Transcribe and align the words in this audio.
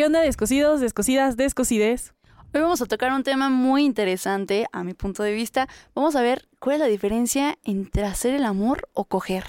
¿Qué 0.00 0.06
onda, 0.06 0.22
descosidos, 0.22 0.80
descosidas, 0.80 1.36
descosides? 1.36 2.14
Hoy 2.54 2.62
vamos 2.62 2.80
a 2.80 2.86
tocar 2.86 3.12
un 3.12 3.22
tema 3.22 3.50
muy 3.50 3.84
interesante, 3.84 4.66
a 4.72 4.82
mi 4.82 4.94
punto 4.94 5.22
de 5.22 5.34
vista. 5.34 5.68
Vamos 5.94 6.16
a 6.16 6.22
ver 6.22 6.48
cuál 6.58 6.76
es 6.76 6.80
la 6.80 6.86
diferencia 6.86 7.58
entre 7.64 8.06
hacer 8.06 8.32
el 8.32 8.46
amor 8.46 8.88
o 8.94 9.04
coger. 9.04 9.44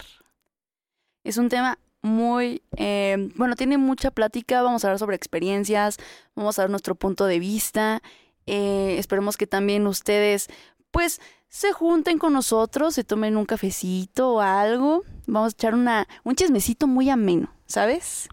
Es 1.23 1.37
un 1.37 1.47
tema 1.47 1.79
muy, 2.01 2.63
eh, 2.75 3.29
bueno, 3.37 3.55
tiene 3.55 3.77
mucha 3.77 4.11
plática, 4.11 4.61
vamos 4.61 4.83
a 4.83 4.87
hablar 4.87 4.99
sobre 4.99 5.15
experiencias, 5.15 5.95
vamos 6.35 6.59
a 6.59 6.63
ver 6.63 6.69
nuestro 6.69 6.95
punto 6.95 7.27
de 7.27 7.39
vista. 7.39 8.01
Eh, 8.45 8.97
esperemos 8.99 9.37
que 9.37 9.47
también 9.47 9.87
ustedes, 9.87 10.49
pues, 10.91 11.21
se 11.47 11.71
junten 11.71 12.17
con 12.17 12.33
nosotros, 12.33 12.95
se 12.95 13.05
tomen 13.05 13.37
un 13.37 13.45
cafecito 13.45 14.33
o 14.33 14.41
algo. 14.41 15.05
Vamos 15.27 15.53
a 15.53 15.55
echar 15.55 15.75
una, 15.75 16.09
un 16.25 16.35
chismecito 16.35 16.87
muy 16.87 17.09
ameno, 17.09 17.53
¿sabes? 17.67 18.27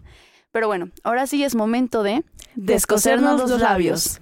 Pero 0.51 0.67
bueno, 0.67 0.89
ahora 1.03 1.27
sí 1.27 1.43
es 1.43 1.53
momento 1.55 2.01
de 2.01 2.23
descosernos 2.55 3.39
los 3.49 3.59
labios. 3.61 4.19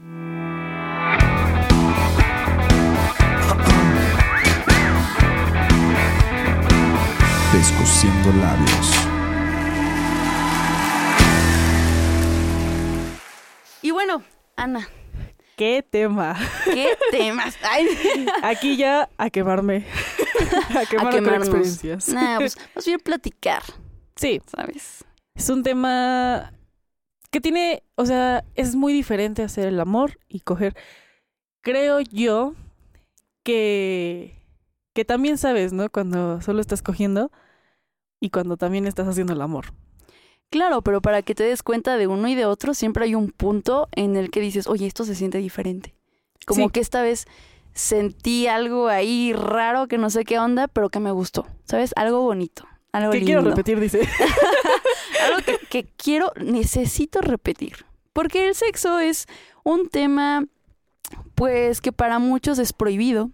Descosiendo 7.53 8.31
labios. 8.33 8.91
Y 13.81 13.91
bueno, 13.91 14.23
Ana, 14.55 14.87
¿Qué 15.55 15.83
tema? 15.89 16.35
¿qué 16.65 16.95
temas? 17.09 17.55
Ay, 17.63 17.87
Aquí 18.43 18.77
ya 18.77 19.09
a 19.17 19.29
quemarme. 19.29 19.85
a 20.75 20.79
a 20.81 20.85
quemar 20.85 21.05
con 21.05 21.23
quemarnos. 21.23 21.47
experiencias. 21.47 22.09
Nah, 22.09 22.37
pues 22.37 22.57
más 22.75 22.85
bien 22.85 22.99
platicar, 22.99 23.63
Sí, 24.15 24.41
¿sabes? 24.55 25.03
Es 25.37 25.49
un 25.49 25.63
tema 25.63 26.51
que 27.31 27.39
tiene, 27.39 27.83
o 27.95 28.05
sea, 28.05 28.43
es 28.55 28.75
muy 28.75 28.91
diferente 28.91 29.43
hacer 29.43 29.67
el 29.67 29.79
amor 29.79 30.19
y 30.27 30.41
coger. 30.41 30.75
Creo 31.61 31.99
yo 32.01 32.53
que 33.43 34.35
que 34.93 35.05
también 35.05 35.37
sabes, 35.37 35.73
¿no? 35.73 35.89
Cuando 35.91 36.41
solo 36.41 36.59
estás 36.59 36.81
cogiendo 36.81 37.31
y 38.19 38.31
cuando 38.31 38.57
también 38.57 38.87
estás 38.87 39.07
haciendo 39.07 39.33
el 39.33 39.41
amor. 39.41 39.65
Claro, 40.49 40.81
pero 40.81 41.01
para 41.03 41.21
que 41.21 41.35
te 41.35 41.43
des 41.43 41.61
cuenta 41.61 41.97
de 41.97 42.07
uno 42.07 42.27
y 42.27 42.33
de 42.33 42.45
otro, 42.45 42.73
siempre 42.73 43.03
hay 43.05 43.13
un 43.13 43.29
punto 43.29 43.89
en 43.91 44.15
el 44.15 44.31
que 44.31 44.39
dices, 44.39 44.65
oye, 44.65 44.87
esto 44.87 45.03
se 45.03 45.13
siente 45.13 45.37
diferente. 45.37 45.93
Como 46.47 46.65
Sí. 46.65 46.71
que 46.71 46.79
esta 46.79 47.03
vez 47.03 47.25
sentí 47.73 48.47
algo 48.47 48.87
ahí 48.87 49.33
raro 49.33 49.87
que 49.87 49.99
no 49.99 50.09
sé 50.09 50.23
qué 50.23 50.39
onda, 50.39 50.67
pero 50.67 50.89
que 50.89 50.99
me 50.99 51.11
gustó. 51.11 51.45
¿Sabes? 51.65 51.91
Algo 51.95 52.21
bonito. 52.21 52.65
Algo 52.91 53.11
Que 53.11 53.19
lindo. 53.19 53.27
quiero 53.27 53.41
repetir, 53.49 53.79
dice. 53.79 53.99
algo 55.25 55.39
que, 55.45 55.57
que 55.69 55.85
quiero, 55.97 56.31
necesito 56.37 57.21
repetir. 57.21 57.85
Porque 58.13 58.47
el 58.47 58.55
sexo 58.55 58.99
es 58.99 59.25
un 59.63 59.89
tema, 59.89 60.45
pues, 61.35 61.81
que 61.81 61.91
para 61.91 62.19
muchos 62.19 62.59
es 62.59 62.73
prohibido. 62.73 63.29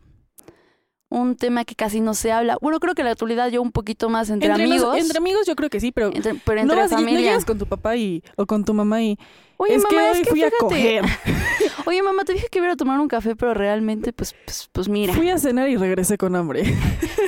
Un 1.10 1.36
tema 1.36 1.64
que 1.64 1.76
casi 1.76 2.00
no 2.02 2.16
se 2.16 2.32
habla. 2.32 2.58
Bueno, 2.60 2.80
creo 2.80 2.96
que 2.96 3.02
en 3.02 3.06
la 3.06 3.12
actualidad 3.12 3.50
yo 3.50 3.62
un 3.62 3.72
poquito 3.72 4.10
más 4.10 4.32
entre, 4.32 4.52
amigos. 4.52 4.98
entre 4.98 5.20
amigos 5.20 5.46
yo 5.46 5.56
creo 5.56 5.70
que 5.70 5.80
sí, 5.80 5.92
pero 5.92 6.08
entre- 6.08 6.34
pero 6.44 6.58
no, 6.66 6.74
entre 6.74 6.78
vas, 6.78 6.92
no 6.92 6.98
familia. 6.98 7.20
llegas 7.20 7.46
con 7.46 7.60
tu 7.60 7.68
papá 7.68 7.96
y, 7.96 8.24
o 8.36 8.48
con 8.48 8.66
tu 8.66 8.74
mamá 8.74 9.00
y 9.04 9.20
Oye, 9.58 9.76
es 9.76 9.84
mamá, 9.84 9.90
que 9.90 10.10
es 10.12 10.18
hoy 10.18 10.24
que 10.24 10.30
fui 10.32 10.42
a 10.44 10.46
fíjate. 10.48 10.58
coger. 10.60 11.06
Oye, 11.86 12.02
mamá, 12.02 12.24
te 12.26 12.34
dije 12.34 12.48
que 12.50 12.58
iba 12.58 12.68
a 12.68 12.72
a 12.72 12.76
tomar 12.76 13.00
un 13.00 13.08
café, 13.08 13.36
pero 13.36 13.54
realmente, 13.54 14.12
pues, 14.12 14.34
pues, 14.46 14.70
pues 14.72 14.90
mira. 14.90 15.14
Fui 15.14 15.30
a 15.30 15.38
cenar 15.38 15.70
y 15.70 15.78
regresé 15.78 16.18
con 16.18 16.36
hambre. 16.36 16.64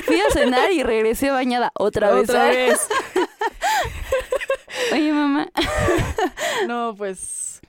Fui 0.04 0.18
a 0.18 0.30
cenar 0.32 0.72
y 0.72 0.82
regresé 0.82 1.30
bañada 1.30 1.70
otra 1.78 2.10
vez. 2.10 2.24
Otra 2.28 2.46
vez. 2.48 2.80
Oye, 4.92 5.12
mamá. 5.12 5.48
No, 6.68 6.94
pues. 6.96 7.60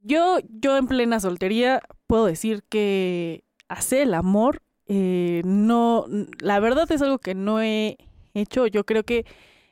Yo, 0.00 0.38
yo 0.48 0.76
en 0.76 0.86
plena 0.86 1.20
soltería 1.20 1.80
puedo 2.06 2.26
decir 2.26 2.62
que 2.68 3.44
hacer 3.68 4.02
el 4.02 4.14
amor, 4.14 4.62
eh, 4.86 5.42
no. 5.44 6.06
La 6.40 6.58
verdad 6.60 6.90
es 6.90 7.02
algo 7.02 7.18
que 7.18 7.34
no 7.34 7.60
he 7.60 7.96
hecho. 8.34 8.66
Yo 8.66 8.84
creo 8.84 9.04
que 9.04 9.24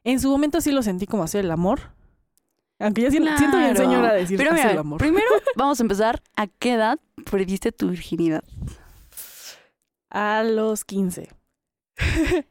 en 0.05 0.21
su 0.21 0.29
momento 0.31 0.61
sí 0.61 0.73
lo 0.73 0.83
sentí 0.83 1.06
como 1.06 1.23
hacer 1.25 1.45
el 1.45 1.50
amor. 1.50 1.81
Aunque 2.79 3.03
ya 3.03 3.11
siento, 3.11 3.37
siento 3.37 3.59
bien 3.59 3.75
Claro. 3.75 3.91
señora 3.91 4.12
decir 4.15 4.39
Pero 4.39 4.53
hacer 4.53 4.71
el 4.71 4.79
amor. 4.79 4.99
primero 4.99 5.27
vamos 5.56 5.81
a 5.81 5.83
empezar. 5.83 6.23
¿A 6.37 6.47
qué 6.47 6.73
edad 6.73 6.99
perdiste 7.31 7.73
tu 7.73 7.89
virginidad? 7.91 8.43
A 10.11 10.43
los 10.45 10.84
15. 10.84 11.29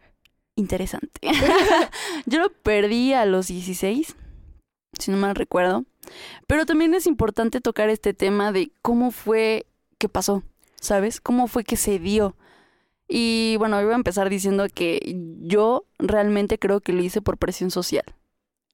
Interesante. 0.59 1.21
Yo 2.25 2.39
lo 2.39 2.49
perdí 2.51 3.13
a 3.13 3.25
los 3.25 3.47
16, 3.47 4.15
si 4.99 5.11
no 5.11 5.17
mal 5.17 5.35
recuerdo. 5.35 5.85
Pero 6.47 6.65
también 6.65 6.93
es 6.93 7.07
importante 7.07 7.61
tocar 7.61 7.89
este 7.89 8.13
tema 8.13 8.51
de 8.51 8.71
cómo 8.81 9.11
fue 9.11 9.65
que 9.97 10.09
pasó, 10.09 10.43
¿sabes? 10.81 11.21
¿Cómo 11.21 11.47
fue 11.47 11.63
que 11.63 11.77
se 11.77 11.99
dio? 11.99 12.35
Y 13.07 13.55
bueno, 13.57 13.81
iba 13.81 13.93
a 13.93 13.95
empezar 13.95 14.29
diciendo 14.29 14.67
que 14.73 14.99
yo 15.41 15.85
realmente 15.97 16.59
creo 16.59 16.81
que 16.81 16.93
lo 16.93 17.01
hice 17.01 17.21
por 17.21 17.37
presión 17.37 17.71
social. 17.71 18.03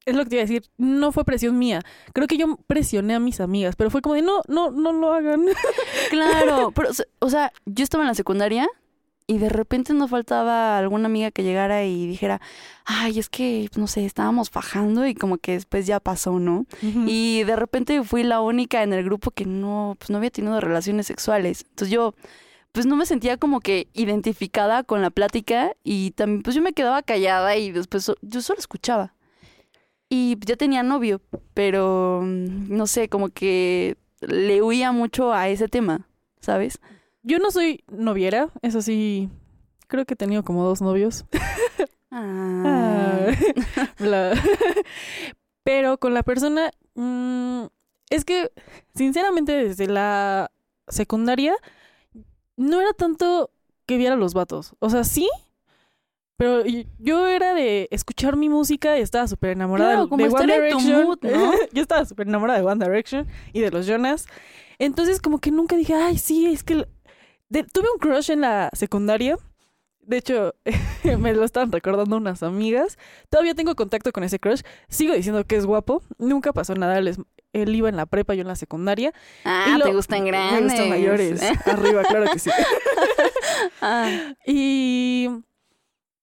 Es 0.04 0.14
lo 0.14 0.24
que 0.24 0.30
te 0.30 0.36
iba 0.36 0.42
a 0.42 0.46
decir. 0.46 0.64
No 0.76 1.10
fue 1.12 1.24
presión 1.24 1.58
mía. 1.58 1.82
Creo 2.12 2.26
que 2.26 2.36
yo 2.36 2.56
presioné 2.66 3.14
a 3.14 3.20
mis 3.20 3.40
amigas, 3.40 3.76
pero 3.76 3.90
fue 3.90 4.02
como 4.02 4.14
de 4.14 4.22
no, 4.22 4.42
no, 4.48 4.70
no 4.70 4.92
lo 4.92 5.12
hagan. 5.12 5.46
Claro, 6.10 6.70
pero, 6.72 6.90
o 6.90 6.94
sea- 6.94 7.06
o 7.20 7.30
sea, 7.30 7.52
yo 7.64 7.82
estaba 7.84 8.04
en 8.04 8.08
la 8.08 8.14
secundaria 8.14 8.68
y 9.28 9.38
de 9.38 9.48
repente 9.48 9.92
no 9.92 10.06
faltaba 10.06 10.78
alguna 10.78 11.06
amiga 11.06 11.32
que 11.32 11.42
llegara 11.42 11.84
y 11.84 12.06
dijera, 12.06 12.40
ay, 12.84 13.18
es 13.18 13.28
que, 13.28 13.68
no 13.76 13.88
sé, 13.88 14.04
estábamos 14.04 14.50
fajando 14.50 15.04
y 15.06 15.14
como 15.14 15.38
que 15.38 15.52
después 15.52 15.86
ya 15.86 15.98
pasó, 15.98 16.38
¿no? 16.38 16.66
Y 16.80 17.42
de 17.42 17.56
repente 17.56 18.02
fui 18.04 18.22
la 18.22 18.40
única 18.40 18.84
en 18.84 18.92
el 18.92 19.04
grupo 19.04 19.32
que 19.32 19.44
no, 19.44 19.96
pues 19.98 20.10
no 20.10 20.18
había 20.18 20.30
tenido 20.30 20.60
relaciones 20.60 21.08
sexuales. 21.08 21.64
Entonces 21.70 21.92
yo, 21.92 22.14
pues 22.70 22.86
no 22.86 22.94
me 22.94 23.04
sentía 23.04 23.36
como 23.36 23.60
que 23.60 23.88
identificada 23.94 24.84
con 24.84 25.02
la 25.02 25.10
plática 25.10 25.72
y 25.82 26.12
también, 26.12 26.42
pues 26.42 26.54
yo 26.54 26.62
me 26.62 26.72
quedaba 26.72 27.02
callada 27.02 27.56
y 27.56 27.72
después 27.72 28.12
yo 28.22 28.40
solo 28.42 28.60
escuchaba. 28.60 29.14
Y 30.08 30.36
ya 30.46 30.54
tenía 30.54 30.84
novio, 30.84 31.20
pero 31.52 32.20
mm, 32.22 32.68
no 32.76 32.86
sé, 32.86 33.08
como 33.08 33.30
que 33.30 33.96
le 34.20 34.62
huía 34.62 34.92
mucho 34.92 35.32
a 35.32 35.48
ese 35.48 35.66
tema, 35.66 36.06
¿sabes? 36.40 36.78
Yo 37.28 37.38
no 37.40 37.50
soy 37.50 37.82
noviera, 37.88 38.50
eso 38.62 38.80
sí. 38.82 39.28
Creo 39.88 40.04
que 40.04 40.14
he 40.14 40.16
tenido 40.16 40.44
como 40.44 40.64
dos 40.64 40.80
novios. 40.80 41.24
Ah. 42.18 43.26
La- 43.98 44.32
Pero 45.64 45.98
con 45.98 46.14
la 46.14 46.22
persona, 46.22 46.70
mm, 46.94 47.64
es 48.10 48.24
que, 48.24 48.52
sinceramente, 48.94 49.52
desde 49.52 49.86
la 49.88 50.50
secundaria, 50.88 51.54
no 52.56 52.80
era 52.80 52.92
tanto 52.92 53.50
que 53.84 53.96
viera 53.98 54.16
los 54.16 54.32
vatos. 54.34 54.74
O 54.78 54.88
sea, 54.88 55.02
sí, 55.04 55.28
pero 56.38 56.62
yo 56.98 57.26
era 57.26 57.52
de 57.54 57.88
escuchar 57.90 58.36
mi 58.36 58.48
música 58.48 58.96
y 58.96 59.02
estaba 59.02 59.26
súper 59.26 59.50
enamorada 59.50 59.90
Claro, 59.90 60.04
de- 60.04 60.08
como 60.10 60.24
de 60.24 60.30
One 60.32 60.54
en 60.54 60.60
Direction. 60.78 61.04
mood, 61.04 61.18
¿no? 61.22 61.52
yo 61.72 61.82
estaba 61.82 62.04
súper 62.06 62.28
enamorada 62.28 62.60
de 62.60 62.64
One 62.64 62.82
Direction 62.84 63.26
y 63.52 63.60
de 63.60 63.70
los 63.72 63.86
Jonas. 63.86 64.26
Entonces, 64.78 65.20
como 65.20 65.38
que 65.40 65.50
nunca 65.50 65.76
dije, 65.76 65.92
ay, 65.94 66.16
sí, 66.18 66.46
es 66.46 66.62
que... 66.62 66.86
de- 67.48 67.64
tuve 67.64 67.86
un 67.92 67.98
crush 67.98 68.30
en 68.30 68.40
la 68.42 68.70
secundaria. 68.72 69.36
De 70.00 70.18
hecho, 70.18 70.54
me 71.18 71.34
lo 71.34 71.44
estaban 71.44 71.72
recordando 71.72 72.16
unas 72.16 72.42
amigas. 72.42 72.96
Todavía 73.28 73.54
tengo 73.54 73.74
contacto 73.74 74.12
con 74.12 74.22
ese 74.24 74.38
crush. 74.38 74.60
Sigo 74.88 75.14
diciendo 75.14 75.44
que 75.44 75.56
es 75.56 75.66
guapo. 75.66 76.02
Nunca 76.18 76.52
pasó 76.52 76.74
nada. 76.74 76.98
Él, 76.98 77.08
es- 77.08 77.18
él 77.52 77.74
iba 77.74 77.88
en 77.88 77.96
la 77.96 78.06
prepa, 78.06 78.34
yo 78.34 78.42
en 78.42 78.48
la 78.48 78.54
secundaria. 78.56 79.12
Ah, 79.44 79.66
Y 79.74 79.78
lo- 79.78 79.84
te 79.86 79.92
gustan 79.94 80.24
grandes. 80.26 80.62
Me 80.62 80.68
gustan 80.68 80.88
mayores. 80.90 81.42
Arriba, 81.66 82.02
claro 82.04 82.30
que 82.32 82.38
sí. 82.38 82.50
Ah, 83.80 84.34
Y... 84.46 85.28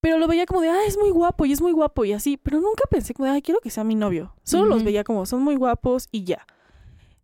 Pero 0.01 0.17
lo 0.17 0.27
veía 0.27 0.45
como 0.45 0.59
de, 0.59 0.69
ah, 0.69 0.81
es 0.85 0.97
muy 0.97 1.11
guapo 1.11 1.45
y 1.45 1.53
es 1.53 1.61
muy 1.61 1.71
guapo 1.71 2.03
y 2.03 2.11
así. 2.11 2.35
Pero 2.35 2.59
nunca 2.59 2.83
pensé 2.89 3.13
como 3.13 3.25
de, 3.27 3.31
ay, 3.35 3.41
quiero 3.41 3.61
que 3.61 3.69
sea 3.69 3.85
mi 3.85 3.95
novio. 3.95 4.35
Solo 4.43 4.65
los 4.65 4.83
veía 4.83 5.05
como, 5.05 5.25
son 5.25 5.41
muy 5.43 5.55
guapos 5.55 6.09
y 6.11 6.25
ya. 6.25 6.45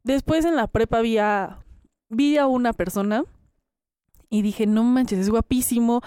Después 0.04 0.46
en 0.46 0.56
la 0.56 0.68
prepa 0.68 1.02
vi 1.02 1.18
a, 1.18 1.60
vi 2.08 2.38
a 2.38 2.48
una 2.48 2.72
persona 2.72 3.26
y 4.30 4.42
dije, 4.42 4.68
no 4.68 4.84
manches, 4.84 5.20
es 5.20 5.30
guapísimo. 5.30 6.02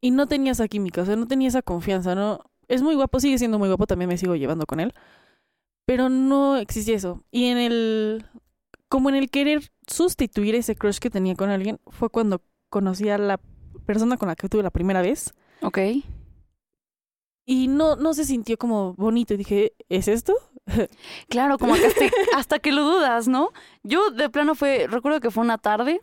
Y 0.00 0.10
no 0.10 0.26
tenía 0.26 0.52
esa 0.52 0.68
química, 0.68 1.02
o 1.02 1.06
sea, 1.06 1.16
no 1.16 1.26
tenía 1.26 1.48
esa 1.48 1.62
confianza, 1.62 2.14
¿no? 2.14 2.40
Es 2.68 2.82
muy 2.82 2.94
guapo, 2.94 3.20
sigue 3.20 3.38
siendo 3.38 3.58
muy 3.58 3.68
guapo, 3.68 3.86
también 3.86 4.08
me 4.08 4.18
sigo 4.18 4.36
llevando 4.36 4.66
con 4.66 4.80
él. 4.80 4.92
Pero 5.86 6.08
no 6.08 6.56
existía 6.56 6.96
eso. 6.96 7.22
Y 7.30 7.46
en 7.46 7.58
el, 7.58 8.26
como 8.88 9.08
en 9.08 9.14
el 9.14 9.30
querer 9.30 9.70
sustituir 9.86 10.54
ese 10.54 10.74
crush 10.74 10.98
que 10.98 11.10
tenía 11.10 11.34
con 11.34 11.48
alguien, 11.48 11.78
fue 11.86 12.10
cuando 12.10 12.42
conocí 12.68 13.08
a 13.08 13.18
la 13.18 13.40
persona 13.86 14.16
con 14.16 14.28
la 14.28 14.36
que 14.36 14.48
tuve 14.48 14.62
la 14.62 14.70
primera 14.70 15.00
vez. 15.00 15.32
ok. 15.62 15.78
Y 17.48 17.68
no, 17.68 17.94
no 17.94 18.12
se 18.12 18.24
sintió 18.24 18.58
como 18.58 18.94
bonito. 18.94 19.34
Y 19.34 19.36
dije, 19.36 19.72
¿es 19.88 20.08
esto? 20.08 20.34
Claro, 21.28 21.58
como 21.58 21.74
que 21.74 21.86
hasta, 21.86 22.04
hasta 22.36 22.58
que 22.58 22.72
lo 22.72 22.82
dudas, 22.82 23.28
¿no? 23.28 23.52
Yo 23.84 24.10
de 24.10 24.28
plano 24.28 24.56
fue, 24.56 24.88
recuerdo 24.88 25.20
que 25.20 25.30
fue 25.30 25.44
una 25.44 25.58
tarde 25.58 26.00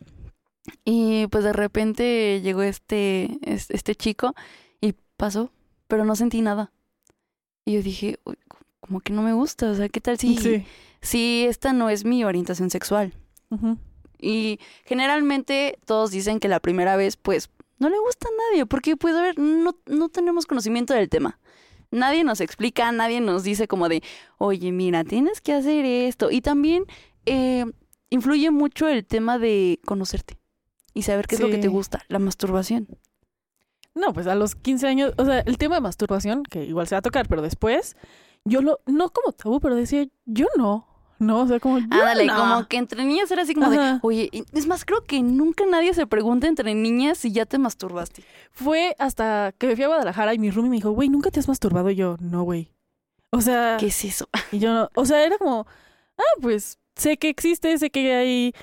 y 0.84 1.26
pues 1.28 1.44
de 1.44 1.52
repente 1.52 2.40
llegó 2.42 2.62
este, 2.62 3.38
es- 3.42 3.70
este 3.70 3.94
chico 3.94 4.34
y 4.80 4.94
pasó, 5.16 5.50
pero 5.88 6.04
no 6.04 6.16
sentí 6.16 6.40
nada. 6.40 6.72
Y 7.64 7.74
yo 7.74 7.82
dije, 7.82 8.18
"Uy, 8.24 8.36
como 8.80 9.00
que 9.00 9.12
no 9.12 9.22
me 9.22 9.32
gusta, 9.32 9.70
o 9.70 9.74
sea, 9.74 9.88
¿qué 9.88 10.00
tal 10.00 10.18
si, 10.18 10.36
Sí. 10.36 10.64
si 11.00 11.44
esta 11.48 11.72
no 11.72 11.88
es 11.90 12.04
mi 12.04 12.24
orientación 12.24 12.70
sexual? 12.70 13.12
Y 14.18 14.58
generalmente 14.84 15.78
todos 15.86 16.10
dicen 16.10 16.40
que 16.40 16.48
la 16.48 16.60
primera 16.60 16.96
vez, 16.96 17.16
pues, 17.16 17.50
no 17.78 17.88
le 17.88 17.98
gusta 17.98 18.28
a 18.28 18.50
nadie, 18.52 18.66
porque, 18.66 18.96
pues, 18.96 19.14
a 19.14 19.22
ver, 19.22 19.38
no, 19.38 19.76
no 19.86 20.08
tenemos 20.08 20.46
conocimiento 20.46 20.92
del 20.94 21.08
tema. 21.08 21.38
Nadie 21.90 22.24
nos 22.24 22.40
explica, 22.40 22.90
nadie 22.90 23.20
nos 23.20 23.42
dice 23.44 23.68
como 23.68 23.88
de, 23.88 24.02
oye, 24.38 24.72
mira, 24.72 25.04
tienes 25.04 25.40
que 25.40 25.52
hacer 25.52 25.84
esto. 25.84 26.30
Y 26.30 26.40
también 26.40 26.84
eh, 27.26 27.64
influye 28.10 28.50
mucho 28.50 28.88
el 28.88 29.04
tema 29.04 29.38
de 29.38 29.78
conocerte 29.84 30.36
y 30.94 31.02
saber 31.02 31.26
qué 31.26 31.34
es 31.34 31.40
lo 31.40 31.48
que 31.48 31.58
te 31.58 31.68
gusta, 31.68 32.02
la 32.08 32.18
masturbación. 32.18 32.88
No, 33.94 34.12
pues 34.12 34.26
a 34.26 34.34
los 34.34 34.54
15 34.54 34.86
años, 34.86 35.14
o 35.18 35.24
sea, 35.24 35.40
el 35.40 35.58
tema 35.58 35.76
de 35.76 35.80
masturbación, 35.80 36.42
que 36.44 36.64
igual 36.64 36.88
se 36.88 36.94
va 36.94 37.00
a 37.00 37.02
tocar, 37.02 37.28
pero 37.28 37.42
después, 37.42 37.96
yo 38.44 38.62
lo, 38.62 38.80
no 38.86 39.10
como 39.10 39.32
tabú, 39.32 39.60
pero 39.60 39.76
decía, 39.76 40.06
yo 40.24 40.46
no, 40.56 40.86
no, 41.18 41.42
o 41.42 41.46
sea, 41.46 41.60
como 41.60 41.78
yo 41.78 41.84
Ándale, 41.90 42.26
no. 42.26 42.36
como 42.36 42.68
que 42.68 42.76
entre 42.76 43.04
niñas 43.04 43.30
era 43.30 43.42
así 43.42 43.54
como 43.54 43.70
de, 43.70 43.98
oye, 44.02 44.30
es 44.52 44.66
más, 44.66 44.84
creo 44.84 45.04
que 45.04 45.22
nunca 45.22 45.64
nadie 45.66 45.94
se 45.94 46.06
pregunta 46.06 46.48
entre 46.48 46.74
niñas 46.74 47.18
si 47.18 47.32
ya 47.32 47.46
te 47.46 47.58
masturbaste. 47.58 48.24
Fue 48.50 48.96
hasta 48.98 49.54
que 49.58 49.68
me 49.68 49.76
fui 49.76 49.84
a 49.84 49.88
Guadalajara 49.88 50.34
y 50.34 50.38
mi 50.38 50.50
roomie 50.50 50.70
me 50.70 50.76
dijo, 50.76 50.90
güey, 50.90 51.08
¿nunca 51.08 51.30
te 51.30 51.40
has 51.40 51.48
masturbado? 51.48 51.90
Y 51.90 51.96
yo, 51.96 52.16
no, 52.20 52.42
güey. 52.42 52.70
O 53.30 53.40
sea, 53.40 53.76
¿Qué 53.78 53.86
es 53.86 54.04
eso? 54.04 54.28
y 54.52 54.58
yo 54.58 54.72
no, 54.72 54.90
o 54.94 55.04
sea, 55.04 55.24
era 55.24 55.38
como, 55.38 55.66
ah, 56.18 56.40
pues, 56.40 56.78
sé 56.96 57.16
que 57.16 57.28
existe, 57.28 57.76
sé 57.78 57.90
que 57.90 58.14
hay 58.14 58.54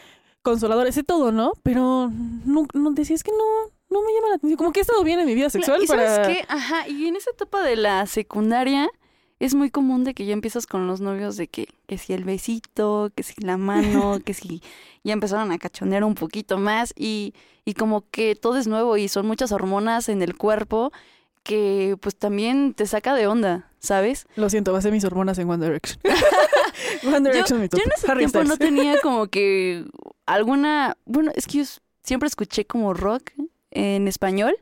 consoladores, 0.41 0.95
sé 0.95 1.03
todo, 1.03 1.31
¿no? 1.31 1.53
Pero 1.63 2.11
no, 2.45 2.65
no 2.73 2.91
decía, 2.91 3.15
es 3.15 3.23
que 3.23 3.31
no, 3.31 3.71
no 3.89 4.05
me 4.05 4.13
llama 4.13 4.29
la 4.29 4.35
atención. 4.35 4.57
Como 4.57 4.71
que 4.71 4.79
he 4.79 4.81
estado 4.81 5.03
bien 5.03 5.19
en 5.19 5.25
mi 5.25 5.35
vida 5.35 5.49
sexual 5.49 5.83
¿Y 5.83 5.87
sabes 5.87 6.11
para... 6.11 6.27
qué? 6.27 6.45
Ajá, 6.47 6.87
y 6.87 7.07
en 7.07 7.15
esa 7.15 7.31
etapa 7.31 7.63
de 7.63 7.75
la 7.75 8.05
secundaria 8.07 8.89
es 9.39 9.55
muy 9.55 9.71
común 9.71 10.03
de 10.03 10.13
que 10.13 10.25
ya 10.25 10.33
empiezas 10.33 10.67
con 10.67 10.85
los 10.87 11.01
novios 11.01 11.35
de 11.35 11.47
que, 11.47 11.67
que 11.87 11.97
si 11.97 12.13
el 12.13 12.23
besito, 12.23 13.11
que 13.15 13.23
si 13.23 13.41
la 13.41 13.57
mano, 13.57 14.19
que 14.25 14.33
si 14.33 14.61
ya 15.03 15.13
empezaron 15.13 15.51
a 15.51 15.57
cachonear 15.57 16.03
un 16.03 16.15
poquito 16.15 16.57
más 16.57 16.93
y, 16.95 17.33
y 17.65 17.73
como 17.73 18.07
que 18.11 18.35
todo 18.35 18.57
es 18.57 18.67
nuevo 18.67 18.97
y 18.97 19.07
son 19.07 19.25
muchas 19.25 19.51
hormonas 19.51 20.09
en 20.09 20.21
el 20.21 20.37
cuerpo 20.37 20.91
que 21.43 21.97
pues 21.99 22.15
también 22.15 22.73
te 22.73 22.85
saca 22.85 23.13
de 23.15 23.27
onda, 23.27 23.71
¿sabes? 23.79 24.27
Lo 24.35 24.49
siento, 24.49 24.73
basé 24.73 24.91
mis 24.91 25.03
hormonas 25.05 25.37
en 25.39 25.49
One 25.49 25.65
Direction. 25.65 25.99
One 27.03 27.25
Yo, 27.25 27.31
Direction 27.31 27.61
mi 27.61 27.69
top. 27.69 27.79
yo 27.79 27.85
en 27.85 27.91
ese 27.95 28.11
Harry 28.11 28.19
tiempo 28.19 28.43
no 28.43 28.57
tenía 28.57 28.99
como 29.03 29.27
que 29.27 29.85
alguna, 30.25 30.97
bueno, 31.05 31.31
es 31.35 31.47
que 31.47 31.59
yo 31.59 31.63
siempre 32.03 32.27
escuché 32.27 32.65
como 32.65 32.93
rock 32.93 33.31
en 33.71 34.07
español 34.07 34.55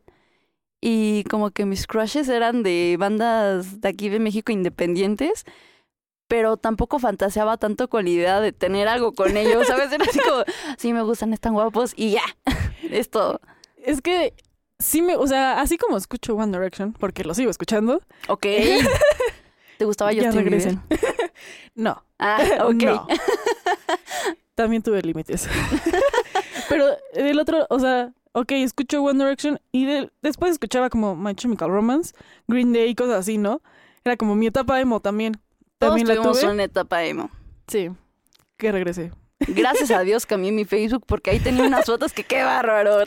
y 0.81 1.23
como 1.25 1.51
que 1.51 1.65
mis 1.65 1.87
crushes 1.87 2.29
eran 2.29 2.63
de 2.63 2.95
bandas 2.97 3.81
de 3.81 3.89
aquí 3.89 4.09
de 4.09 4.19
México 4.19 4.51
independientes, 4.51 5.43
pero 6.27 6.57
tampoco 6.57 6.99
fantaseaba 6.99 7.57
tanto 7.57 7.89
con 7.89 8.05
la 8.05 8.11
idea 8.11 8.39
de 8.39 8.53
tener 8.53 8.87
algo 8.87 9.13
con 9.13 9.35
ellos, 9.35 9.67
¿sabes? 9.67 9.91
Era 9.91 10.05
así 10.05 10.19
como, 10.19 10.43
sí 10.77 10.93
me 10.93 11.01
gustan, 11.01 11.33
están 11.33 11.53
guapos 11.53 11.93
y 11.95 12.11
ya, 12.11 12.23
es 12.89 13.09
todo. 13.09 13.41
Es 13.83 14.01
que 14.01 14.33
sí 14.79 15.01
me, 15.01 15.15
o 15.15 15.27
sea, 15.27 15.59
así 15.61 15.77
como 15.77 15.97
escucho 15.97 16.35
One 16.35 16.51
Direction, 16.57 16.93
porque 16.93 17.23
lo 17.23 17.33
sigo 17.33 17.51
escuchando, 17.51 18.01
Ok. 18.27 18.45
¿Te 19.77 19.85
gustaba 19.85 20.11
ya 20.11 20.23
Justin 20.25 20.43
Bieber? 20.43 20.59
regresen. 20.59 20.81
no, 21.75 22.03
Ah, 22.19 22.39
ok. 22.65 22.83
no. 22.83 23.07
También 24.55 24.81
tuve 24.83 25.01
límites. 25.01 25.47
Pero 26.69 26.85
del 27.13 27.39
otro, 27.39 27.65
o 27.69 27.79
sea, 27.79 28.11
ok, 28.33 28.51
escucho 28.53 29.01
One 29.01 29.23
Direction 29.23 29.59
y 29.71 29.85
de- 29.85 30.11
después 30.21 30.51
escuchaba 30.51 30.89
como 30.89 31.15
My 31.15 31.33
Chemical 31.33 31.69
Romance, 31.69 32.13
Green 32.47 32.73
Day 32.73 32.89
y 32.89 32.95
cosas 32.95 33.19
así, 33.21 33.37
¿no? 33.37 33.61
Era 34.03 34.17
como 34.17 34.35
mi 34.35 34.47
etapa 34.47 34.79
emo 34.81 34.99
también. 34.99 35.33
Todos 35.77 35.91
También 35.91 36.07
la 36.09 36.15
tuvimos 36.15 36.39
tuve. 36.41 36.51
una 36.51 36.63
etapa 36.63 37.03
emo. 37.05 37.29
Sí, 37.67 37.89
que 38.57 38.71
regresé. 38.73 39.11
Gracias 39.55 39.91
a 39.91 40.01
Dios 40.01 40.25
cambié 40.25 40.51
mi 40.51 40.65
Facebook 40.65 41.03
porque 41.05 41.31
ahí 41.31 41.39
tenía 41.39 41.63
unas 41.63 41.85
fotos 41.85 42.13
que 42.13 42.23
qué 42.23 42.43
bárbaro. 42.43 42.97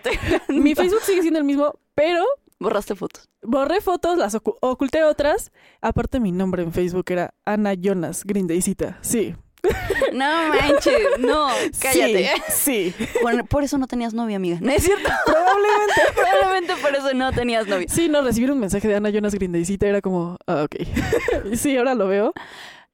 Mi 0.48 0.74
Facebook 0.74 1.02
sigue 1.02 1.22
siendo 1.22 1.38
el 1.38 1.44
mismo, 1.44 1.74
pero 1.94 2.24
Borraste 2.58 2.94
fotos. 2.94 3.28
borré 3.42 3.80
fotos, 3.80 4.16
las 4.18 4.34
ocu- 4.36 4.56
oculté 4.60 5.02
otras. 5.02 5.50
Aparte 5.80 6.20
mi 6.20 6.30
nombre 6.32 6.62
en 6.62 6.72
Facebook 6.72 7.04
era 7.10 7.34
Ana 7.44 7.74
Jonas 7.74 8.22
Green 8.24 8.46
Daycita. 8.46 8.98
Sí. 9.00 9.34
No 10.12 10.48
manches, 10.48 11.18
no, 11.20 11.46
cállate. 11.80 12.30
Sí. 12.48 12.92
sí. 12.98 13.06
Bueno, 13.22 13.44
por 13.44 13.62
eso 13.62 13.78
no 13.78 13.86
tenías 13.86 14.12
novia, 14.12 14.36
amiga. 14.36 14.58
No 14.60 14.70
es 14.72 14.82
cierto. 14.82 15.08
Probablemente. 15.24 16.00
Probablemente 16.14 16.72
por 16.82 16.94
eso 16.96 17.14
no 17.14 17.32
tenías 17.32 17.66
novia. 17.68 17.86
Sí, 17.88 18.08
no, 18.08 18.22
recibir 18.22 18.50
un 18.50 18.58
mensaje 18.58 18.86
de 18.88 18.96
Ana 18.96 19.10
Jonas 19.10 19.34
Green 19.34 19.52
Daycita 19.52 19.86
era 19.86 20.00
como, 20.00 20.36
ah, 20.48 20.64
ok. 20.64 20.76
sí, 21.54 21.76
ahora 21.76 21.94
lo 21.94 22.08
veo. 22.08 22.32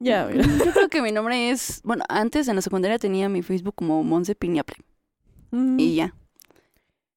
Ya, 0.00 0.26
mira. 0.26 0.44
Yo 0.64 0.72
creo 0.72 0.88
que 0.88 1.02
mi 1.02 1.10
nombre 1.12 1.50
es, 1.50 1.80
bueno, 1.82 2.04
antes 2.08 2.46
en 2.48 2.56
la 2.56 2.62
secundaria 2.62 2.98
tenía 2.98 3.28
mi 3.28 3.42
Facebook 3.42 3.74
como 3.74 4.02
Monse 4.04 4.34
Piñaple 4.34 4.76
Mm, 5.50 5.80
y 5.80 5.94
ya. 5.96 6.14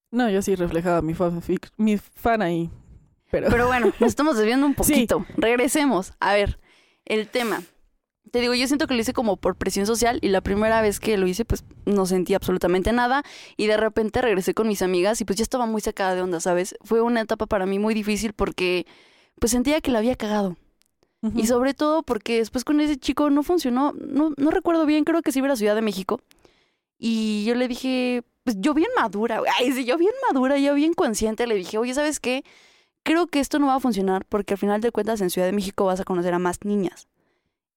No, 0.09 0.29
yo 0.29 0.41
sí 0.41 0.55
reflejaba 0.55 1.01
mi 1.01 1.13
fan, 1.13 1.41
mi 1.77 1.97
fan 1.97 2.41
ahí. 2.41 2.69
Pero, 3.29 3.49
Pero 3.49 3.67
bueno, 3.67 3.87
nos 3.99 4.09
estamos 4.09 4.37
desviando 4.37 4.65
un 4.65 4.73
Sí. 4.73 4.77
poquito. 4.77 5.25
Regresemos. 5.37 6.13
A 6.19 6.33
ver, 6.33 6.59
el 7.05 7.27
tema. 7.27 7.61
Te 8.31 8.39
digo, 8.39 8.53
yo 8.53 8.65
siento 8.67 8.87
que 8.87 8.93
lo 8.93 9.01
hice 9.01 9.11
como 9.13 9.35
por 9.37 9.57
presión 9.57 9.85
social 9.85 10.17
y 10.21 10.29
la 10.29 10.39
primera 10.41 10.81
vez 10.81 11.01
que 11.01 11.17
lo 11.17 11.27
hice, 11.27 11.43
pues 11.43 11.65
no 11.85 12.05
sentí 12.05 12.33
absolutamente 12.33 12.93
nada 12.93 13.23
y 13.57 13.67
de 13.67 13.75
repente 13.75 14.21
regresé 14.21 14.53
con 14.53 14.69
mis 14.69 14.81
amigas 14.81 15.19
y 15.19 15.25
pues 15.25 15.35
ya 15.37 15.43
estaba 15.43 15.65
muy 15.65 15.81
sacada 15.81 16.15
de 16.15 16.21
onda, 16.21 16.39
¿sabes? 16.39 16.75
Fue 16.83 17.01
una 17.01 17.19
etapa 17.21 17.45
para 17.47 17.65
mí 17.65 17.77
muy 17.79 17.93
difícil 17.93 18.31
porque 18.31 18.85
pues 19.39 19.51
sentía 19.51 19.81
que 19.81 19.91
la 19.91 19.99
había 19.99 20.15
cagado. 20.15 20.55
Y 21.35 21.45
sobre 21.45 21.75
todo 21.75 22.01
porque 22.01 22.37
después 22.37 22.63
con 22.63 22.81
ese 22.81 22.97
chico 22.97 23.29
no 23.29 23.43
funcionó, 23.43 23.93
no, 23.93 24.33
no 24.37 24.49
recuerdo 24.49 24.87
bien, 24.87 25.03
creo 25.03 25.21
que 25.21 25.31
sí 25.31 25.37
iba 25.37 25.47
a 25.47 25.49
la 25.49 25.55
Ciudad 25.55 25.75
de 25.75 25.83
México. 25.83 26.19
Y 26.97 27.43
yo 27.45 27.53
le 27.53 27.67
dije, 27.67 28.23
pues 28.43 28.57
yo 28.59 28.73
bien 28.73 28.89
madura, 28.95 29.41
ay, 29.59 29.71
sí, 29.71 29.85
yo 29.85 29.97
bien 29.97 30.13
madura, 30.31 30.57
yo 30.57 30.73
bien 30.73 30.93
consciente, 30.93 31.45
le 31.45 31.55
dije, 31.55 31.77
oye, 31.77 31.93
¿sabes 31.93 32.19
qué? 32.19 32.43
Creo 33.03 33.27
que 33.27 33.39
esto 33.39 33.59
no 33.59 33.67
va 33.67 33.75
a 33.75 33.79
funcionar 33.79 34.25
porque 34.25 34.55
al 34.55 34.57
final 34.57 34.81
de 34.81 34.91
cuentas 34.91 35.21
en 35.21 35.29
Ciudad 35.29 35.47
de 35.47 35.53
México 35.53 35.85
vas 35.85 35.99
a 35.99 36.05
conocer 36.05 36.33
a 36.33 36.39
más 36.39 36.63
niñas. 36.63 37.07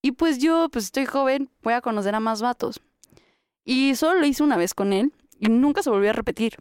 Y 0.02 0.12
pues 0.12 0.38
yo, 0.38 0.68
pues 0.70 0.86
estoy 0.86 1.06
joven, 1.06 1.50
voy 1.62 1.74
a 1.74 1.80
conocer 1.80 2.14
a 2.14 2.20
más 2.20 2.42
vatos. 2.42 2.80
Y 3.64 3.94
solo 3.94 4.20
lo 4.20 4.26
hice 4.26 4.42
una 4.42 4.56
vez 4.56 4.74
con 4.74 4.92
él 4.92 5.12
y 5.38 5.48
nunca 5.48 5.82
se 5.82 5.90
volvió 5.90 6.10
a 6.10 6.12
repetir. 6.12 6.56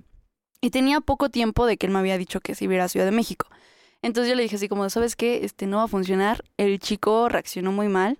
Y 0.61 0.69
tenía 0.69 1.01
poco 1.01 1.29
tiempo 1.29 1.65
de 1.65 1.75
que 1.75 1.87
él 1.87 1.91
me 1.91 1.99
había 1.99 2.17
dicho 2.17 2.39
que 2.39 2.55
se 2.55 2.63
iba 2.63 2.81
a 2.81 2.87
Ciudad 2.87 3.05
de 3.05 3.11
México. 3.11 3.47
Entonces 4.03 4.29
yo 4.29 4.35
le 4.35 4.43
dije 4.43 4.57
así 4.57 4.67
como, 4.67 4.87
¿sabes 4.89 5.15
qué? 5.15 5.45
Este 5.45 5.65
no 5.65 5.77
va 5.77 5.83
a 5.83 5.87
funcionar. 5.87 6.43
El 6.57 6.77
chico 6.79 7.29
reaccionó 7.29 7.71
muy 7.71 7.87
mal. 7.87 8.19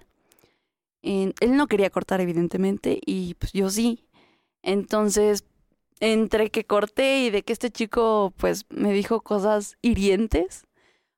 Eh, 1.03 1.33
él 1.41 1.57
no 1.57 1.67
quería 1.67 1.89
cortar, 1.89 2.21
evidentemente, 2.21 2.99
y 3.05 3.33
pues 3.35 3.51
yo 3.51 3.69
sí. 3.69 4.05
Entonces, 4.61 5.43
entre 5.99 6.49
que 6.49 6.65
corté 6.65 7.19
y 7.25 7.29
de 7.29 7.43
que 7.43 7.51
este 7.51 7.69
chico, 7.69 8.33
pues, 8.37 8.65
me 8.69 8.93
dijo 8.93 9.21
cosas 9.21 9.75
hirientes, 9.81 10.63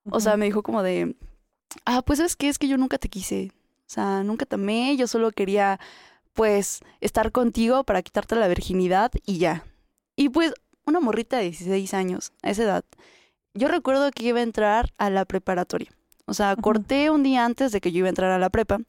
o 0.09 0.19
sea, 0.19 0.35
me 0.35 0.45
dijo 0.45 0.63
como 0.63 0.81
de, 0.81 1.15
ah, 1.85 2.01
pues, 2.01 2.17
¿sabes 2.17 2.35
qué? 2.35 2.49
Es 2.49 2.57
que 2.57 2.67
yo 2.67 2.77
nunca 2.77 2.97
te 2.97 3.07
quise. 3.09 3.51
O 3.81 3.89
sea, 3.89 4.23
nunca 4.23 4.47
te 4.47 4.55
amé, 4.55 4.97
yo 4.97 5.05
solo 5.05 5.31
quería, 5.31 5.79
pues, 6.33 6.81
estar 7.01 7.31
contigo 7.31 7.83
para 7.83 8.01
quitarte 8.01 8.35
la 8.35 8.47
virginidad 8.47 9.11
y 9.27 9.37
ya. 9.37 9.63
Y 10.15 10.29
pues, 10.29 10.53
una 10.87 10.99
morrita 10.99 11.37
de 11.37 11.43
16 11.43 11.93
años, 11.93 12.33
a 12.41 12.49
esa 12.49 12.63
edad, 12.63 12.85
yo 13.55 13.67
recuerdo 13.67 14.11
que 14.11 14.25
iba 14.25 14.39
a 14.39 14.43
entrar 14.43 14.93
a 14.97 15.09
la 15.09 15.25
preparatoria. 15.25 15.89
O 16.27 16.33
sea, 16.33 16.55
corté 16.55 17.09
un 17.09 17.23
día 17.23 17.45
antes 17.45 17.71
de 17.71 17.81
que 17.81 17.91
yo 17.91 17.99
iba 17.99 18.07
a 18.07 18.09
entrar 18.09 18.31
a 18.31 18.39
la 18.39 18.49
prepa. 18.49 18.79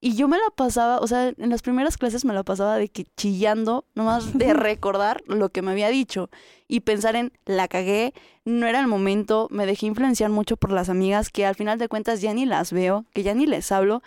Y 0.00 0.14
yo 0.14 0.28
me 0.28 0.36
la 0.36 0.50
pasaba, 0.54 0.98
o 0.98 1.06
sea, 1.06 1.28
en 1.28 1.50
las 1.50 1.62
primeras 1.62 1.96
clases 1.96 2.24
me 2.24 2.34
la 2.34 2.42
pasaba 2.42 2.76
de 2.76 2.88
que 2.88 3.06
chillando, 3.16 3.86
nomás 3.94 4.36
de 4.36 4.52
recordar 4.54 5.22
lo 5.26 5.48
que 5.48 5.62
me 5.62 5.72
había 5.72 5.88
dicho 5.88 6.28
y 6.68 6.80
pensar 6.80 7.16
en 7.16 7.32
la 7.46 7.66
cagué, 7.66 8.12
no 8.44 8.66
era 8.66 8.80
el 8.80 8.86
momento, 8.88 9.48
me 9.50 9.66
dejé 9.66 9.86
influenciar 9.86 10.30
mucho 10.30 10.56
por 10.56 10.70
las 10.70 10.90
amigas 10.90 11.30
que 11.30 11.46
al 11.46 11.54
final 11.54 11.78
de 11.78 11.88
cuentas 11.88 12.20
ya 12.20 12.34
ni 12.34 12.44
las 12.44 12.72
veo, 12.72 13.06
que 13.14 13.22
ya 13.22 13.34
ni 13.34 13.46
les 13.46 13.72
hablo 13.72 14.02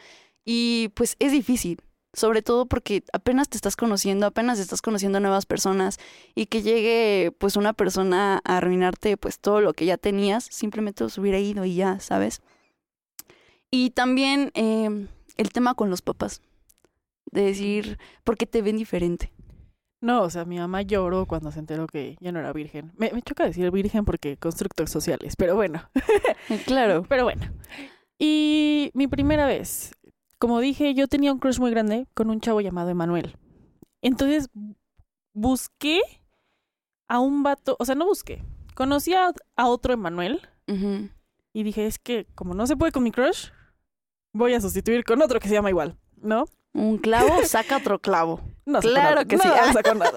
y 0.46 0.90
pues 0.94 1.16
es 1.20 1.32
difícil, 1.32 1.82
sobre 2.14 2.42
todo 2.42 2.66
porque 2.66 3.04
apenas 3.14 3.50
te 3.50 3.58
estás 3.58 3.76
conociendo, 3.76 4.26
apenas 4.26 4.60
estás 4.60 4.82
conociendo 4.82 5.18
a 5.18 5.22
nuevas 5.22 5.46
personas 5.46 5.98
y 6.36 6.48
que 6.48 6.62
llegue 6.62 7.32
pues 7.38 7.56
una 7.56 7.74
persona 7.74 8.42
a 8.44 8.58
arruinarte 8.58 9.18
pues 9.18 9.40
todo 9.40 9.62
lo 9.62 9.74
que 9.74 9.86
ya 9.86 9.98
tenías, 9.98 10.46
simplemente 10.46 11.08
se 11.10 11.22
hubiera 11.22 11.40
ido 11.40 11.66
y 11.66 11.76
ya, 11.76 12.00
¿sabes? 12.00 12.42
Y 13.72 13.92
también 13.92 14.52
eh, 14.56 15.08
el 15.38 15.52
tema 15.52 15.76
con 15.76 15.90
los 15.90 16.02
papás, 16.02 16.42
de 17.32 17.44
decir, 17.44 18.00
¿por 18.24 18.38
qué 18.38 18.46
te 18.46 18.62
ven 18.62 18.78
diferente? 18.78 19.32
No, 20.02 20.24
o 20.24 20.30
sea, 20.30 20.46
mi 20.46 20.58
mamá 20.58 20.82
lloró 20.82 21.26
cuando 21.26 21.52
se 21.52 21.60
enteró 21.60 21.86
que 21.86 22.16
ya 22.22 22.32
no 22.32 22.40
era 22.40 22.54
virgen. 22.54 22.94
Me, 22.98 23.12
me 23.12 23.22
choca 23.22 23.44
decir 23.44 23.70
virgen 23.70 24.06
porque 24.06 24.38
constructos 24.38 24.90
sociales, 24.90 25.36
pero 25.36 25.56
bueno. 25.56 25.90
Eh, 26.50 26.62
Claro. 26.66 27.04
Pero 27.10 27.24
bueno. 27.26 27.46
Y 28.18 28.92
mi 28.94 29.08
primera 29.08 29.46
vez, 29.46 29.94
como 30.40 30.60
dije, 30.60 30.94
yo 30.94 31.08
tenía 31.08 31.32
un 31.32 31.40
crush 31.40 31.60
muy 31.60 31.70
grande 31.72 32.08
con 32.14 32.30
un 32.30 32.40
chavo 32.40 32.62
llamado 32.62 32.90
Emanuel. 32.90 33.38
Entonces 34.02 34.50
busqué 35.34 36.02
a 37.08 37.20
un 37.20 37.44
vato, 37.44 37.76
o 37.80 37.86
sea, 37.86 37.96
no 37.96 38.06
busqué. 38.06 38.44
Conocí 38.76 39.14
a, 39.14 39.34
a 39.56 39.68
otro 39.68 39.94
Emanuel 39.94 40.42
y 41.54 41.64
dije, 41.64 41.86
es 41.86 42.00
que 42.00 42.26
como 42.36 42.54
no 42.54 42.66
se 42.68 42.78
puede 42.78 42.92
con 42.92 43.04
mi 43.04 43.12
crush, 43.12 43.50
voy 44.34 44.54
a 44.54 44.62
sustituir 44.62 45.04
con 45.04 45.22
otro 45.22 45.40
que 45.40 45.48
se 45.48 45.56
llama 45.56 45.70
igual, 45.70 45.98
¿no? 46.22 46.46
Un 46.74 46.98
clavo 46.98 47.44
saca 47.46 47.78
otro 47.78 48.00
clavo. 48.00 48.42
No 48.70 48.82
Claro 48.82 49.26
que 49.26 49.36
sí. 49.40 49.48
No 49.48 49.74
sacó 49.74 49.96
nada. 49.96 50.12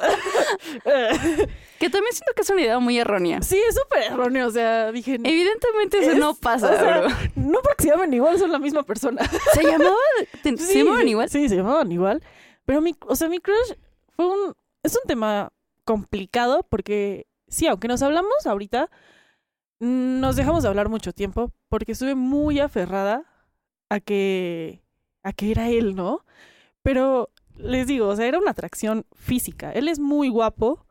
Que 1.79 1.91
también 1.91 2.13
siento 2.13 2.33
que 2.37 2.43
es 2.43 2.51
una 2.51 2.61
idea 2.61 2.79
muy 2.79 2.99
errónea. 2.99 3.41
sí, 3.43 3.59
es 3.69 3.75
súper 3.75 4.03
erróneo. 4.13 4.47
O 4.47 4.51
sea, 4.51 4.93
dije, 4.93 5.15
Evidentemente 5.15 5.99
eso 5.99 6.13
Es- 6.13 6.19
no 6.19 6.35
pasa, 6.35 6.71
o 6.71 6.77
sea, 6.77 7.01
bro. 7.01 7.09
no 7.35 7.61
porque 7.63 7.85
se 7.85 7.89
llamen 7.91 8.13
igual, 8.15 8.39
son 8.39 8.53
la 8.53 8.59
misma 8.59 8.83
persona. 8.85 9.23
¿Se 9.55 9.63
llamaban? 9.65 9.97
Sí, 10.45 10.57
¿Se 10.59 10.79
llamaban 10.85 11.09
igual? 11.09 11.29
Sí, 11.31 11.49
se 11.49 11.57
llamaban 11.57 11.91
igual. 11.91 12.23
Pero 12.67 12.81
mi, 12.83 12.95
o 13.07 13.17
sea, 13.17 13.29
mi 13.29 13.41
crush 13.41 13.73
fue 14.15 14.27
un, 14.29 14.55
es 14.85 14.95
un 14.95 15.03
tema 15.09 15.51
complicado 15.85 16.65
porque 16.69 17.27
sí, 17.49 17.67
aunque 17.67 17.89
nos 17.89 18.03
hablamos 18.03 18.47
ahorita, 18.47 18.91
nos 19.81 20.37
dejamos 20.37 20.63
de 20.63 20.69
hablar 20.69 20.89
mucho 20.89 21.13
tiempo 21.13 21.51
porque 21.69 21.93
estuve 21.93 22.15
muy 22.15 22.61
aferrada 22.61 23.25
a 23.89 23.99
que, 23.99 24.82
a 25.23 25.33
que 25.33 25.51
era 25.51 25.69
él, 25.69 25.95
¿no? 25.95 26.25
Pero 26.83 27.31
les 27.57 27.87
digo, 27.87 28.09
o 28.09 28.17
sea, 28.17 28.27
era 28.27 28.39
una 28.39 28.51
atracción 28.53 29.07
física. 29.15 29.73
Él 29.73 29.89
es 29.89 29.99
muy 29.99 30.29
guapo 30.29 30.87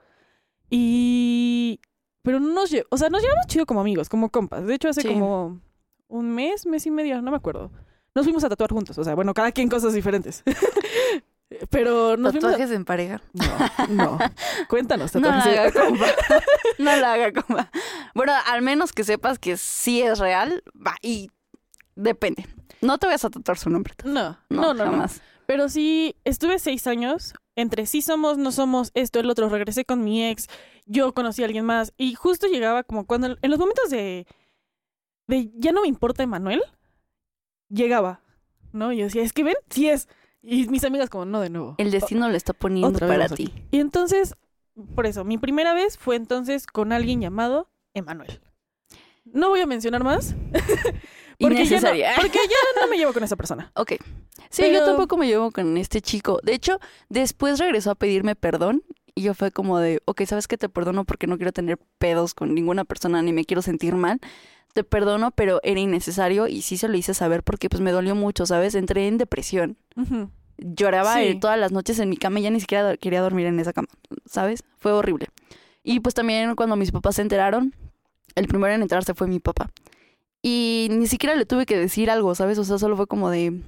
y, 0.69 1.79
pero 2.21 2.39
no 2.39 2.53
nos, 2.53 2.71
o 2.89 2.97
sea, 2.97 3.09
nos 3.09 3.21
llevamos 3.21 3.45
chido 3.47 3.65
como 3.65 3.81
amigos, 3.81 4.09
como 4.09 4.29
compas. 4.29 4.65
De 4.65 4.73
hecho, 4.75 4.89
hace 4.89 5.01
Sí. 5.01 5.07
como 5.09 5.59
un 6.07 6.29
mes, 6.33 6.65
mes 6.65 6.85
y 6.85 6.91
medio, 6.91 7.21
no 7.21 7.31
me 7.31 7.37
acuerdo. 7.37 7.71
Nos 8.15 8.25
fuimos 8.25 8.43
a 8.43 8.49
tatuar 8.49 8.71
juntos, 8.71 8.97
o 8.97 9.03
sea, 9.03 9.15
bueno, 9.15 9.33
cada 9.33 9.51
quien 9.51 9.69
cosas 9.69 9.93
diferentes. 9.93 10.43
Pero 11.69 12.15
nos 12.15 12.31
fuimos 12.31 12.49
a- 12.49 12.51
Tatuajes 12.53 12.71
en 12.75 12.85
pareja. 12.85 13.21
No, 13.33 13.87
no. 13.89 14.19
Cuéntanos, 14.69 15.13
No 15.15 15.21
la 15.21 15.37
tatuajes. 15.43 15.59
haga, 15.59 15.71
compa. 15.85 16.05
No 16.79 16.95
la 16.95 17.13
haga, 17.13 17.31
compa. 17.33 17.69
Bueno, 18.15 18.31
al 18.47 18.61
menos 18.61 18.93
que 18.93 19.03
sepas 19.03 19.37
que 19.37 19.57
sí 19.57 20.01
es 20.01 20.19
real. 20.19 20.63
Va, 20.75 20.95
y 21.01 21.29
depende. 21.95 22.45
No 22.81 22.97
te 22.97 23.07
vayas 23.07 23.25
a 23.25 23.29
tatuar 23.29 23.57
su 23.57 23.69
nombre. 23.69 23.93
No, 24.03 24.37
No, 24.49 24.73
no, 24.73 24.85
jamás. 24.85 25.21
Pero 25.45 25.69
sí, 25.69 26.15
estuve 26.23 26.59
seis 26.59 26.87
años 26.87 27.33
entre 27.55 27.85
sí 27.85 28.01
somos, 28.01 28.37
no 28.37 28.51
somos, 28.51 28.91
esto, 28.93 29.19
el 29.19 29.29
otro. 29.29 29.49
Regresé 29.49 29.85
con 29.85 30.03
mi 30.03 30.25
ex, 30.25 30.47
yo 30.85 31.13
conocí 31.13 31.41
a 31.41 31.45
alguien 31.45 31.65
más. 31.65 31.93
Y 31.97 32.15
justo 32.15 32.47
llegaba 32.47 32.83
como 32.83 33.05
cuando, 33.05 33.37
en 33.41 33.49
los 33.51 33.59
momentos 33.59 33.89
de, 33.89 34.25
de 35.27 35.51
ya 35.55 35.71
no 35.71 35.81
me 35.81 35.87
importa 35.87 36.23
Emanuel, 36.23 36.61
llegaba, 37.69 38.21
¿no? 38.71 38.91
Y 38.91 38.97
yo 38.97 39.05
decía, 39.05 39.23
es 39.23 39.33
que 39.33 39.43
ven, 39.43 39.55
sí 39.69 39.89
es. 39.89 40.07
Y 40.41 40.67
mis 40.67 40.83
amigas 40.83 41.09
como, 41.09 41.25
no, 41.25 41.39
de 41.41 41.49
nuevo. 41.49 41.75
El 41.77 41.91
destino 41.91 42.27
lo 42.29 42.35
está 42.35 42.53
poniendo 42.53 42.97
para 42.99 43.29
ti. 43.29 43.53
Y 43.69 43.79
entonces, 43.79 44.35
por 44.95 45.05
eso, 45.05 45.23
mi 45.23 45.37
primera 45.37 45.73
vez 45.73 45.97
fue 45.97 46.15
entonces 46.15 46.65
con 46.65 46.91
alguien 46.91 47.21
llamado 47.21 47.69
Emanuel. 47.93 48.41
No 49.25 49.49
voy 49.49 49.59
a 49.61 49.67
mencionar 49.67 50.03
más. 50.03 50.35
porque 51.41 51.55
ya, 51.57 51.61
Innecesaria. 51.63 52.11
no, 52.15 52.21
porque 52.21 52.37
ya 52.37 52.81
no 52.81 52.87
me 52.87 52.97
llevo 52.97 53.13
con 53.13 53.23
esa 53.23 53.35
persona. 53.35 53.71
Ok. 53.75 53.93
Sí, 54.49 54.63
Pero- 54.63 54.73
yo 54.79 54.85
tampoco 54.85 55.17
me 55.17 55.27
llevo 55.27 55.51
con 55.51 55.77
este 55.77 56.01
chico. 56.01 56.39
De 56.43 56.53
hecho, 56.53 56.79
después 57.09 57.59
regresó 57.59 57.91
a 57.91 57.95
pedirme 57.95 58.35
perdón 58.35 58.83
y 59.15 59.23
yo 59.23 59.33
fue 59.33 59.51
como 59.51 59.79
de, 59.79 60.01
ok, 60.05 60.23
¿sabes 60.25 60.47
qué? 60.47 60.57
Te 60.57 60.69
perdono 60.69 61.05
porque 61.05 61.27
no 61.27 61.37
quiero 61.37 61.51
tener 61.51 61.77
pedos 61.97 62.33
con 62.33 62.53
ninguna 62.53 62.83
persona 62.85 63.21
ni 63.21 63.33
me 63.33 63.45
quiero 63.45 63.61
sentir 63.61 63.95
mal. 63.95 64.19
Te 64.73 64.83
perdono, 64.85 65.31
pero 65.31 65.59
era 65.63 65.79
innecesario 65.81 66.47
y 66.47 66.61
sí 66.61 66.77
se 66.77 66.87
lo 66.87 66.95
hice 66.97 67.13
saber 67.13 67.43
porque 67.43 67.69
pues 67.69 67.81
me 67.81 67.91
dolió 67.91 68.15
mucho, 68.15 68.45
¿sabes? 68.45 68.73
Entré 68.75 69.07
en 69.07 69.17
depresión. 69.17 69.77
Lloraba 70.57 71.15
Sí. 71.15 71.37
todas 71.39 71.57
las 71.59 71.71
noches 71.71 71.97
en 71.99 72.09
mi 72.09 72.17
cama 72.17 72.39
y 72.39 72.43
ya 72.43 72.51
ni 72.51 72.59
siquiera 72.59 72.95
quería 72.97 73.21
dormir 73.21 73.47
en 73.47 73.59
esa 73.59 73.73
cama, 73.73 73.87
¿sabes? 74.25 74.63
Fue 74.77 74.91
horrible. 74.91 75.27
Y 75.83 75.99
pues 76.01 76.13
también 76.13 76.55
cuando 76.55 76.75
mis 76.75 76.91
papás 76.91 77.15
se 77.15 77.21
enteraron, 77.23 77.73
el 78.35 78.47
primero 78.47 78.73
en 78.73 78.81
enterarse 78.81 79.13
fue 79.13 79.27
mi 79.27 79.39
papá. 79.39 79.71
Y 80.41 80.87
ni 80.91 81.07
siquiera 81.07 81.35
le 81.35 81.45
tuve 81.45 81.65
que 81.65 81.77
decir 81.77 82.09
algo, 82.09 82.33
¿sabes? 82.35 82.57
O 82.57 82.63
sea, 82.63 82.77
solo 82.79 82.97
fue 82.97 83.07
como 83.07 83.29
de, 83.29 83.61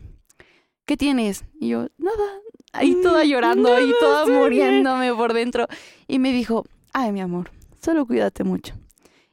¿qué 0.86 0.98
tienes? 0.98 1.46
Y 1.60 1.70
yo, 1.70 1.88
nada. 1.98 2.24
Ahí 2.72 2.96
toda 3.04 3.24
Mm, 3.24 3.28
llorando, 3.28 3.74
ahí 3.74 3.86
nada, 3.88 4.00
toda 4.00 4.20
estoy 4.22 4.32
bien. 4.34 4.44
muriéndome 4.44 5.14
por 5.14 5.34
dentro. 5.34 5.68
Y 6.08 6.18
me 6.20 6.32
dijo, 6.34 6.66
ay, 6.94 7.12
mi 7.12 7.22
amor, 7.22 7.52
solo 7.82 8.06
cuídate 8.08 8.44
mucho. 8.44 8.74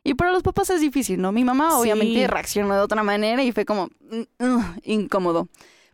Y 0.04 0.14
para 0.14 0.32
los 0.32 0.42
papás 0.42 0.68
es 0.70 0.80
difícil, 0.80 1.20
¿no? 1.20 1.32
Mi 1.32 1.44
mamá 1.44 1.78
obviamente 1.78 2.20
Sí. 2.20 2.26
reaccionó 2.26 2.75
de 2.75 2.80
otra 2.80 3.02
manera 3.02 3.42
y 3.42 3.52
fue 3.52 3.64
como 3.64 3.87
mm, 4.11 4.44
mm, 4.44 4.61
incómodo. 4.85 5.49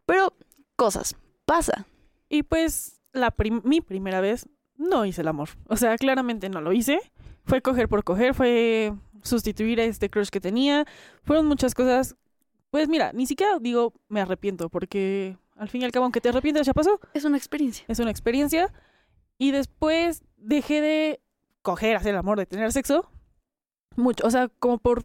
Pero 0.06 0.32
cosas, 0.76 1.14
pasa. 1.44 1.86
Y 2.28 2.42
pues 2.42 3.00
la 3.12 3.30
prim- 3.30 3.62
mi 3.64 3.80
primera 3.80 4.20
vez 4.20 4.48
no 4.76 5.04
hice 5.04 5.20
el 5.22 5.28
amor. 5.28 5.50
O 5.68 5.76
sea, 5.76 5.96
claramente 5.96 6.48
no 6.48 6.60
lo 6.60 6.72
hice. 6.72 6.98
Fue 7.44 7.62
coger 7.62 7.88
por 7.88 8.02
coger, 8.02 8.34
fue 8.34 8.92
sustituir 9.26 9.80
a 9.80 9.84
este 9.84 10.08
crush 10.10 10.28
que 10.28 10.40
tenía. 10.40 10.86
Fueron 11.22 11.46
muchas 11.46 11.74
cosas. 11.74 12.16
Pues 12.70 12.88
mira, 12.88 13.12
ni 13.12 13.26
siquiera 13.26 13.58
digo 13.60 13.92
me 14.08 14.20
arrepiento, 14.20 14.68
porque 14.68 15.36
al 15.56 15.68
fin 15.68 15.82
y 15.82 15.84
al 15.84 15.92
cabo, 15.92 16.04
aunque 16.04 16.20
te 16.20 16.28
arrepientas, 16.30 16.66
ya 16.66 16.74
pasó. 16.74 17.00
Es 17.14 17.24
una 17.24 17.36
experiencia. 17.36 17.84
Es 17.88 17.98
una 17.98 18.10
experiencia. 18.10 18.72
Y 19.38 19.50
después 19.50 20.22
dejé 20.36 20.80
de 20.80 21.20
coger, 21.62 21.96
hacer 21.96 22.12
el 22.12 22.18
amor, 22.18 22.38
de 22.38 22.46
tener 22.46 22.72
sexo. 22.72 23.10
Mucho. 23.96 24.26
O 24.26 24.30
sea, 24.30 24.48
como 24.58 24.78
por, 24.78 25.04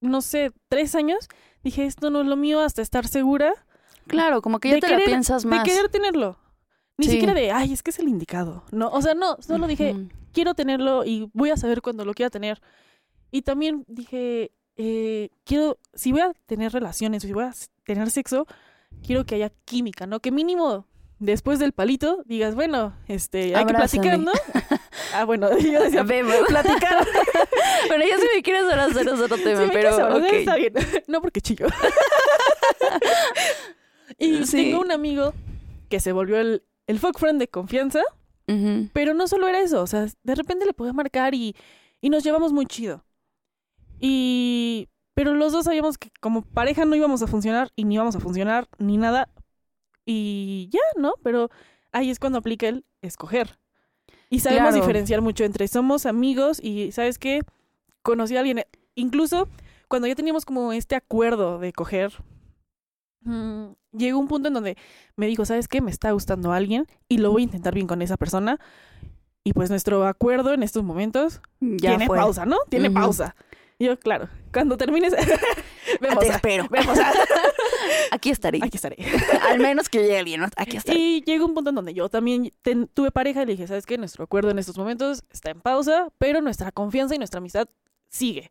no 0.00 0.20
sé, 0.20 0.52
tres 0.68 0.94
años. 0.94 1.28
Dije, 1.62 1.84
esto 1.86 2.10
no 2.10 2.20
es 2.20 2.26
lo 2.26 2.36
mío 2.36 2.60
hasta 2.60 2.82
estar 2.82 3.06
segura 3.08 3.52
Claro, 4.06 4.40
como 4.42 4.60
que 4.60 4.70
ya 4.70 4.74
te 4.78 4.82
la 4.88 4.96
querer- 4.98 5.06
piensas 5.06 5.44
más. 5.44 5.64
de 5.64 5.70
querer 5.70 5.88
tenerlo. 5.88 6.38
Ni 6.98 7.06
Sí. 7.06 7.12
siquiera 7.12 7.34
de, 7.34 7.50
ay, 7.52 7.72
es 7.72 7.82
que 7.82 7.90
es 7.90 7.98
el 7.98 8.08
indicado. 8.08 8.64
No, 8.72 8.88
o 8.90 9.02
sea, 9.02 9.14
no, 9.14 9.36
solo 9.40 9.66
dije, 9.66 9.94
quiero 10.32 10.54
tenerlo 10.54 11.04
y 11.04 11.28
voy 11.34 11.50
a 11.50 11.56
saber 11.56 11.82
cuándo 11.82 12.04
lo 12.04 12.14
quiera 12.14 12.30
tener. 12.30 12.62
Y 13.30 13.42
también 13.42 13.84
dije, 13.88 14.52
eh, 14.76 15.30
quiero, 15.44 15.78
si 15.94 16.12
voy 16.12 16.20
a 16.22 16.32
tener 16.46 16.72
relaciones 16.72 17.24
o 17.24 17.26
si 17.26 17.32
voy 17.32 17.44
a 17.44 17.52
tener 17.84 18.10
sexo, 18.10 18.46
quiero 19.04 19.24
que 19.24 19.36
haya 19.36 19.50
química, 19.64 20.06
¿no? 20.06 20.20
Que 20.20 20.30
mínimo 20.30 20.86
después 21.18 21.58
del 21.58 21.72
palito 21.72 22.22
digas, 22.26 22.54
bueno, 22.54 22.94
este, 23.08 23.56
hay 23.56 23.64
que 23.66 23.74
platicar, 23.74 24.18
¿no? 24.18 24.32
ah, 25.14 25.24
bueno, 25.24 25.48
yo 25.58 25.82
decía, 25.82 26.04
platicar. 26.04 27.06
bueno, 27.88 28.04
ya 28.06 28.18
si 28.18 28.26
me 28.34 28.42
quieres 28.42 28.64
hacer 28.64 29.08
es 29.08 29.20
otro 29.20 29.36
tema, 29.38 29.64
Si 29.64 29.70
pero 29.70 29.94
abrazar, 29.94 30.34
está 30.34 30.56
bien. 30.56 30.74
no 31.08 31.20
porque 31.20 31.40
chillo. 31.40 31.66
y 34.18 34.44
Sí. 34.46 34.56
tengo 34.56 34.80
un 34.80 34.92
amigo 34.92 35.32
que 35.88 36.00
se 36.00 36.12
volvió 36.12 36.38
el, 36.38 36.62
el 36.86 36.98
fuck 36.98 37.18
friend 37.18 37.38
de 37.40 37.48
confianza. 37.48 38.02
Pero 38.92 39.12
no 39.12 39.26
solo 39.26 39.48
era 39.48 39.58
eso, 39.60 39.82
o 39.82 39.88
sea, 39.88 40.06
de 40.22 40.34
repente 40.36 40.66
le 40.66 40.72
podía 40.72 40.92
marcar 40.92 41.34
y, 41.34 41.56
y 42.00 42.10
nos 42.10 42.22
llevamos 42.22 42.52
muy 42.52 42.64
chido. 42.66 43.04
Y... 44.00 44.88
Pero 45.14 45.32
los 45.34 45.52
dos 45.52 45.64
sabíamos 45.64 45.96
que 45.96 46.10
como 46.20 46.42
pareja 46.42 46.84
no 46.84 46.94
íbamos 46.94 47.22
a 47.22 47.26
funcionar 47.26 47.70
y 47.74 47.84
ni 47.84 47.94
íbamos 47.94 48.14
a 48.16 48.20
funcionar 48.20 48.68
ni 48.78 48.98
nada. 48.98 49.30
Y 50.04 50.68
ya, 50.70 50.80
¿no? 51.00 51.14
Pero 51.22 51.48
ahí 51.90 52.10
es 52.10 52.18
cuando 52.18 52.38
aplica 52.38 52.68
el 52.68 52.84
escoger. 53.00 53.58
Y 54.28 54.40
sabemos 54.40 54.70
Claro. 54.70 54.76
diferenciar 54.84 55.22
mucho 55.22 55.44
entre 55.44 55.68
somos 55.68 56.04
amigos 56.04 56.60
y, 56.62 56.92
¿sabes 56.92 57.18
qué? 57.18 57.40
Conocí 58.02 58.36
a 58.36 58.40
alguien, 58.40 58.64
incluso 58.94 59.48
cuando 59.88 60.06
ya 60.06 60.14
teníamos 60.14 60.44
como 60.44 60.72
este 60.72 60.96
acuerdo 60.96 61.58
de 61.58 61.72
coger, 61.72 62.12
mm, 63.22 63.66
llegó 63.92 64.18
un 64.18 64.28
punto 64.28 64.48
en 64.48 64.54
donde 64.54 64.76
me 65.16 65.26
dijo, 65.26 65.44
¿sabes 65.46 65.66
qué? 65.68 65.80
Me 65.80 65.90
está 65.90 66.10
gustando 66.10 66.52
alguien 66.52 66.86
y 67.08 67.18
lo 67.18 67.30
voy 67.32 67.42
a 67.42 67.44
intentar 67.44 67.74
bien 67.74 67.86
con 67.86 68.02
esa 68.02 68.16
persona. 68.18 68.60
Y 69.44 69.52
pues 69.54 69.70
nuestro 69.70 70.06
acuerdo 70.06 70.52
en 70.52 70.62
estos 70.62 70.82
momentos 70.84 71.40
Ya 71.60 71.90
tiene 71.90 72.06
fue. 72.06 72.18
pausa, 72.18 72.44
¿no? 72.44 72.58
Tiene 72.68 72.90
pausa. 72.90 73.34
Yo, 73.78 73.98
claro, 73.98 74.28
cuando 74.52 74.76
termines, 74.76 75.12
vemos. 76.00 76.24
Te 76.24 76.30
espero. 76.30 76.66
vemos 76.70 76.98
Aquí 78.10 78.30
estaré. 78.30 78.58
Aquí 78.62 78.76
estaré. 78.76 78.96
Al 79.50 79.58
menos 79.58 79.88
que 79.88 79.98
llegue 79.98 80.18
alguien, 80.18 80.40
¿no? 80.40 80.46
Aquí 80.56 80.76
estaré. 80.78 80.98
Y 80.98 81.20
llegó 81.22 81.44
un 81.46 81.54
punto 81.54 81.70
en 81.70 81.76
donde 81.76 81.92
yo 81.92 82.08
también 82.08 82.52
ten- 82.62 82.88
tuve 82.94 83.10
pareja 83.10 83.42
y 83.42 83.46
le 83.46 83.52
dije, 83.52 83.66
¿sabes 83.66 83.84
qué? 83.84 83.98
Nuestro 83.98 84.24
acuerdo 84.24 84.50
en 84.50 84.58
estos 84.58 84.78
momentos 84.78 85.24
está 85.30 85.50
en 85.50 85.60
pausa, 85.60 86.08
pero 86.18 86.40
nuestra 86.40 86.72
confianza 86.72 87.14
y 87.14 87.18
nuestra 87.18 87.38
amistad 87.38 87.68
sigue. 88.08 88.50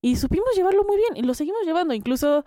Y 0.00 0.16
supimos 0.16 0.48
llevarlo 0.54 0.84
muy 0.84 0.96
bien 0.96 1.16
y 1.16 1.22
lo 1.26 1.34
seguimos 1.34 1.62
llevando. 1.64 1.92
Incluso 1.94 2.44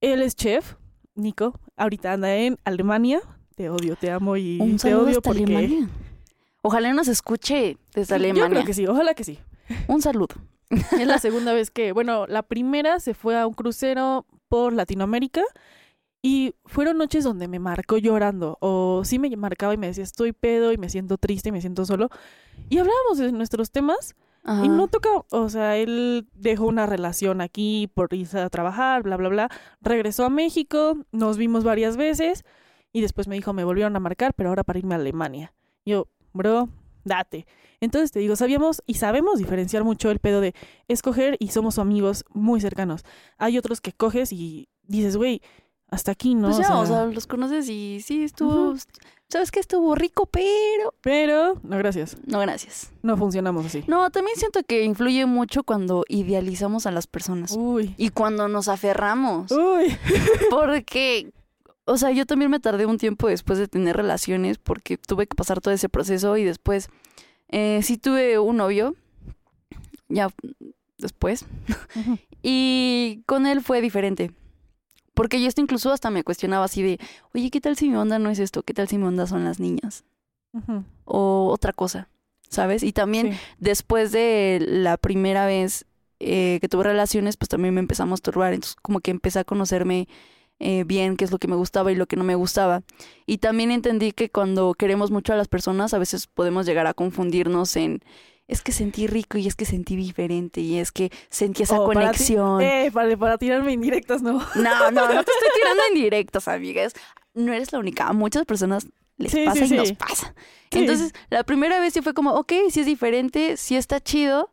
él 0.00 0.22
es 0.22 0.34
chef, 0.34 0.74
Nico, 1.14 1.60
ahorita 1.76 2.12
anda 2.14 2.34
en 2.34 2.58
Alemania. 2.64 3.20
Te 3.56 3.68
odio, 3.68 3.96
te 3.96 4.10
amo 4.10 4.36
y 4.38 4.58
Un 4.58 4.78
te 4.78 4.94
odio 4.94 5.10
hasta 5.18 5.20
porque... 5.20 5.42
Alemania. 5.44 5.88
Ojalá 6.62 6.92
nos 6.94 7.08
escuche 7.08 7.76
desde 7.94 8.06
Sí, 8.06 8.14
Alemania. 8.14 8.44
Yo 8.44 8.50
creo 8.50 8.64
que 8.64 8.74
sí, 8.74 8.86
ojalá 8.86 9.14
que 9.14 9.24
sí. 9.24 9.38
Un 9.88 10.00
saludo. 10.00 10.34
Es 10.98 11.06
la 11.06 11.18
segunda 11.18 11.52
vez 11.52 11.70
que, 11.70 11.92
bueno, 11.92 12.26
la 12.26 12.42
primera 12.42 13.00
se 13.00 13.14
fue 13.14 13.38
a 13.38 13.46
un 13.46 13.54
crucero 13.54 14.26
por 14.48 14.72
Latinoamérica 14.72 15.42
y 16.22 16.54
fueron 16.64 16.98
noches 16.98 17.24
donde 17.24 17.48
me 17.48 17.58
marcó 17.58 17.98
llorando 17.98 18.56
o 18.60 19.02
sí 19.04 19.18
me 19.18 19.34
marcaba 19.36 19.74
y 19.74 19.76
me 19.76 19.88
decía 19.88 20.04
estoy 20.04 20.32
pedo 20.32 20.72
y 20.72 20.78
me 20.78 20.88
siento 20.88 21.18
triste 21.18 21.48
y 21.48 21.52
me 21.52 21.60
siento 21.60 21.84
solo 21.84 22.10
y 22.70 22.78
hablábamos 22.78 23.18
de 23.18 23.32
nuestros 23.32 23.72
temas 23.72 24.14
Ajá. 24.44 24.64
y 24.64 24.68
no 24.68 24.88
toca, 24.88 25.08
o 25.30 25.48
sea, 25.48 25.76
él 25.76 26.28
dejó 26.34 26.66
una 26.66 26.86
relación 26.86 27.40
aquí 27.40 27.90
por 27.92 28.12
irse 28.14 28.38
a 28.38 28.50
trabajar, 28.50 29.02
bla, 29.02 29.16
bla, 29.16 29.28
bla, 29.28 29.50
regresó 29.80 30.24
a 30.24 30.30
México, 30.30 30.96
nos 31.10 31.38
vimos 31.38 31.64
varias 31.64 31.96
veces 31.96 32.44
y 32.92 33.00
después 33.00 33.26
me 33.26 33.34
dijo 33.34 33.52
me 33.52 33.64
volvieron 33.64 33.96
a 33.96 34.00
marcar, 34.00 34.34
pero 34.34 34.50
ahora 34.50 34.64
para 34.64 34.78
irme 34.78 34.94
a 34.94 34.98
Alemania. 34.98 35.52
Yo, 35.84 36.06
bro, 36.32 36.68
date. 37.04 37.46
Entonces 37.80 38.12
te 38.12 38.20
digo, 38.20 38.36
sabíamos 38.36 38.82
y 38.86 38.94
sabemos 38.94 39.38
diferenciar 39.38 39.84
mucho 39.84 40.10
el 40.10 40.18
pedo 40.18 40.40
de 40.40 40.54
escoger 40.88 41.36
y 41.40 41.48
somos 41.48 41.78
amigos 41.78 42.24
muy 42.30 42.60
cercanos. 42.60 43.04
Hay 43.38 43.58
otros 43.58 43.80
que 43.80 43.92
coges 43.92 44.32
y 44.32 44.68
dices, 44.82 45.16
güey, 45.16 45.42
hasta 45.92 46.10
aquí, 46.10 46.34
¿no? 46.34 46.48
Pues 46.48 46.66
ya, 46.66 46.78
o 46.78 46.86
sea, 46.86 47.04
los 47.04 47.26
conoces 47.26 47.68
y 47.68 48.00
sí, 48.02 48.24
estuvo. 48.24 48.74
Sabes 49.28 49.50
que 49.50 49.60
estuvo 49.60 49.94
rico, 49.94 50.26
pero. 50.26 50.94
Pero, 51.02 51.58
no, 51.62 51.76
gracias. 51.76 52.16
No, 52.26 52.40
gracias. 52.40 52.90
No 53.02 53.16
funcionamos 53.18 53.66
así. 53.66 53.84
No, 53.86 54.10
también 54.10 54.36
siento 54.38 54.62
que 54.62 54.84
influye 54.84 55.26
mucho 55.26 55.64
cuando 55.64 56.04
idealizamos 56.08 56.86
a 56.86 56.92
las 56.92 57.06
personas. 57.06 57.52
Uy. 57.52 57.94
Y 57.98 58.08
cuando 58.08 58.48
nos 58.48 58.68
aferramos. 58.68 59.50
Uy. 59.50 59.96
Porque, 60.50 61.30
o 61.84 61.96
sea, 61.98 62.10
yo 62.12 62.26
también 62.26 62.50
me 62.50 62.60
tardé 62.60 62.86
un 62.86 62.98
tiempo 62.98 63.28
después 63.28 63.58
de 63.58 63.68
tener 63.68 63.96
relaciones 63.96 64.58
porque 64.58 64.96
tuve 64.98 65.26
que 65.26 65.34
pasar 65.34 65.60
todo 65.60 65.74
ese 65.74 65.88
proceso 65.88 66.36
y 66.36 66.44
después 66.44 66.88
eh, 67.48 67.80
sí 67.82 67.98
tuve 67.98 68.38
un 68.38 68.56
novio, 68.56 68.94
ya 70.08 70.28
después, 70.98 71.44
y 72.42 73.22
con 73.26 73.46
él 73.46 73.60
fue 73.62 73.80
diferente. 73.80 74.32
Porque 75.14 75.42
yo 75.42 75.46
esto 75.48 75.60
incluso 75.60 75.92
hasta 75.92 76.08
me 76.10 76.24
cuestionaba 76.24 76.64
así 76.64 76.82
de, 76.82 76.98
oye, 77.34 77.50
¿qué 77.50 77.60
tal 77.60 77.76
si 77.76 77.88
mi 77.88 77.96
onda 77.96 78.18
no 78.18 78.30
es 78.30 78.38
esto? 78.38 78.62
¿Qué 78.62 78.72
tal 78.72 78.88
si 78.88 78.96
mi 78.96 79.04
onda 79.04 79.26
son 79.26 79.44
las 79.44 79.60
niñas? 79.60 80.04
O 81.04 81.50
otra 81.52 81.72
cosa, 81.74 82.08
¿sabes? 82.48 82.82
Y 82.82 82.92
también 82.92 83.32
Sí. 83.32 83.38
después 83.58 84.10
de 84.12 84.58
la 84.66 84.96
primera 84.96 85.44
vez 85.46 85.84
eh, 86.20 86.58
que 86.60 86.68
tuve 86.68 86.84
relaciones, 86.84 87.36
pues 87.36 87.48
también 87.50 87.74
me 87.74 87.80
empezó 87.80 88.04
a 88.04 88.06
masturbar. 88.06 88.52
Entonces, 88.54 88.76
como 88.80 89.00
que 89.00 89.10
empecé 89.10 89.38
a 89.40 89.44
conocerme 89.44 90.08
eh, 90.62 90.84
bien 90.84 91.16
qué 91.16 91.24
es 91.24 91.30
lo 91.32 91.38
que 91.38 91.48
me 91.48 91.56
gustaba 91.56 91.90
y 91.92 91.96
lo 91.96 92.06
que 92.06 92.16
no 92.16 92.24
me 92.24 92.34
gustaba. 92.36 92.82
Y 93.26 93.38
también 93.38 93.70
entendí 93.70 94.12
que 94.12 94.30
cuando 94.30 94.74
queremos 94.74 95.10
mucho 95.10 95.32
a 95.32 95.36
las 95.36 95.48
personas, 95.48 95.92
a 95.92 95.98
veces 95.98 96.26
podemos 96.26 96.64
llegar 96.66 96.86
a 96.86 96.94
confundirnos 96.94 97.76
en. 97.76 98.00
Es 98.48 98.60
que 98.62 98.72
sentí 98.72 99.06
rico 99.06 99.38
y 99.38 99.46
es 99.46 99.54
que 99.54 99.64
sentí 99.64 99.96
diferente 99.96 100.60
y 100.60 100.78
es 100.78 100.92
que 100.92 101.10
sentí 101.30 101.62
esa 101.62 101.80
Oh, 101.80 101.86
para 101.86 102.00
conexión. 102.00 102.60
Eh, 102.60 102.90
para, 102.92 103.16
para 103.16 103.38
tirarme 103.38 103.72
indirectas, 103.72 104.20
no. 104.22 104.32
No, 104.56 104.90
no, 104.90 105.08
no 105.14 105.24
te 105.24 105.30
estoy 105.32 105.48
tirando 105.54 105.82
en 105.88 105.94
directos, 105.94 106.48
amigas. 106.48 106.92
No 107.34 107.52
eres 107.52 107.72
la 107.72 107.78
única. 107.78 108.08
A 108.08 108.12
muchas 108.12 108.44
personas 108.44 108.86
les 109.16 109.32
Sí, 109.32 109.44
pasa 109.46 109.66
sí, 109.66 109.74
y 109.74 109.76
nos 109.76 109.88
sí. 109.88 109.94
pasa. 109.94 110.34
Sí. 110.70 110.80
Entonces, 110.80 111.12
la 111.30 111.44
primera 111.44 111.80
vez 111.80 111.94
sí 111.94 112.02
fue 112.02 112.14
como, 112.14 112.32
ok, 112.34 112.52
sí 112.70 112.80
es 112.80 112.86
diferente, 112.86 113.56
sí 113.56 113.76
está 113.76 114.00
chido, 114.00 114.52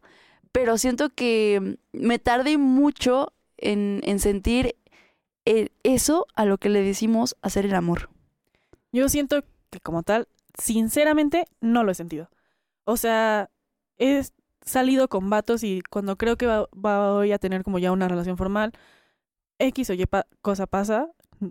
pero 0.52 0.78
siento 0.78 1.10
que 1.10 1.78
me 1.92 2.20
tardé 2.20 2.58
mucho 2.58 3.34
en, 3.58 4.02
en 4.06 4.20
sentir 4.20 4.76
eso 5.46 6.28
a 6.36 6.46
lo 6.46 6.58
que 6.58 6.70
le 6.70 6.82
decimos 6.82 7.36
hacer 7.42 7.66
el 7.66 7.76
amor. 7.76 8.10
Yo 8.92 9.10
siento 9.10 9.44
que 9.70 9.80
como 9.80 10.04
tal, 10.04 10.28
sinceramente, 10.58 11.48
no 11.62 11.84
lo 11.84 11.92
he 11.92 11.96
sentido. 11.96 12.30
O 12.86 12.98
sea, 12.98 13.50
he 13.98 14.24
salido 14.66 15.08
con 15.08 15.30
vatos 15.30 15.64
y 15.64 15.82
cuando 15.90 16.18
creo 16.18 16.38
que 16.38 16.48
va, 16.48 16.68
voy 16.74 17.32
a 17.32 17.40
tener 17.40 17.64
como 17.64 17.80
ya 17.80 17.92
una 17.92 18.08
relación 18.08 18.38
formal, 18.38 18.74
X 19.60 19.90
o 19.90 19.94
Y 19.94 20.06
cosa 20.42 20.68
pasa 20.68 21.10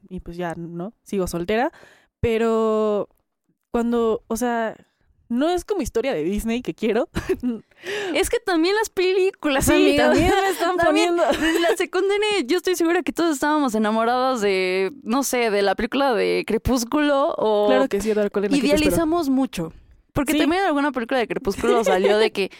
y 0.08 0.20
pues 0.20 0.36
ya, 0.36 0.54
¿no? 0.56 0.94
Sigo 1.02 1.26
soltera, 1.26 1.72
pero 2.20 3.08
cuando, 3.70 4.24
o 4.28 4.36
sea, 4.36 4.76
no 5.28 5.50
es 5.50 5.64
como 5.64 5.82
historia 5.82 6.14
de 6.14 6.22
Disney 6.24 6.62
que 6.62 6.74
quiero. 6.74 7.08
Es 8.12 8.28
que 8.28 8.38
también 8.40 8.74
las 8.74 8.90
películas, 8.90 9.66
Sí, 9.66 9.72
amiga. 9.72 10.06
también 10.06 10.32
me 10.42 10.48
están 10.50 10.76
También, 10.76 11.14
poniendo. 11.16 11.46
En 11.46 11.62
la 11.62 11.76
secundaria 11.76 12.26
yo 12.44 12.56
estoy 12.56 12.74
segura 12.74 13.02
que 13.02 13.12
todos 13.12 13.34
estábamos 13.34 13.74
enamorados 13.76 14.40
de, 14.40 14.90
no 15.04 15.22
sé, 15.22 15.50
de 15.50 15.62
la 15.62 15.76
película 15.76 16.12
de 16.14 16.42
Crepúsculo 16.46 17.34
o... 17.38 17.68
Claro 17.68 17.88
que 17.88 18.00
sí, 18.00 18.10
Eduardo 18.10 18.30
espero. 18.34 18.56
Idealizamos 18.56 19.28
mucho. 19.28 19.72
Porque 20.12 20.32
Sí. 20.32 20.38
también 20.38 20.62
en 20.62 20.68
alguna 20.68 20.90
película 20.90 21.20
de 21.20 21.28
Crepúsculo 21.28 21.84
salió 21.84 22.18
de 22.18 22.32
que 22.32 22.50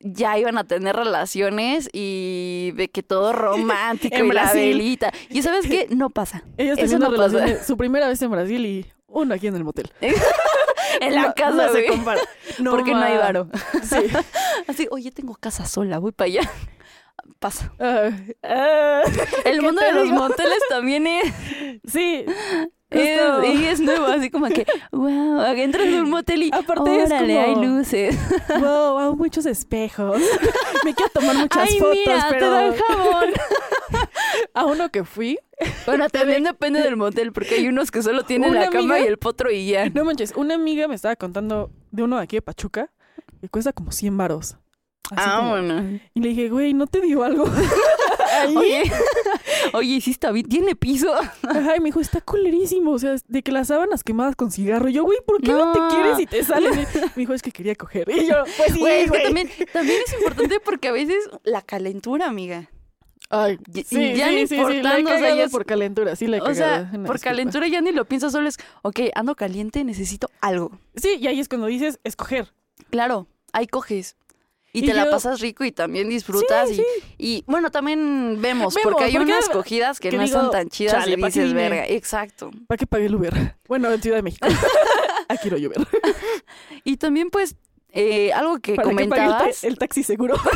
ya 0.00 0.38
iban 0.38 0.56
a 0.56 0.64
tener 0.64 0.96
relaciones 0.96 1.90
y 1.92 2.72
de 2.74 2.88
que 2.88 3.02
todo 3.02 3.32
romántico 3.34 4.16
En 4.16 4.26
y 4.26 4.32
la 4.32 4.52
velita. 4.54 5.12
Y 5.28 5.42
sabes 5.42 5.66
qué? 5.66 5.86
No 5.90 6.08
pasa. 6.08 6.44
Ella 6.56 6.72
está 6.72 6.84
Eso 6.86 6.96
haciendo 6.96 7.10
no 7.10 7.16
pasa. 7.22 7.62
su 7.62 7.76
primera 7.76 8.08
vez 8.08 8.22
en 8.22 8.30
Brasil 8.30 8.64
y 8.64 8.86
uno 9.06 9.34
aquí 9.34 9.46
en 9.48 9.56
el 9.56 9.64
motel. 9.64 9.92
En 11.00 11.14
la 11.14 11.22
No- 11.28 11.34
casa, 11.34 11.52
no 11.66 11.72
se 11.72 11.86
compara. 11.86 12.20
porque 12.70 12.92
no 12.92 13.00
hay 13.02 13.16
varo. 13.16 13.48
Sí. 13.82 13.96
Así, 14.66 14.88
oye, 14.90 15.10
tengo 15.12 15.34
casa 15.34 15.66
sola, 15.66 15.98
voy 15.98 16.12
para 16.12 16.26
allá. 16.26 16.50
Pasa. 17.38 17.72
Ah, 17.80 18.10
ah, 18.42 19.02
El 19.44 19.56
¿Qué 19.56 19.60
mundo 19.60 19.80
de 19.82 19.92
los 19.92 20.08
moteles 20.08 20.58
también 20.68 21.06
es, 21.06 21.32
sí. 21.86 22.24
es, 22.90 23.20
y 23.54 23.64
es 23.64 23.80
nuevo, 23.80 24.06
así 24.06 24.30
como 24.30 24.46
que, 24.48 24.66
wow, 24.92 25.42
entras 25.54 25.86
en 25.86 25.94
un 26.02 26.10
motel 26.10 26.42
y 26.44 26.50
Aparte 26.52 27.02
es 27.02 27.06
órale, 27.10 27.34
como- 27.34 27.46
hay 27.62 27.66
luces. 27.68 28.16
Wow, 28.60 28.92
wow, 28.98 29.16
muchos 29.16 29.46
espejos. 29.46 30.20
Me 30.84 30.94
quiero 30.94 31.10
tomar 31.12 31.36
muchas 31.36 31.68
Ay, 31.70 31.78
fotos, 31.78 31.96
mira, 31.96 32.28
te 32.28 32.34
pero 32.34 32.50
dan 32.50 32.74
jabón. 32.76 33.30
a 34.54 34.64
uno 34.66 34.90
que 34.90 35.04
fui, 35.04 35.38
Bueno, 35.86 36.08
también 36.10 36.44
depende 36.44 36.80
del 36.82 36.96
motel, 36.96 37.32
porque 37.32 37.56
hay 37.56 37.68
unos 37.68 37.90
que 37.90 38.02
solo 38.02 38.24
tienen 38.24 38.54
la 38.54 38.68
cama 38.70 38.98
y 39.00 39.04
el 39.04 39.18
potro 39.18 39.50
y 39.50 39.66
ya. 39.68 39.88
no 39.90 40.04
manches, 40.04 40.32
una 40.36 40.54
amiga 40.54 40.88
me 40.88 40.94
estaba 40.94 41.16
contando 41.16 41.70
de 41.90 42.02
uno 42.02 42.16
de 42.18 42.22
aquí 42.24 42.36
de 42.36 42.42
Pachuca 42.42 42.90
que 43.40 43.48
cuesta 43.48 43.72
como 43.72 43.92
100 43.92 44.16
varos. 44.16 44.56
Así 45.10 45.22
Ah, 45.26 45.36
como- 45.38 45.50
bueno. 45.50 46.00
Y 46.14 46.20
le 46.20 46.28
dije, 46.30 46.48
güey, 46.48 46.74
¿no 46.74 46.86
te 46.86 47.00
dio 47.00 47.22
algo? 47.24 47.44
Oye, 48.56 48.90
oye, 49.74 50.00
sí 50.00 50.10
está 50.10 50.32
bien, 50.32 50.48
tiene 50.48 50.74
piso. 50.74 51.12
Ajá, 51.14 51.76
y 51.76 51.80
me 51.80 51.86
dijo, 51.86 52.00
está 52.00 52.20
culerísimo, 52.20 52.92
o 52.92 52.98
sea, 52.98 53.14
de 53.28 53.42
que 53.42 53.52
las 53.52 53.68
sábanas 53.68 54.02
quemadas 54.02 54.36
con 54.36 54.50
cigarro. 54.50 54.88
Y 54.88 54.94
yo, 54.94 55.04
güey, 55.04 55.18
¿por 55.26 55.40
qué 55.40 55.52
no, 55.52 55.72
te 55.72 55.94
quieres 55.94 56.18
y 56.18 56.26
te 56.26 56.42
sales? 56.42 56.76
Me 56.94 57.10
dijo, 57.22 57.34
es 57.34 57.42
que 57.42 57.52
quería 57.52 57.74
coger. 57.74 58.08
Y 58.10 58.26
yo, 58.26 58.42
pues 58.56 58.72
sí, 58.72 58.80
güey. 58.80 59.06
también, 59.06 59.48
también 59.72 60.00
es 60.06 60.12
importante 60.14 60.60
porque 60.60 60.88
a 60.88 60.92
veces 60.92 61.28
la 61.44 61.62
calentura, 61.62 62.26
amiga. 62.26 62.70
Ay, 63.34 63.58
Y- 63.74 63.82
sí, 63.84 63.98
y 63.98 64.14
ya 64.16 64.28
sí, 64.28 64.34
ni 64.34 64.46
sí, 64.46 64.56
importando, 64.56 65.10
o 65.10 65.18
sea, 65.18 65.34
ya 65.34 65.48
por 65.48 65.64
calentura, 65.64 66.14
sí 66.16 66.26
la 66.26 66.36
he 66.36 66.40
O 66.40 66.44
cagado, 66.44 66.90
sea, 66.90 67.02
por 67.06 67.18
calentura 67.18 67.66
ya 67.66 67.80
ni 67.80 67.90
lo 67.90 68.04
piensas, 68.04 68.30
solo 68.32 68.46
es, 68.46 68.58
ok, 68.82 69.00
ando 69.14 69.34
caliente, 69.36 69.82
necesito 69.84 70.28
algo. 70.42 70.70
Sí, 70.96 71.16
y 71.18 71.26
ahí 71.28 71.40
es 71.40 71.48
cuando 71.48 71.66
dices 71.68 71.98
escoger. 72.04 72.52
Claro, 72.90 73.26
ahí 73.54 73.66
coges. 73.66 74.16
Y, 74.74 74.80
Y 74.84 74.86
te 74.86 74.92
la 74.94 75.10
pasas 75.10 75.40
rico 75.40 75.64
y 75.64 75.72
también 75.72 76.08
disfrutas. 76.10 76.68
Sí, 76.68 76.82
y, 77.16 77.26
y 77.36 77.44
bueno, 77.46 77.70
también 77.70 78.38
vemos, 78.40 78.74
Vemos, 78.74 78.76
porque 78.82 79.04
hay 79.04 79.12
porque 79.16 79.32
unas 79.32 79.48
cogidas 79.48 79.98
que, 80.00 80.10
que 80.10 80.16
no 80.18 80.24
digo, 80.24 80.40
son 80.40 80.50
tan 80.50 80.68
chidas 80.68 80.92
chale, 80.94 81.12
y 81.12 81.16
¿pa' 81.20 81.30
qué 81.30 81.40
dices, 81.40 81.54
verga. 81.54 81.86
Exacto. 81.86 82.50
¿Para 82.66 82.76
qué 82.78 82.86
pagué 82.86 83.06
el 83.06 83.14
Uber? 83.14 83.56
Bueno, 83.68 83.90
en 83.92 84.02
Ciudad 84.02 84.16
de 84.18 84.22
México. 84.22 84.46
Aquí 85.28 85.38
quiero 85.42 85.56
llover. 85.58 85.86
Y 86.84 86.96
también, 86.98 87.30
pues, 87.30 87.56
eh, 87.90 88.32
algo 88.34 88.58
que 88.60 88.74
¿Para 88.74 88.88
qué 88.90 88.94
pagué 88.94 89.04
el, 89.04 89.10
ta- 89.10 89.16
comentabas. 89.16 89.64
el 89.64 89.78
taxi 89.78 90.02
seguro? 90.02 90.36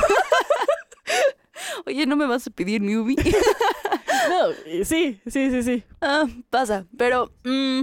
Oye, 1.87 2.07
¿no 2.07 2.17
me 2.17 2.27
vas 2.27 2.47
a 2.47 2.51
pedir 2.51 2.81
mi 2.81 2.97
Ubi? 2.97 3.17
no, 4.29 4.51
eh, 4.67 4.85
sí, 4.85 5.21
sí, 5.27 5.51
sí, 5.51 5.63
sí. 5.63 5.85
ah, 6.01 6.27
pasa. 6.51 6.87
Pero, 6.97 7.33
mm, 7.45 7.83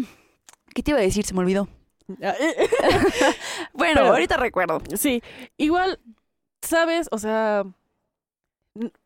¿qué 0.73 0.83
te 0.83 0.91
iba 0.91 0.99
a 0.99 1.03
decir? 1.03 1.25
Se 1.25 1.33
me 1.33 1.39
olvidó. 1.41 1.67
Bueno, 3.73 4.01
Pero- 4.01 4.07
ahorita 4.13 4.37
recuerdo. 4.37 4.81
Sí, 4.95 5.21
igual, 5.57 5.99
¿sabes? 6.61 7.07
O 7.11 7.17
sea, 7.17 7.63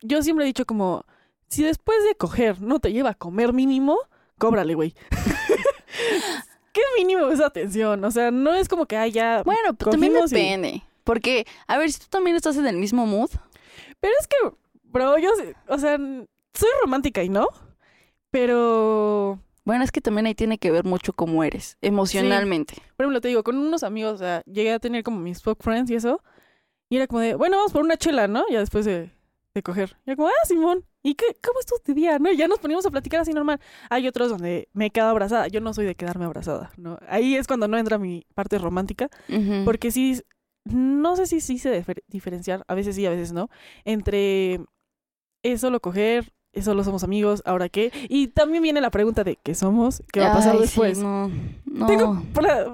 yo 0.02 0.22
siempre 0.22 0.44
he 0.44 0.46
dicho 0.48 0.66
como, 0.66 1.04
si 1.48 1.62
después 1.62 2.02
de 2.04 2.14
coger 2.14 2.60
no 2.60 2.78
te 2.80 2.92
lleva 2.92 3.10
a 3.10 3.14
comer 3.14 3.52
mínimo, 3.52 3.96
cóbrale, 4.38 4.74
güey. 4.74 4.94
¿Qué 6.72 6.82
mínimo 6.96 7.28
es 7.30 7.40
atención? 7.40 8.04
O 8.04 8.10
sea, 8.10 8.30
no 8.30 8.54
es 8.54 8.68
como 8.68 8.86
que 8.86 8.96
haya... 8.96 9.42
Bueno, 9.42 9.74
pues 9.74 9.90
también 9.90 10.12
Cogimos 10.12 10.32
y- 10.32 10.34
depende. 10.36 10.82
Porque, 11.04 11.46
a 11.66 11.78
ver, 11.78 11.90
si 11.90 11.98
tú 12.00 12.06
también 12.10 12.36
estás 12.36 12.56
en 12.58 12.66
el 12.66 12.76
mismo 12.76 13.06
mood. 13.06 13.30
Pero 14.00 14.12
es 14.20 14.26
que, 14.28 14.36
bro, 14.98 15.18
yo, 15.18 15.30
o 15.68 15.78
sea, 15.78 15.96
soy 15.96 16.68
romántica 16.82 17.22
y 17.22 17.28
no, 17.28 17.48
pero... 18.30 19.40
Bueno, 19.64 19.84
es 19.84 19.92
que 19.92 20.00
también 20.00 20.24
ahí 20.24 20.34
tiene 20.34 20.56
que 20.56 20.70
ver 20.70 20.84
mucho 20.84 21.12
cómo 21.12 21.44
eres, 21.44 21.76
emocionalmente. 21.82 22.74
Por 22.96 23.04
ejemplo, 23.04 23.20
te 23.20 23.28
digo, 23.28 23.42
con 23.44 23.58
unos 23.58 23.82
amigos, 23.82 24.14
o 24.14 24.16
sea, 24.18 24.42
llegué 24.46 24.72
a 24.72 24.78
tener 24.78 25.02
como 25.02 25.20
mis 25.20 25.42
fuck 25.42 25.62
friends 25.62 25.90
y 25.90 25.94
eso. 25.94 26.22
Y 26.88 26.96
era 26.96 27.06
como 27.06 27.20
de, 27.20 27.34
bueno, 27.34 27.58
vamos 27.58 27.72
por 27.72 27.82
una 27.82 27.98
chela, 27.98 28.28
¿no? 28.28 28.46
Ya 28.48 28.60
después 28.60 28.86
de, 28.86 29.10
de 29.54 29.62
coger. 29.62 29.98
Y 30.06 30.10
era 30.10 30.16
como, 30.16 30.28
ah, 30.28 30.46
Simón, 30.46 30.86
¿y 31.02 31.16
qué, 31.16 31.26
cómo 31.46 31.60
estuvo 31.60 31.78
tu 31.80 31.92
día? 31.92 32.18
¿No? 32.18 32.32
Y 32.32 32.38
ya 32.38 32.48
nos 32.48 32.60
poníamos 32.60 32.86
a 32.86 32.90
platicar 32.90 33.20
así 33.20 33.34
normal. 33.34 33.60
Hay 33.90 34.08
otros 34.08 34.30
donde 34.30 34.70
me 34.72 34.86
he 34.86 34.90
quedado 34.90 35.10
abrazada. 35.10 35.48
Yo 35.48 35.60
no 35.60 35.74
soy 35.74 35.84
de 35.84 35.94
quedarme 35.94 36.24
abrazada, 36.24 36.70
¿no? 36.78 36.98
Ahí 37.06 37.36
es 37.36 37.46
cuando 37.46 37.68
no 37.68 37.76
entra 37.76 37.98
mi 37.98 38.24
parte 38.34 38.56
romántica. 38.56 39.10
Porque 39.66 39.90
sí, 39.90 40.22
no 40.64 41.14
sé 41.16 41.26
si 41.26 41.42
sí 41.42 41.58
se 41.58 41.84
difer- 41.84 42.04
diferenciar, 42.06 42.64
a 42.68 42.74
veces 42.74 42.96
sí, 42.96 43.04
a 43.04 43.10
veces 43.10 43.32
no, 43.32 43.50
entre 43.84 44.60
es 45.42 45.60
solo 45.60 45.80
coger, 45.80 46.32
es 46.52 46.64
solo 46.64 46.82
somos 46.84 47.04
amigos, 47.04 47.42
¿ahora 47.44 47.68
qué? 47.68 47.92
Y 48.08 48.28
también 48.28 48.62
viene 48.62 48.80
la 48.80 48.90
pregunta 48.90 49.24
de 49.24 49.36
¿qué 49.36 49.54
somos? 49.54 50.02
¿Qué 50.12 50.20
va 50.20 50.32
a 50.32 50.34
pasar 50.34 50.52
Ay, 50.52 50.58
sí, 50.58 50.62
después? 50.62 50.98
no, 50.98 51.30
no. 51.64 51.86
Tengo, 51.86 52.22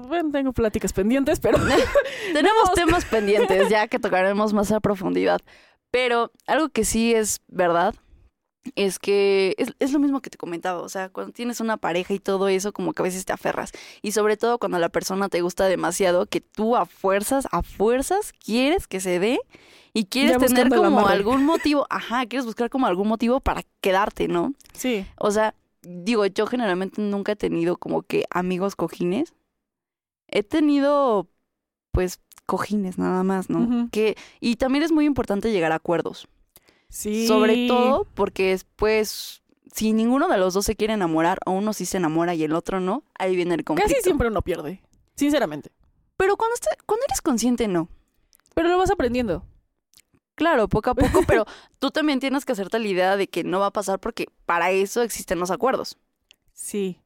bueno, 0.07 0.31
tengo 0.31 0.53
pláticas 0.53 0.93
pendientes, 0.93 1.39
pero 1.39 1.57
Tenemos 2.33 2.73
temas 2.73 3.05
pendientes 3.05 3.69
ya 3.69 3.87
que 3.87 3.99
tocaremos 3.99 4.53
más 4.53 4.71
a 4.71 4.79
profundidad. 4.79 5.41
Pero 5.91 6.31
algo 6.47 6.69
que 6.69 6.83
sí 6.83 7.13
es 7.13 7.41
verdad 7.47 7.95
es 8.75 8.97
que 8.97 9.53
es, 9.57 9.73
es 9.79 9.93
lo 9.93 9.99
mismo 9.99 10.21
que 10.21 10.29
te 10.29 10.37
comentaba. 10.37 10.81
O 10.81 10.89
sea, 10.89 11.09
cuando 11.09 11.31
tienes 11.31 11.59
una 11.59 11.77
pareja 11.77 12.13
y 12.13 12.19
todo 12.19 12.47
eso, 12.47 12.73
como 12.73 12.93
que 12.93 13.01
a 13.01 13.05
veces 13.05 13.25
te 13.25 13.33
aferras. 13.33 13.71
Y 14.01 14.11
sobre 14.11 14.37
todo 14.37 14.57
cuando 14.57 14.79
la 14.79 14.89
persona 14.89 15.29
te 15.29 15.41
gusta 15.41 15.65
demasiado, 15.65 16.25
que 16.25 16.41
tú 16.41 16.75
a 16.75 16.85
fuerzas, 16.85 17.47
a 17.51 17.61
fuerzas 17.61 18.33
quieres 18.33 18.87
que 18.87 18.99
se 18.99 19.19
dé 19.19 19.39
y 19.95 20.05
quieres 20.05 20.33
Ya 20.33 20.45
tener 20.45 20.67
como 20.69 21.07
algún 21.07 21.45
motivo. 21.45 21.87
Ajá, 21.89 22.25
quieres 22.25 22.45
buscar 22.45 22.69
como 22.69 22.85
algún 22.85 23.07
motivo 23.07 23.39
para 23.39 23.63
quedarte, 23.81 24.27
¿no? 24.27 24.53
sí, 24.73 25.05
O 25.17 25.31
sea, 25.31 25.55
digo, 25.81 26.25
yo 26.25 26.45
generalmente 26.47 27.01
nunca 27.01 27.31
he 27.31 27.35
tenido 27.37 27.77
como 27.77 28.01
que 28.03 28.25
amigos 28.29 28.75
cojines. 28.75 29.33
He 30.27 30.43
tenido, 30.43 31.27
pues, 31.91 32.19
cojines 32.45 32.97
nada 32.97 33.23
más, 33.23 33.49
¿no? 33.49 33.87
Que, 33.91 34.17
y 34.41 34.57
también 34.57 34.83
es 34.83 34.91
muy 34.91 35.05
importante 35.05 35.51
llegar 35.51 35.71
a 35.71 35.75
acuerdos. 35.75 36.27
Sí. 36.89 37.25
Sobre 37.27 37.67
todo 37.67 38.05
porque 38.15 38.49
después, 38.49 39.43
si 39.71 39.93
ninguno 39.93 40.27
de 40.27 40.37
los 40.37 40.53
dos 40.53 40.65
se 40.65 40.75
quiere 40.75 40.93
enamorar, 40.93 41.39
o 41.45 41.51
uno 41.51 41.71
sí 41.73 41.85
se 41.85 41.97
enamora 41.97 42.35
y 42.35 42.43
el 42.43 42.53
otro 42.53 42.79
no, 42.81 43.03
ahí 43.17 43.35
viene 43.35 43.55
el 43.55 43.63
conflicto. 43.63 43.93
Casi 43.93 44.03
siempre 44.03 44.27
uno 44.27 44.41
pierde. 44.41 44.81
Sinceramente. 45.15 45.71
Pero 46.17 46.35
cuando, 46.35 46.55
está- 46.55 46.75
cuando 46.85 47.05
eres 47.07 47.21
consciente, 47.21 47.67
no. 47.67 47.87
Pero 48.53 48.67
lo 48.69 48.77
vas 48.77 48.91
aprendiendo. 48.91 49.43
Claro, 50.35 50.67
poco 50.67 50.89
a 50.91 50.95
poco, 50.95 51.21
pero 51.27 51.45
tú 51.79 51.91
también 51.91 52.19
tienes 52.19 52.45
que 52.45 52.51
hacerte 52.51 52.79
la 52.79 52.87
idea 52.87 53.17
de 53.17 53.27
que 53.27 53.43
no 53.43 53.59
va 53.59 53.67
a 53.67 53.71
pasar 53.71 53.99
porque 53.99 54.27
para 54.45 54.71
eso 54.71 55.01
existen 55.01 55.39
los 55.39 55.51
acuerdos. 55.51 55.97
Sí. 56.53 56.99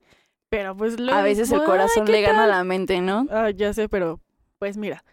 Pero 0.50 0.76
pues 0.76 1.00
luego. 1.00 1.20
A 1.20 1.24
veces 1.24 1.52
el 1.52 1.60
"Ay, 1.62 1.66
corazón 1.66 2.06
¿qué 2.06 2.12
le 2.14 2.22
gana 2.22 2.40
a 2.40 2.48
tal?". 2.48 2.50
la 2.50 2.64
mente, 2.64 3.02
¿no? 3.02 3.28
Ah, 3.30 3.52
ya 3.52 3.72
sé, 3.74 3.88
pero 3.88 4.20
pues 4.58 4.78
mira. 4.78 5.04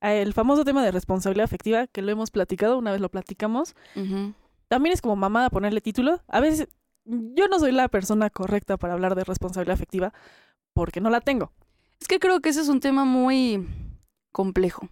El 0.00 0.32
famoso 0.32 0.64
tema 0.64 0.84
de 0.84 0.92
responsabilidad 0.92 1.44
afectiva, 1.44 1.88
que 1.88 2.02
lo 2.02 2.12
hemos 2.12 2.30
platicado, 2.30 2.78
una 2.78 2.92
vez 2.92 3.00
lo 3.00 3.08
platicamos, 3.08 3.74
también 4.68 4.92
es 4.92 5.00
como 5.02 5.16
mamada 5.16 5.50
ponerle 5.50 5.80
título. 5.80 6.22
A 6.28 6.38
veces 6.38 6.68
yo 7.04 7.48
no 7.48 7.58
soy 7.58 7.72
la 7.72 7.88
persona 7.88 8.30
correcta 8.30 8.76
para 8.76 8.92
hablar 8.92 9.16
de 9.16 9.24
responsabilidad 9.24 9.74
afectiva 9.74 10.12
porque 10.72 11.00
no 11.00 11.10
la 11.10 11.20
tengo. 11.20 11.50
Es 12.00 12.06
que 12.06 12.20
creo 12.20 12.40
que 12.40 12.50
ese 12.50 12.60
es 12.60 12.68
un 12.68 12.78
tema 12.78 13.04
muy 13.04 13.66
complejo. 14.30 14.88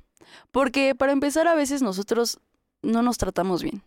Porque 0.51 0.97
para 0.97 1.13
empezar, 1.13 1.47
a 1.47 1.55
veces 1.55 1.83
nosotros 1.83 2.41
no 2.87 3.03
nos 3.03 3.19
tratamos 3.19 3.63
bien. 3.63 3.83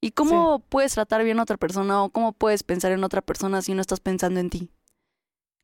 ¿Y 0.00 0.10
cómo 0.10 0.58
puedes 0.58 0.92
tratar 0.92 1.24
bien 1.24 1.38
a 1.38 1.44
otra 1.44 1.56
persona 1.56 2.02
o 2.02 2.10
cómo 2.10 2.32
puedes 2.32 2.62
pensar 2.62 2.92
en 2.92 3.04
otra 3.04 3.22
persona 3.22 3.62
si 3.62 3.72
no 3.72 3.80
estás 3.80 4.00
pensando 4.00 4.40
en 4.40 4.50
ti? 4.50 4.68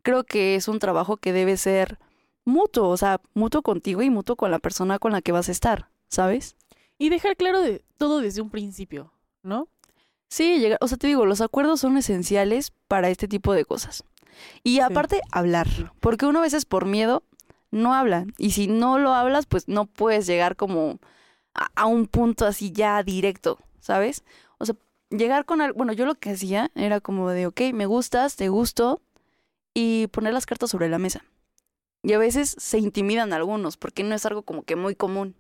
Creo 0.03 0.25
que 0.25 0.55
es 0.55 0.66
un 0.66 0.79
trabajo 0.79 1.18
que 1.18 1.33
debe 1.33 1.57
ser 1.59 1.99
mutuo, 2.46 2.88
o 2.88 2.96
sea, 2.96 3.20
mutuo 3.35 3.61
contigo 3.61 4.01
y 4.01 4.09
mutuo 4.09 4.37
con 4.37 4.51
la 4.51 4.59
persona 4.59 4.99
con 4.99 5.12
la 5.12 5.20
que 5.20 5.33
vas 5.33 5.49
a 5.49 5.53
estar, 5.53 5.90
¿sabes? 6.09 6.57
Y 6.96 7.11
dejar 7.11 7.37
claro 7.37 7.61
de 7.61 7.85
todo 7.99 8.20
desde 8.20 8.40
un 8.40 8.49
principio, 8.49 9.12
¿no? 9.42 9.68
Sí, 10.31 10.59
llegar, 10.59 10.79
o 10.81 10.88
sea, 10.88 10.96
te 10.96 11.09
digo, 11.09 11.27
los 11.27 11.40
acuerdos 11.40 11.81
son 11.81 11.99
esenciales 11.99 12.73
para 12.88 13.11
este 13.11 13.29
tipo 13.29 13.53
de 13.53 13.64
cosas. 13.64 14.05
Y 14.62 14.81
aparte, 14.81 15.20
hablar, 15.33 15.68
porque 16.01 16.25
uno 16.25 16.38
a 16.38 16.42
veces 16.42 16.64
por 16.64 16.87
miedo 16.87 17.25
no 17.70 17.94
habla. 17.94 18.27
Y 18.38 18.53
si 18.53 18.68
no 18.68 18.99
lo 18.99 19.12
hablas, 19.12 19.46
pues 19.46 19.68
no 19.68 19.87
puedes 19.87 20.27
llegar 20.27 20.57
como 20.57 20.99
a, 21.55 21.87
un 21.87 22.07
punto 22.07 22.47
así 22.47 22.73
ya 22.73 23.03
directo, 23.03 23.59
¿sabes? 23.81 24.25
O 24.59 24.67
sea, 24.67 24.77
llegar 25.11 25.45
con 25.45 25.61
algo, 25.61 25.77
bueno, 25.77 25.93
yo 25.93 26.07
lo 26.07 26.15
que 26.15 26.31
hacía 26.31 26.71
era 26.75 27.01
como 27.01 27.31
de, 27.31 27.47
ok, 27.47 27.61
me 27.75 27.87
gustas, 27.87 28.37
te 28.37 28.49
gusto, 28.49 29.03
y 29.75 30.07
poner 30.09 30.33
las 30.33 30.47
cartas 30.47 30.71
sobre 30.71 30.89
la 30.89 30.99
mesa. 30.99 31.25
Y 32.03 32.13
a 32.15 32.19
veces 32.19 32.57
se 32.59 32.79
intimidan 32.79 33.33
algunos, 33.33 33.77
porque 33.77 34.03
no 34.03 34.15
es 34.15 34.25
algo 34.27 34.43
como 34.43 34.63
que 34.63 34.77
muy 34.77 34.95
común. 34.95 35.37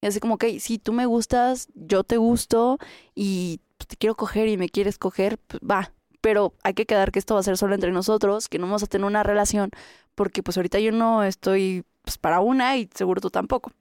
Y 0.00 0.06
así 0.06 0.20
como, 0.20 0.34
ok, 0.34 0.44
si 0.58 0.78
tú 0.78 0.92
me 0.92 1.06
gustas, 1.06 1.68
yo 1.74 2.02
te 2.04 2.16
gusto, 2.16 2.78
y 3.14 3.60
te 3.86 3.96
quiero 3.96 4.16
coger 4.16 4.48
y 4.48 4.56
me 4.56 4.68
quieres 4.68 4.98
coger, 4.98 5.38
pues 5.38 5.60
va. 5.62 5.92
Pero 6.20 6.54
hay 6.62 6.74
que 6.74 6.86
quedar 6.86 7.12
que 7.12 7.18
esto 7.18 7.34
va 7.34 7.40
a 7.40 7.44
ser 7.44 7.58
solo 7.58 7.74
entre 7.74 7.92
nosotros, 7.92 8.48
que 8.48 8.58
no 8.58 8.66
vamos 8.66 8.82
a 8.82 8.86
tener 8.86 9.06
una 9.06 9.22
relación, 9.22 9.70
porque 10.14 10.42
pues 10.42 10.56
ahorita 10.56 10.78
yo 10.78 10.92
no 10.92 11.24
estoy 11.24 11.84
pues, 12.02 12.18
para 12.18 12.40
una 12.40 12.76
y 12.76 12.88
seguro 12.94 13.20
tú 13.20 13.30
tampoco. 13.30 13.72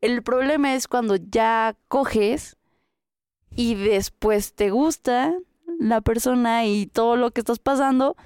El 0.00 0.22
problema 0.22 0.74
es 0.74 0.88
cuando 0.88 1.16
ya 1.16 1.76
coges 1.88 2.56
y 3.54 3.74
después 3.74 4.54
te 4.54 4.70
gusta 4.70 5.34
la 5.78 6.00
persona 6.00 6.66
y 6.66 6.86
todo 6.86 7.16
lo 7.16 7.30
que 7.30 7.40
estás 7.40 7.58
pasando, 7.58 8.16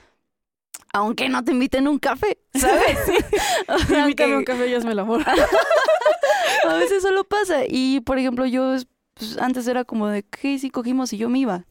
aunque 0.93 1.29
no 1.29 1.45
te 1.45 1.53
inviten 1.53 1.89
un 1.89 1.99
café, 1.99 2.39
¿sabes? 2.55 2.99
O 3.69 3.79
sea, 3.79 4.01
Invítame 4.03 4.35
a 4.35 4.39
un 4.39 4.45
café 4.45 4.69
y 4.69 4.75
hazme 4.75 4.93
el 4.93 4.99
amor. 4.99 5.25
a 6.69 6.75
veces 6.75 7.03
solo 7.03 7.25
pasa. 7.25 7.63
Y 7.69 8.01
por 8.01 8.19
ejemplo, 8.19 8.47
yo 8.47 8.75
pues, 9.15 9.39
antes 9.39 9.67
era 9.69 9.85
como 9.85 10.09
de 10.09 10.25
que 10.25 10.59
si 10.59 10.71
cogimos 10.71 11.13
y 11.13 11.19
yo 11.19 11.29
me 11.29 11.39
iba. 11.39 11.67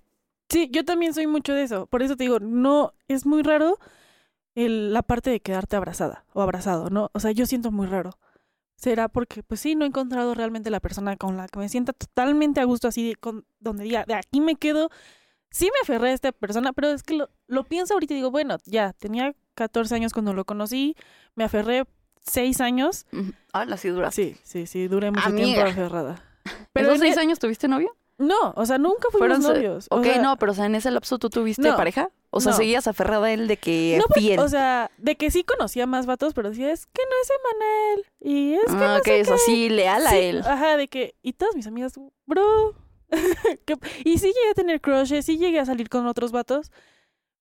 Sí, 0.50 0.70
yo 0.72 0.86
también 0.86 1.14
soy 1.14 1.28
mucho 1.28 1.54
de 1.54 1.64
eso. 1.64 1.88
Por 1.88 2.04
eso 2.04 2.16
te 2.16 2.26
digo, 2.26 2.40
no, 2.40 2.94
es 3.08 3.26
muy 3.26 3.44
raro 3.44 3.80
el- 4.56 4.94
la 4.94 5.02
parte 5.04 5.30
de 5.30 5.40
quedarte 5.40 5.76
abrazada 5.76 6.26
o 6.34 6.42
abrazado, 6.42 6.90
¿no? 6.90 7.10
O 7.14 7.20
sea, 7.20 7.32
yo 7.32 7.46
siento 7.46 7.72
muy 7.72 7.88
raro. 7.88 8.12
Será 8.76 9.08
porque, 9.08 9.44
pues 9.44 9.60
sí, 9.62 9.76
no 9.76 9.86
he 9.86 9.88
encontrado 9.88 10.34
realmente 10.34 10.70
la 10.70 10.80
persona 10.80 11.16
con 11.16 11.38
la 11.38 11.48
que 11.48 11.60
me 11.60 11.70
sienta 11.70 11.94
totalmente 11.94 12.60
a 12.60 12.66
gusto, 12.66 12.88
así 12.88 13.16
con, 13.20 13.46
donde 13.60 13.84
diga, 13.86 14.04
de 14.06 14.16
aquí 14.16 14.42
me 14.42 14.56
quedo. 14.56 14.90
Sí 15.52 15.66
me 15.66 15.80
aferré 15.84 16.10
a 16.10 16.14
esta 16.14 16.32
persona, 16.32 16.74
pero 16.74 16.90
es 16.90 17.04
que 17.04 17.14
lo, 17.16 17.30
lo 17.48 17.64
pienso 17.64 17.94
ahorita 17.94 18.14
y 18.14 18.18
digo, 18.18 18.32
bueno, 18.32 18.58
ya, 18.66 18.92
tenía 18.94 19.36
14 19.56 19.94
años 19.96 20.12
cuando 20.12 20.34
lo 20.34 20.46
conocí, 20.46 20.96
me 21.36 21.44
aferré 21.44 21.86
6 22.26 22.60
años. 22.60 23.06
Ah, 23.54 23.64
la 23.66 23.78
sí 23.78 23.90
dura. 23.90 24.12
Sí, 24.12 24.36
sí, 24.44 24.66
sí, 24.66 24.88
duré 24.88 25.12
mucho 25.12 25.28
Amiga. 25.30 25.46
tiempo 25.46 25.70
aferrada. 25.70 26.24
¿Pero 26.74 26.88
¿Esos 26.88 27.00
seis 27.00 27.16
e- 27.18 27.20
años 27.20 27.40
tuviste 27.40 27.68
novio? 27.68 27.96
No, 28.20 28.54
o 28.56 28.66
sea, 28.66 28.78
nunca 28.78 29.10
fuimos 29.12 29.40
Fueron 29.40 29.42
novios. 29.42 29.88
o 29.90 29.98
Ok, 29.98 30.04
sea, 30.06 30.22
no, 30.22 30.38
pero 30.38 30.52
o 30.52 30.56
sea, 30.56 30.66
en 30.68 30.76
ese 30.76 30.92
lapso 30.92 31.18
tú 31.18 31.30
tuviste 31.30 31.64
No. 31.68 31.76
pareja. 31.76 32.10
O 32.30 32.40
sea, 32.40 32.52
No. 32.52 32.58
seguías 32.58 32.88
aferrada 32.88 33.26
a 33.28 33.34
él 33.34 33.48
de 33.48 33.58
que 33.58 33.98
No, 34.00 34.06
fiel. 34.14 34.40
o 34.40 34.48
sea, 34.48 34.92
de 34.98 35.16
que 35.16 35.32
sí 35.32 35.44
conocía 35.44 35.86
más 35.88 36.06
vatos, 36.06 36.34
pero 36.34 36.50
decía, 36.50 36.72
es 36.72 36.86
que 36.86 37.02
no 37.04 37.16
es 37.22 37.30
Emanuel. 37.32 38.06
Y 38.22 38.54
es 38.54 38.66
que 38.66 38.84
ah, 38.86 38.88
no 38.94 38.98
ok, 38.98 39.06
sé 39.06 39.20
es 39.22 39.32
así, 39.32 39.70
leal 39.70 40.06
a 40.08 40.16
él. 40.18 40.42
Ajá, 40.46 40.78
de 40.78 40.88
que, 40.88 41.16
y 41.24 41.34
todas 41.34 41.56
mis 41.56 41.68
amigas, 41.68 41.94
bro. 42.26 42.76
y 44.06 44.18
sí 44.18 44.28
llegué 44.28 44.50
a 44.52 44.56
tener 44.56 44.82
crushes, 44.82 45.26
sí 45.26 45.38
llegué 45.38 45.60
a 45.60 45.66
salir 45.66 45.90
con 45.90 46.08
otros 46.08 46.32
vatos, 46.32 46.72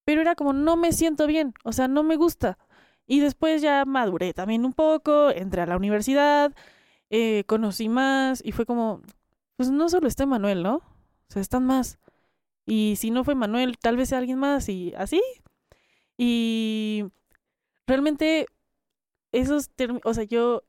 pero 0.04 0.20
era 0.20 0.34
como, 0.34 0.52
no 0.52 0.76
me 0.76 0.92
siento 0.92 1.26
bien, 1.26 1.54
o 1.64 1.72
sea, 1.72 1.88
no 1.88 2.02
me 2.02 2.16
gusta. 2.16 2.58
Y 3.06 3.20
después 3.20 3.62
ya 3.62 3.84
maduré 3.84 4.32
también 4.34 4.64
un 4.64 4.72
poco, 4.72 5.30
entré 5.30 5.62
a 5.62 5.66
la 5.66 5.76
universidad, 5.76 6.52
eh, 7.10 7.44
conocí 7.46 7.88
más, 7.88 8.40
y 8.44 8.52
fue 8.52 8.66
como, 8.66 9.00
pues 9.56 9.70
no 9.70 9.88
solo 9.88 10.08
está 10.08 10.26
Manuel, 10.26 10.62
¿no? 10.62 10.76
O 10.76 11.32
sea, 11.32 11.42
están 11.42 11.64
más. 11.64 11.98
Y 12.66 12.94
si 12.96 13.10
no 13.10 13.24
fue 13.24 13.34
Manuel, 13.34 13.78
tal 13.78 13.96
vez 13.96 14.10
sea 14.10 14.18
alguien 14.18 14.38
más, 14.38 14.68
y 14.68 14.94
así. 14.96 15.20
Y 16.16 17.04
realmente, 17.86 18.46
esos 19.32 19.70
términos, 19.70 20.02
o 20.04 20.14
sea, 20.14 20.24
yo, 20.24 20.62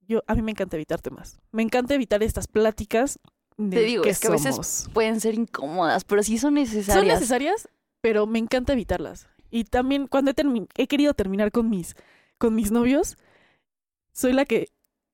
yo, 0.00 0.22
a 0.26 0.34
mí 0.34 0.42
me 0.42 0.50
encanta 0.50 0.76
evitar 0.76 1.00
temas. 1.00 1.38
Me 1.52 1.62
encanta 1.62 1.94
evitar 1.94 2.22
estas 2.22 2.48
pláticas 2.48 3.18
de 3.56 3.76
Te 3.76 3.82
digo, 3.82 4.02
qué 4.02 4.10
es 4.10 4.20
que 4.20 4.28
a 4.28 4.30
veces 4.30 4.54
somos. 4.54 4.90
Pueden 4.92 5.20
ser 5.20 5.34
incómodas, 5.34 6.04
pero 6.04 6.22
sí 6.22 6.38
son 6.38 6.54
necesarias. 6.54 6.94
Son 6.94 7.06
necesarias, 7.06 7.68
pero 8.00 8.26
me 8.26 8.38
encanta 8.38 8.72
evitarlas. 8.72 9.28
Y 9.50 9.64
también 9.64 10.06
cuando 10.06 10.32
he, 10.32 10.34
he 10.76 10.86
querido 10.86 11.14
terminar 11.14 11.52
con 11.52 11.70
mis, 11.70 11.94
con 12.38 12.54
mis 12.54 12.70
novios, 12.72 13.16
soy 14.12 14.32
la 14.32 14.44
que 14.44 14.68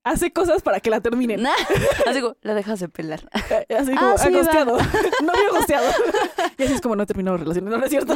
hace 0.04 0.32
cosas 0.32 0.62
para 0.62 0.80
que 0.80 0.90
la 0.90 1.00
terminen. 1.00 1.42
Nah, 1.42 1.50
así 2.06 2.20
como, 2.20 2.36
la 2.42 2.54
dejas 2.54 2.80
de 2.80 2.88
pelar. 2.88 3.28
Eh, 3.50 3.74
Así 3.76 3.94
como, 3.94 4.10
Ah, 4.10 4.18
sí, 4.18 4.28
agosteado. 4.28 4.76
Novio 5.22 5.48
agosteado. 5.54 5.90
y 6.58 6.62
así 6.62 6.74
es 6.74 6.80
como 6.80 6.96
no 6.96 7.04
relaciones. 7.04 7.62
No, 7.62 7.78
no 7.78 7.84
es 7.84 7.90
cierto. 7.90 8.14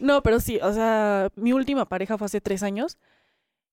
No, 0.00 0.22
pero 0.22 0.40
sí, 0.40 0.58
o 0.62 0.72
sea, 0.72 1.30
mi 1.36 1.52
última 1.52 1.86
pareja 1.86 2.18
fue 2.18 2.26
hace 2.26 2.40
tres 2.40 2.62
años 2.62 2.98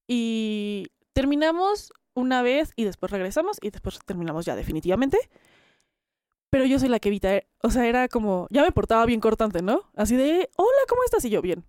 y 0.07 0.87
terminamos 1.13 1.91
una 2.13 2.41
vez 2.41 2.71
y 2.75 2.83
después 2.83 3.11
regresamos 3.11 3.57
y 3.61 3.69
después 3.69 3.99
terminamos 4.05 4.45
ya 4.45 4.55
definitivamente. 4.55 5.17
Pero 6.49 6.65
yo 6.65 6.77
soy 6.77 6.89
la 6.89 6.99
que 6.99 7.09
evita, 7.09 7.35
eh, 7.35 7.47
o 7.63 7.71
sea, 7.71 7.87
era 7.87 8.07
como, 8.07 8.47
ya 8.51 8.61
me 8.61 8.71
portaba 8.71 9.05
bien 9.07 9.19
cortante, 9.19 9.63
¿no? 9.63 9.89
Así 9.95 10.15
de, 10.15 10.51
hola, 10.55 10.77
¿cómo 10.87 11.03
estás? 11.03 11.25
Y 11.25 11.31
yo, 11.31 11.41
bien. 11.41 11.65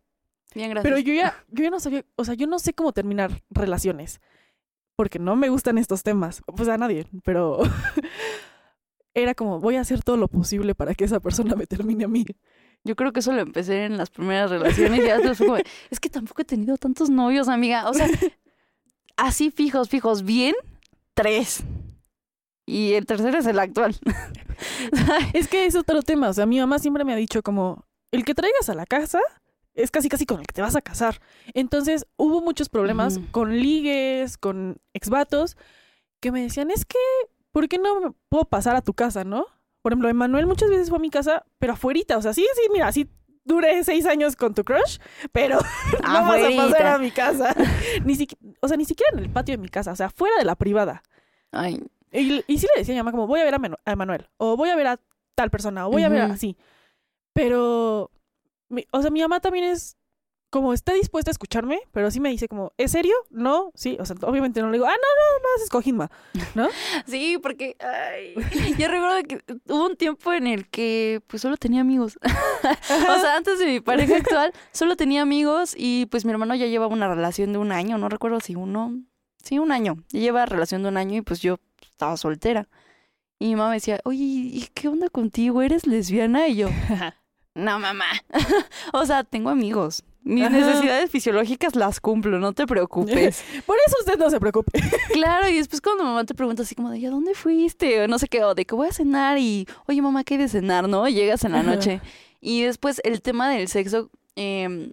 Bien, 0.54 0.68
gracias. 0.70 0.82
Pero 0.92 0.98
yo 0.98 1.14
ya, 1.14 1.42
yo 1.48 1.64
ya 1.64 1.70
no 1.70 1.80
sabía, 1.80 2.04
o 2.16 2.24
sea, 2.24 2.34
yo 2.34 2.46
no 2.46 2.58
sé 2.58 2.74
cómo 2.74 2.92
terminar 2.92 3.42
relaciones, 3.48 4.20
porque 4.96 5.18
no 5.18 5.36
me 5.36 5.48
gustan 5.48 5.78
estos 5.78 6.02
temas, 6.02 6.42
pues 6.56 6.68
a 6.68 6.76
nadie, 6.78 7.06
pero 7.24 7.58
era 9.14 9.34
como, 9.34 9.60
voy 9.60 9.76
a 9.76 9.80
hacer 9.80 10.02
todo 10.02 10.16
lo 10.16 10.28
posible 10.28 10.74
para 10.74 10.94
que 10.94 11.04
esa 11.04 11.20
persona 11.20 11.54
me 11.56 11.66
termine 11.66 12.04
a 12.04 12.08
mí. 12.08 12.24
Yo 12.84 12.96
creo 12.96 13.12
que 13.12 13.20
eso 13.20 13.32
lo 13.32 13.40
empecé 13.40 13.84
en 13.84 13.96
las 13.96 14.10
primeras 14.10 14.50
relaciones 14.50 15.00
y 15.00 15.06
ya 15.06 15.18
como, 15.36 15.56
es 15.56 16.00
que 16.00 16.10
tampoco 16.10 16.42
he 16.42 16.44
tenido 16.44 16.76
tantos 16.76 17.08
novios, 17.08 17.48
amiga. 17.48 17.88
O 17.88 17.94
sea, 17.94 18.08
así 19.16 19.50
fijos, 19.50 19.88
fijos, 19.88 20.22
bien, 20.22 20.54
tres. 21.14 21.64
Y 22.66 22.92
el 22.92 23.06
tercero 23.06 23.38
es 23.38 23.46
el 23.46 23.58
actual. 23.58 23.96
Es 25.32 25.48
que 25.48 25.66
es 25.66 25.74
otro 25.74 26.02
tema. 26.02 26.28
O 26.28 26.32
sea, 26.32 26.46
mi 26.46 26.60
mamá 26.60 26.78
siempre 26.78 27.04
me 27.04 27.12
ha 27.12 27.16
dicho 27.16 27.42
como, 27.42 27.84
el 28.12 28.24
que 28.24 28.34
traigas 28.34 28.68
a 28.68 28.74
la 28.74 28.86
casa 28.86 29.18
es 29.74 29.90
casi 29.90 30.08
casi 30.08 30.24
con 30.26 30.40
el 30.40 30.46
que 30.46 30.52
te 30.54 30.62
vas 30.62 30.76
a 30.76 30.80
casar. 30.82 31.20
Entonces 31.52 32.06
hubo 32.16 32.40
muchos 32.40 32.68
problemas 32.68 33.18
con 33.32 33.56
ligues, 33.58 34.36
con 34.38 34.78
exvatos, 34.92 35.56
que 36.20 36.32
me 36.32 36.42
decían, 36.42 36.70
es 36.70 36.84
que, 36.84 36.98
¿por 37.50 37.68
qué 37.68 37.78
no 37.78 38.00
me 38.00 38.12
puedo 38.28 38.44
pasar 38.44 38.76
a 38.76 38.82
tu 38.82 38.94
casa, 38.94 39.24
no? 39.24 39.46
Por 39.82 39.92
ejemplo, 39.92 40.08
Emanuel 40.08 40.46
muchas 40.46 40.70
veces 40.70 40.88
fue 40.88 40.98
a 40.98 41.00
mi 41.00 41.10
casa, 41.10 41.44
pero 41.58 41.74
afuerita. 41.74 42.16
O 42.16 42.22
sea, 42.22 42.32
sí, 42.32 42.46
sí, 42.54 42.62
mira, 42.72 42.90
sí 42.92 43.08
duré 43.44 43.84
seis 43.84 44.06
años 44.06 44.36
con 44.36 44.54
tu 44.54 44.64
crush, 44.64 44.98
pero 45.32 45.58
no 46.02 46.08
vas 46.28 46.42
a 46.42 46.48
pasar 46.56 46.86
a 46.86 46.98
mi 46.98 47.10
casa. 47.10 47.54
ni 48.04 48.14
siqui- 48.16 48.38
o 48.60 48.68
sea, 48.68 48.76
ni 48.78 48.86
siquiera 48.86 49.12
en 49.12 49.18
el 49.24 49.30
patio 49.30 49.52
de 49.52 49.58
mi 49.58 49.68
casa, 49.68 49.92
o 49.92 49.96
sea, 49.96 50.08
fuera 50.08 50.36
de 50.38 50.44
la 50.44 50.54
privada. 50.54 51.02
Ay, 51.52 51.82
Y, 52.10 52.42
y 52.46 52.58
sí 52.58 52.66
le 52.74 52.80
decía 52.80 52.94
a 52.94 52.96
mi 52.96 53.00
mamá 53.00 53.10
como, 53.10 53.26
voy 53.26 53.40
a 53.40 53.44
ver 53.44 53.54
a, 53.54 53.58
Manu- 53.58 53.78
a 53.84 53.96
Manuel, 53.96 54.28
o 54.38 54.56
voy 54.56 54.70
a 54.70 54.76
ver 54.76 54.86
a 54.86 55.00
tal 55.34 55.50
persona, 55.50 55.86
o 55.86 55.90
voy 55.90 56.04
a 56.04 56.08
ver 56.08 56.20
a 56.22 56.26
así. 56.34 56.56
Pero 57.34 58.10
mi- 58.68 58.86
o 58.92 59.00
sea, 59.02 59.10
mi 59.10 59.20
mamá 59.20 59.40
también 59.40 59.64
es 59.64 59.96
como 60.50 60.72
está 60.72 60.92
dispuesta 60.92 61.30
a 61.30 61.32
escucharme, 61.32 61.80
pero 61.90 62.12
sí 62.12 62.20
me 62.20 62.28
dice 62.28 62.46
como, 62.46 62.72
¿es 62.78 62.92
serio? 62.92 63.12
No, 63.30 63.72
sí, 63.74 63.96
o 63.98 64.06
sea, 64.06 64.14
obviamente 64.22 64.60
no 64.62 64.68
le 64.68 64.74
digo, 64.74 64.86
ah, 64.86 64.90
no, 64.90 64.94
no, 64.96 65.42
no 65.42 65.48
haces 65.56 65.68
cojinma, 65.68 66.12
¿no? 66.54 66.68
Sí, 67.06 67.38
porque 67.42 67.76
ay, 67.80 68.34
yo 68.78 68.86
recuerdo 68.86 69.16
que 69.26 69.40
hubo 69.72 69.86
un 69.86 69.96
tiempo 69.96 70.32
en 70.32 70.46
el 70.46 70.68
que 70.68 71.20
pues 71.26 71.42
solo 71.42 71.56
tenía 71.56 71.80
amigos. 71.80 72.18
o 72.22 73.18
sea, 73.20 73.36
antes 73.36 73.58
de 73.58 73.66
mi 73.66 73.80
pareja 73.80 74.16
actual, 74.18 74.52
solo 74.72 74.94
tenía 74.96 75.22
amigos 75.22 75.74
y 75.76 76.06
pues 76.06 76.24
mi 76.24 76.30
hermano 76.30 76.54
ya 76.54 76.66
llevaba 76.66 76.92
una 76.92 77.08
relación 77.12 77.52
de 77.52 77.58
un 77.58 77.72
año, 77.72 77.98
no 77.98 78.08
recuerdo 78.08 78.38
si 78.38 78.54
uno, 78.54 78.94
sí, 79.42 79.58
un 79.58 79.72
año. 79.72 79.96
Ya 80.10 80.20
lleva 80.20 80.46
relación 80.46 80.84
de 80.84 80.88
un 80.88 80.96
año 80.98 81.16
y 81.16 81.22
pues 81.22 81.40
yo 81.40 81.58
estaba 81.82 82.16
soltera. 82.16 82.68
Y 83.40 83.46
mi 83.48 83.56
mamá 83.56 83.70
me 83.70 83.76
decía, 83.76 83.98
oye, 84.04 84.22
¿y 84.22 84.68
qué 84.72 84.86
onda 84.86 85.08
contigo? 85.08 85.62
¿Eres 85.62 85.88
lesbiana? 85.88 86.46
Y 86.46 86.54
yo, 86.54 86.68
no, 87.54 87.78
mamá. 87.78 88.04
o 88.92 89.04
sea, 89.06 89.24
tengo 89.24 89.50
amigos. 89.50 90.02
Mis 90.22 90.46
Ajá. 90.46 90.56
necesidades 90.56 91.10
fisiológicas 91.10 91.76
las 91.76 92.00
cumplo, 92.00 92.38
no 92.38 92.54
te 92.54 92.66
preocupes. 92.66 93.44
Por 93.66 93.76
eso 93.86 93.96
usted 94.00 94.18
no 94.18 94.30
se 94.30 94.40
preocupe. 94.40 94.80
Claro, 95.12 95.48
y 95.48 95.56
después 95.56 95.80
cuando 95.80 96.02
mamá 96.04 96.24
te 96.24 96.34
pregunta 96.34 96.62
así 96.62 96.74
como 96.74 96.90
de, 96.90 96.98
¿y 96.98 97.06
a 97.06 97.10
dónde 97.10 97.34
fuiste? 97.34 98.02
O 98.02 98.08
no 98.08 98.18
sé 98.18 98.26
qué, 98.28 98.42
o 98.42 98.54
de 98.54 98.64
que 98.64 98.74
voy 98.74 98.88
a 98.88 98.92
cenar 98.92 99.38
y, 99.38 99.66
oye 99.86 100.00
mamá, 100.02 100.24
¿qué 100.24 100.34
hay 100.34 100.40
de 100.40 100.48
cenar? 100.48 100.88
¿No? 100.88 101.06
Llegas 101.08 101.44
en 101.44 101.52
la 101.52 101.60
Ajá. 101.60 101.74
noche. 101.74 102.00
Y 102.40 102.62
después 102.62 103.00
el 103.04 103.20
tema 103.22 103.48
del 103.50 103.68
sexo, 103.68 104.10
em, 104.34 104.92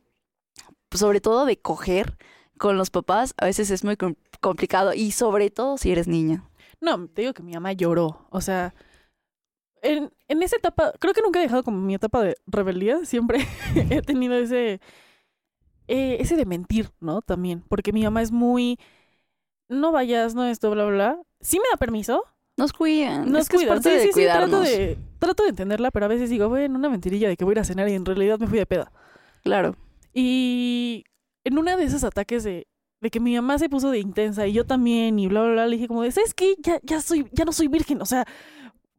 sobre 0.94 1.22
todo 1.22 1.46
de 1.46 1.58
coger 1.58 2.18
con 2.58 2.78
los 2.78 2.90
papás, 2.92 3.34
a 3.38 3.46
veces 3.46 3.72
es 3.72 3.84
muy 3.84 3.98
com- 3.98 4.16
complicado. 4.42 4.94
Y 4.94 5.12
sobre 5.12 5.50
todo 5.50 5.78
si 5.78 5.92
eres 5.92 6.08
niña. 6.08 6.44
No, 6.82 7.08
te 7.08 7.22
digo 7.22 7.34
que 7.34 7.42
mi 7.44 7.54
mamá 7.54 7.72
lloró. 7.74 8.26
O 8.30 8.42
sea, 8.42 8.74
en, 9.82 10.12
en 10.28 10.44
esa 10.44 10.58
etapa, 10.58 10.94
creo 11.00 11.14
que 11.14 11.22
nunca 11.22 11.40
he 11.40 11.44
dejado 11.44 11.64
como 11.64 11.80
mi 11.80 11.96
etapa 11.96 12.22
de 12.24 12.36
rebeldía. 12.48 13.06
Siempre 13.06 13.40
he 13.90 14.02
tenido 14.02 14.36
ese, 14.36 14.80
eh, 15.88 16.18
ese 16.20 16.36
de 16.36 16.46
mentir, 16.46 16.90
¿no? 17.00 17.22
También. 17.22 17.64
Porque 17.70 17.92
mi 17.94 18.04
mamá 18.04 18.22
es 18.22 18.32
muy, 18.32 18.80
no 19.70 19.92
vayas, 19.92 20.36
no 20.36 20.46
esto, 20.46 20.72
bla, 20.72 20.86
bla, 20.86 20.94
bla. 20.94 21.22
Sí 21.42 21.60
me 21.60 21.66
da 21.72 21.78
permiso. 21.78 22.24
Nos 22.58 22.74
cuidan. 22.74 23.32
Nos 23.32 23.44
es 23.44 23.50
que 23.50 23.58
cuida. 23.58 23.76
es 23.76 23.82
parte 23.84 23.90
Sí, 23.90 23.96
de 23.96 24.02
sí, 24.02 24.14
sí, 24.14 24.28
trato 24.30 24.60
cuidarnos. 24.60 24.62
de, 24.62 24.98
trato 25.20 25.44
de 25.44 25.50
entenderla, 25.50 25.92
pero 25.92 26.06
a 26.06 26.10
veces 26.10 26.30
digo, 26.30 26.50
bueno, 26.50 26.78
una 26.78 26.90
mentirilla 26.90 27.30
de 27.30 27.38
que 27.38 27.46
voy 27.46 27.54
a 27.54 27.56
ir 27.56 27.60
a 27.60 27.64
cenar 27.64 27.90
y 27.90 27.94
en 27.94 28.06
realidad 28.06 28.40
me 28.40 28.48
fui 28.48 28.60
de 28.60 28.66
peda. 28.66 28.92
Claro. 29.44 29.76
Y 30.14 31.06
en 31.44 31.58
una 31.58 31.78
de 31.78 31.86
esos 31.86 32.04
ataques 32.04 32.44
de, 32.44 32.68
de 33.02 33.10
que 33.10 33.20
mi 33.20 33.36
mamá 33.36 33.58
se 33.58 33.70
puso 33.70 33.90
de 33.92 34.00
intensa 34.00 34.46
y 34.48 34.54
yo 34.54 34.66
también 34.66 35.18
y 35.20 35.28
bla, 35.28 35.42
bla, 35.44 35.52
bla, 35.54 35.68
le 35.68 35.76
dije 35.78 35.88
como 35.88 36.04
de, 36.04 36.12
¿sabes 36.12 36.34
qué? 36.34 36.56
Ya, 36.60 36.80
ya, 36.84 37.02
soy, 37.02 37.28
ya 37.32 37.46
no 37.46 37.54
soy 37.54 37.68
virgen. 37.68 38.02
O 38.02 38.06
sea, 38.06 38.26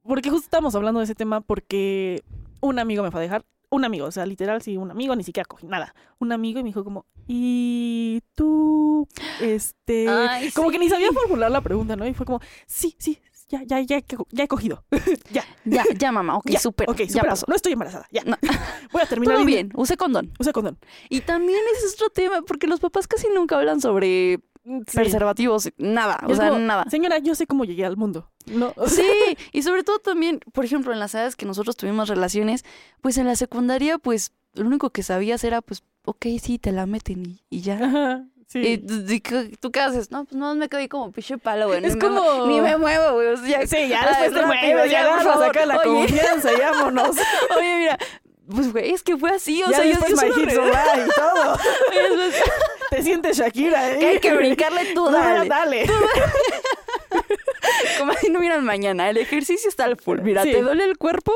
porque 0.07 0.31
justo 0.31 0.45
estábamos 0.45 0.75
hablando 0.75 1.01
de 1.01 1.05
ese 1.05 1.15
tema 1.15 1.41
porque 1.41 2.23
un 2.61 2.79
amigo 2.79 3.03
me 3.03 3.11
fue 3.11 3.21
a 3.21 3.23
dejar. 3.23 3.45
Un 3.71 3.87
amigo, 3.87 4.05
o 4.05 4.11
sea, 4.11 4.27
literal, 4.27 4.61
sí, 4.61 4.77
un 4.77 4.91
amigo, 4.91 5.17
ni 5.17 5.25
siquiera 5.25 5.47
cogí 5.47 5.67
nada. 5.67 5.95
Un 6.19 6.31
amigo 6.31 6.61
y 6.61 6.63
me 6.63 6.69
dijo 6.69 6.85
como, 6.85 7.07
¿y 7.27 8.21
tú? 8.35 9.09
Este... 9.41 10.07
Ay, 10.11 10.51
como 10.51 10.71
que 10.71 10.79
ni 10.79 10.91
sabía 10.91 11.11
formular 11.11 11.51
la 11.51 11.63
pregunta, 11.63 11.97
¿no? 11.97 12.07
Y 12.07 12.13
fue 12.13 12.27
como, 12.27 12.41
sí, 12.67 12.95
sí, 12.99 13.19
ya, 13.49 13.63
ya, 13.65 13.81
ya, 13.81 14.03
ya 14.31 14.45
he 14.45 14.49
cogido. 14.49 14.85
ya, 15.31 15.45
Ya, 15.65 15.85
ya 15.97 16.13
mamá, 16.13 16.37
ok, 16.37 16.51
súper. 16.59 16.89
ok, 16.91 17.03
ya 17.03 17.23
pasó. 17.23 17.47
No 17.49 17.55
estoy 17.55 17.73
embarazada, 17.73 18.07
ya. 18.11 18.25
No. 18.25 18.37
Voy 18.93 19.03
a 19.03 19.07
terminar. 19.07 19.37
Todo 19.37 19.45
bien, 19.45 19.71
use 19.75 19.97
condón. 19.97 20.33
Usa 20.39 20.53
condón. 20.53 20.79
Y 21.09 21.21
también 21.21 21.61
ese 21.77 21.87
es 21.87 21.95
otro 21.95 22.11
tema, 22.11 22.43
porque 22.43 22.67
los 22.67 22.81
papás 22.81 23.07
casi 23.07 23.29
nunca 23.35 23.59
hablan 23.59 23.81
sobre 23.81 24.41
Sí. 24.65 24.83
preservativos, 24.95 25.71
nada, 25.77 26.21
o 26.29 26.35
sea, 26.37 26.51
como, 26.51 26.61
nada. 26.61 26.85
Señora, 26.89 27.19
yo 27.19 27.35
sé 27.35 27.47
cómo 27.49 27.65
llegué 27.65 27.85
al 27.85 27.97
mundo. 27.97 28.31
No, 28.47 28.73
o 28.77 28.87
sea, 28.89 29.05
Sí, 29.05 29.37
y 29.53 29.63
sobre 29.63 29.83
todo 29.83 29.99
también, 29.99 30.41
por 30.53 30.65
ejemplo, 30.65 30.93
en 30.93 31.01
las 31.01 31.15
edades 31.15 31.35
que 31.37 31.47
nosotros 31.47 31.77
tuvimos 31.77 32.09
relaciones, 32.09 32.65
pues 33.01 33.19
en 33.19 33.27
la 33.27 33.35
secundaria, 33.37 33.99
pues 33.99 34.33
lo 34.55 34.67
único 34.67 34.91
que 34.91 35.03
sabías 35.03 35.43
era, 35.45 35.63
pues, 35.63 35.83
ok, 36.05 36.27
sí, 36.41 36.59
te 36.59 36.71
la 36.73 36.87
meten 36.87 37.27
y, 37.27 37.43
y 37.51 37.61
ya. 37.63 37.75
ajá, 37.85 38.25
sí. 38.47 38.59
Y 38.61 38.79
tú, 38.79 38.95
qué- 39.23 39.57
¿tú 39.59 39.71
qué 39.73 39.81
haces? 39.81 40.11
No, 40.13 40.25
pues 40.27 40.37
no, 40.37 40.55
me 40.55 40.69
quedé 40.69 40.89
como 40.89 41.11
pinche 41.11 41.39
palo, 41.39 41.67
güey. 41.67 41.85
Es 41.85 41.97
ni 41.97 42.01
me 42.01 42.07
como- 42.07 42.47
Ni 42.47 42.61
me 42.61 42.77
muevo, 42.77 43.15
güey. 43.15 43.29
o 43.29 43.37
sea, 43.39 43.49
ya- 43.63 43.67
Sí, 43.67 43.89
ya 43.89 44.03
Ay, 44.03 44.23
después 44.31 44.41
te 44.43 44.47
mueves, 44.47 44.91
ya 44.93 45.19
acá 45.47 45.67
la 45.67 45.77
Oye. 45.79 45.85
confianza, 45.87 46.51
vámonos. 46.59 47.17
Oye, 47.57 47.79
mira, 47.79 47.99
pues, 48.49 48.71
güey, 48.73 48.91
es 48.93 49.03
que 49.03 49.17
fue 49.17 49.31
así, 49.31 49.63
o 49.65 49.71
ya 49.71 49.77
sea, 49.79 49.85
yo, 49.87 49.91
después 49.99 50.21
yo 50.21 50.35
solo 50.51 50.69
y 50.73 51.11
todo. 51.17 51.53
Oye, 51.91 52.29
es- 52.29 52.35
Te 52.93 53.03
sientes 53.03 53.39
Shakira, 53.39 53.95
¿eh? 53.95 53.99
que 53.99 54.07
hay 54.07 54.19
que 54.21 54.35
brincarle 54.37 54.93
tú, 54.93 55.07
Dale, 55.11 55.49
dale. 55.49 55.87
dale. 55.87 55.87
Como 57.99 58.13
si 58.15 58.29
no 58.29 58.39
miran 58.39 58.63
mañana, 58.67 59.09
el 59.09 59.17
ejercicio 59.17 59.71
está 59.71 59.85
al 59.85 59.97
full. 59.97 60.21
Mira, 60.21 60.43
Sí. 60.43 60.53
te 60.53 60.61
duele 60.61 60.85
el 60.85 60.99
cuerpo 60.99 61.33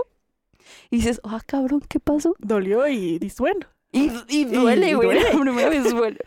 y 0.90 0.98
dices, 0.98 1.18
ah, 1.24 1.40
cabrón, 1.46 1.80
¿qué 1.88 1.98
pasó? 1.98 2.34
Dolió 2.40 2.86
y 2.88 3.18
dices, 3.18 3.38
bueno. 3.38 3.66
Y, 3.90 4.10
y 4.28 4.44
duele, 4.44 4.94
güey. 4.96 5.08
duele. 5.08 5.32
La 5.32 5.40
primera 5.40 5.70
vez 5.70 5.84
duele. 5.90 6.18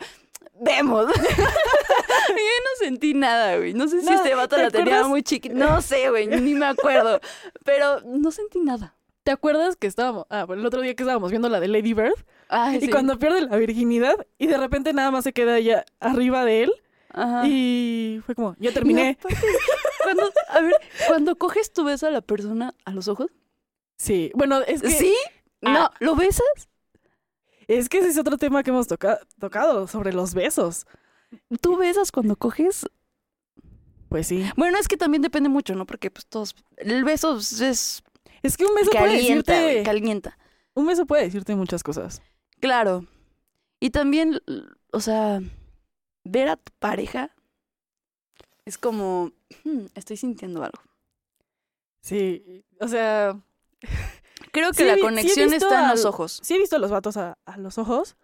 Vemos. 0.60 1.06
Yo 1.16 2.34
no 2.34 2.70
sentí 2.80 3.14
nada, 3.14 3.56
güey. 3.56 3.72
No 3.72 3.86
sé 3.86 4.00
si 4.00 4.06
No, 4.06 4.12
este 4.16 4.34
vato 4.34 4.56
¿te 4.56 4.62
la 4.62 4.70
tenía 4.72 5.04
muy 5.04 5.22
chiquita. 5.22 5.54
No 5.54 5.80
sé, 5.80 6.10
güey. 6.10 6.26
Ni 6.26 6.54
me 6.54 6.66
acuerdo. 6.66 7.20
Pero 7.64 8.00
no 8.00 8.32
sentí 8.32 8.58
nada. 8.58 8.96
¿Te 9.22 9.30
acuerdas 9.30 9.76
que 9.76 9.86
estábamos, 9.86 10.26
ah, 10.28 10.42
bueno, 10.44 10.62
el 10.62 10.66
otro 10.66 10.80
día 10.80 10.96
que 10.96 11.04
estábamos 11.04 11.30
viendo 11.30 11.48
la 11.48 11.60
de 11.60 11.68
Lady 11.68 11.94
Bird? 11.94 12.16
Ay, 12.52 12.78
Y 12.78 12.80
sí. 12.86 12.90
cuando 12.90 13.16
pierde 13.18 13.42
la 13.42 13.56
virginidad 13.56 14.14
y 14.38 14.48
de 14.48 14.56
repente 14.58 14.92
nada 14.92 15.10
más 15.12 15.22
se 15.24 15.32
queda 15.32 15.56
ella 15.58 15.84
arriba 16.00 16.44
de 16.44 16.64
él 16.64 16.72
Ajá. 17.12 17.42
y 17.46 18.20
fue 18.26 18.34
como, 18.34 18.56
ya 18.58 18.70
Y 18.70 18.74
terminé. 18.74 19.18
cuando, 20.02 20.30
a 20.48 20.60
ver, 20.60 20.74
cuando 21.06 21.36
coges 21.36 21.72
tú 21.72 21.84
ves 21.84 22.02
a 22.02 22.10
la 22.10 22.20
persona 22.22 22.74
a 22.84 22.90
los 22.90 23.06
ojos. 23.06 23.28
Sí, 23.98 24.32
bueno, 24.34 24.62
es 24.62 24.82
que, 24.82 24.90
¿Sí? 24.90 25.14
Ah. 25.62 25.72
No, 26.00 26.06
¿lo 26.06 26.16
besas? 26.16 26.42
es 27.68 27.88
que 27.88 27.98
ese 27.98 28.08
es 28.08 28.18
otro 28.18 28.36
tema 28.36 28.64
que 28.64 28.70
hemos 28.70 28.88
toca- 28.88 29.20
tocado 29.38 29.86
sobre 29.86 30.12
los 30.12 30.34
besos. 30.34 30.86
¿Tú 31.60 31.76
besas 31.76 32.10
cuando 32.10 32.34
coges? 32.34 32.84
Pues 34.08 34.26
sí. 34.26 34.44
Bueno, 34.56 34.76
es 34.78 34.88
que 34.88 34.96
también 34.96 35.22
depende 35.22 35.48
mucho, 35.48 35.76
¿no? 35.76 35.86
Porque 35.86 36.10
pues 36.10 36.26
todos... 36.26 36.56
El 36.78 37.04
beso 37.04 37.36
es... 37.36 38.02
Es 38.42 38.56
que 38.56 38.64
un 38.64 38.74
beso 38.74 38.90
puede 38.90 39.04
Calienta, 39.18 39.52
decirte, 39.52 39.82
calienta. 39.84 40.38
un 40.74 40.86
beso 40.86 41.06
puede 41.06 41.22
decirte 41.24 41.54
muchas 41.54 41.84
cosas. 41.84 42.20
Claro. 42.60 43.06
Y 43.80 43.90
también, 43.90 44.40
o 44.92 45.00
sea, 45.00 45.40
ver 46.24 46.48
a 46.48 46.56
tu 46.56 46.72
pareja 46.78 47.30
es 48.64 48.76
como, 48.78 49.32
"Hmm, 49.64 49.86
estoy 49.94 50.16
sintiendo 50.16 50.62
algo. 50.62 50.80
Sí, 52.02 52.64
o 52.80 52.88
sea, 52.88 53.38
Creo 54.52 54.70
que 54.72 54.78
Sí, 54.78 54.84
la 54.84 54.94
sí 54.96 55.00
conexión 55.00 55.52
está 55.52 55.82
en 55.84 55.88
los 55.90 56.04
ojos. 56.04 56.40
sí 56.42 56.54
he 56.54 56.58
visto 56.58 56.74
a 56.76 56.78
los 56.80 56.90
vatos 56.90 57.16
a, 57.16 57.38
a 57.44 57.56
los 57.56 57.78
ojos, 57.78 58.16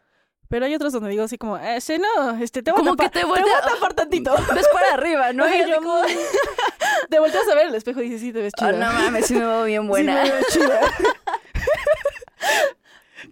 pero 0.49 0.65
hay 0.67 0.75
otros 0.75 0.93
donde 0.93 1.11
digo 1.11 1.23
así 1.23 1.39
como, 1.39 1.57
eh, 1.57 1.81
sí, 1.81 1.99
no, 1.99 2.37
este, 2.43 2.63
te 2.63 2.73
voy 2.73 2.79
Como 2.79 2.93
a 2.93 2.97
tapar, 2.97 3.11
que 3.13 3.19
te 3.19 3.21
te 3.21 3.27
voy 3.27 3.39
voltea- 3.39 3.59
a 3.59 3.67
tapar 3.75 3.95
tantito. 3.95 4.35
Ves 4.55 4.67
para 4.73 4.95
arriba, 4.95 5.33
¿no? 5.33 5.45
Así 5.45 5.59
yo, 5.69 5.77
como, 5.77 6.01
Te 7.11 7.19
volteas 7.21 7.47
a 7.49 7.55
ver 7.55 7.69
el 7.69 7.75
espejo 7.77 8.01
y 8.01 8.05
dices, 8.05 8.21
sí, 8.23 8.33
te 8.33 8.41
ves 8.43 8.53
"Ah, 8.61 8.73
chida. 8.73 8.73
no 8.73 8.93
mames, 8.93 9.27
sí 9.27 9.35
me 9.35 9.41
veo 9.47 9.65
bien 9.65 9.83
Sí, 9.83 9.89
buena. 9.89 10.15
me 10.15 10.31
veo 10.33 10.43
chida. 10.51 10.81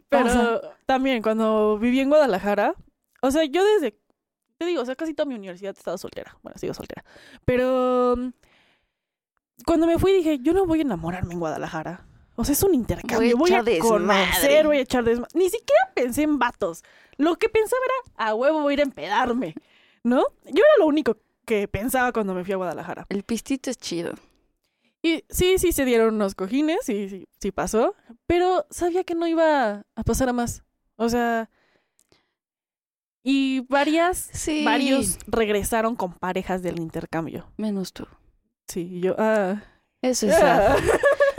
Pero 0.09 0.25
Pasa. 0.25 0.74
También 0.87 1.23
cuando 1.23 1.79
viví 1.79 2.01
en 2.01 2.09
Guadalajara, 2.09 2.75
o 3.23 3.31
sea, 3.31 3.45
yo 3.45 3.65
desde, 3.65 3.99
te 4.59 4.67
digo, 4.67 4.83
o 4.83 4.85
sea, 4.85 4.97
casi 4.97 5.15
toda 5.15 5.27
mi 5.27 5.35
universidad 5.35 5.75
he 5.75 5.79
estado 5.79 5.99
soltera. 5.99 6.37
Bueno, 6.43 6.59
sigo 6.59 6.75
soltera. 6.75 7.05
Pero 7.45 8.17
mm, 8.17 8.29
cuando 9.65 9.87
me 9.87 9.99
fui 9.99 10.13
dije, 10.13 10.39
yo 10.41 10.53
no 10.53 10.67
voy 10.67 10.81
a 10.81 10.83
enamorarme 10.83 11.35
en 11.35 11.41
Guadalajara. 11.41 12.07
O 12.37 12.45
sea, 12.45 12.53
es 12.53 12.63
un 12.63 12.75
intercambio. 12.75 13.37
Voy 13.37 13.53
a, 13.53 13.61
echar 13.61 13.79
conocer, 13.79 14.27
desmadre. 14.41 14.67
voy 14.67 14.77
a 14.79 14.81
echar 14.81 15.05
desmadre. 15.05 15.31
Ni 15.35 15.49
siquiera 15.49 15.93
pensé 15.95 16.23
en 16.23 16.39
vatos. 16.39 16.83
Lo 17.17 17.37
que 17.37 17.49
pensaba 17.49 17.81
era, 17.85 18.27
a 18.27 18.35
huevo 18.35 18.63
voy 18.63 18.73
a 18.73 18.75
ir 18.75 18.81
a 18.81 18.83
empedarme. 18.83 19.55
¿No? 20.03 20.25
Yo 20.45 20.59
era 20.59 20.79
lo 20.81 20.87
único 20.87 21.17
que 21.47 21.69
pensaba 21.69 22.13
cuando 22.13 22.35
me 22.35 22.45
fui 22.45 22.53
a 22.55 22.57
Guadalajara. 22.57 23.07
El 23.09 23.23
pistito 23.23 23.71
es 23.71 23.79
chido. 23.79 24.15
Y 25.01 25.23
sí, 25.29 25.59
sí 25.59 25.73
se 25.73 25.85
dieron 25.85 26.15
unos 26.15 26.35
cojines, 26.35 26.79
sí, 26.83 27.11
sí, 27.11 27.29
sí 27.39 27.53
pasó, 27.53 27.95
pero 28.27 28.67
sabía 28.71 29.05
que 29.05 29.15
no 29.15 29.27
iba 29.27 29.85
a 29.95 30.03
pasar 30.03 30.31
a 30.31 30.33
más. 30.33 30.64
O 30.97 31.09
sea, 31.09 31.49
y 33.23 33.61
varias, 33.69 34.29
Sí. 34.33 34.65
varios 34.65 35.19
regresaron 35.27 35.97
con 35.97 36.13
parejas 36.13 36.63
del 36.63 36.79
intercambio. 36.79 37.47
Menos 37.57 37.93
tú. 37.93 38.07
Sí, 38.69 39.01
yo, 39.01 39.15
ah. 39.19 39.63
Eso 40.03 40.27
es 40.27 40.35
sad. 40.35 40.73
ah. 40.73 40.77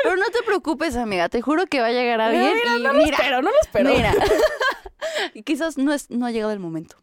Pero 0.03 0.15
no 0.17 0.25
te 0.29 0.41
preocupes, 0.43 0.95
amiga. 0.95 1.29
Te 1.29 1.41
juro 1.41 1.65
que 1.67 1.81
va 1.81 1.87
a 1.87 1.91
llegar 1.91 2.21
a 2.21 2.29
bien. 2.29 2.53
Mira, 2.53 2.77
y 2.77 2.81
no 2.83 2.93
lo 2.93 2.99
mira, 2.99 3.15
espero, 3.17 3.41
no 3.41 3.49
lo 3.51 3.55
espero. 3.61 3.89
mira. 3.91 4.13
y 5.33 5.43
quizás 5.43 5.77
no, 5.77 5.93
es, 5.93 6.09
no 6.09 6.25
ha 6.25 6.31
llegado 6.31 6.51
el 6.51 6.59
momento. 6.59 6.95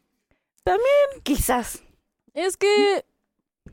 También. 0.65 1.23
Quizás. 1.23 1.83
Es 2.35 2.57
que 2.57 3.05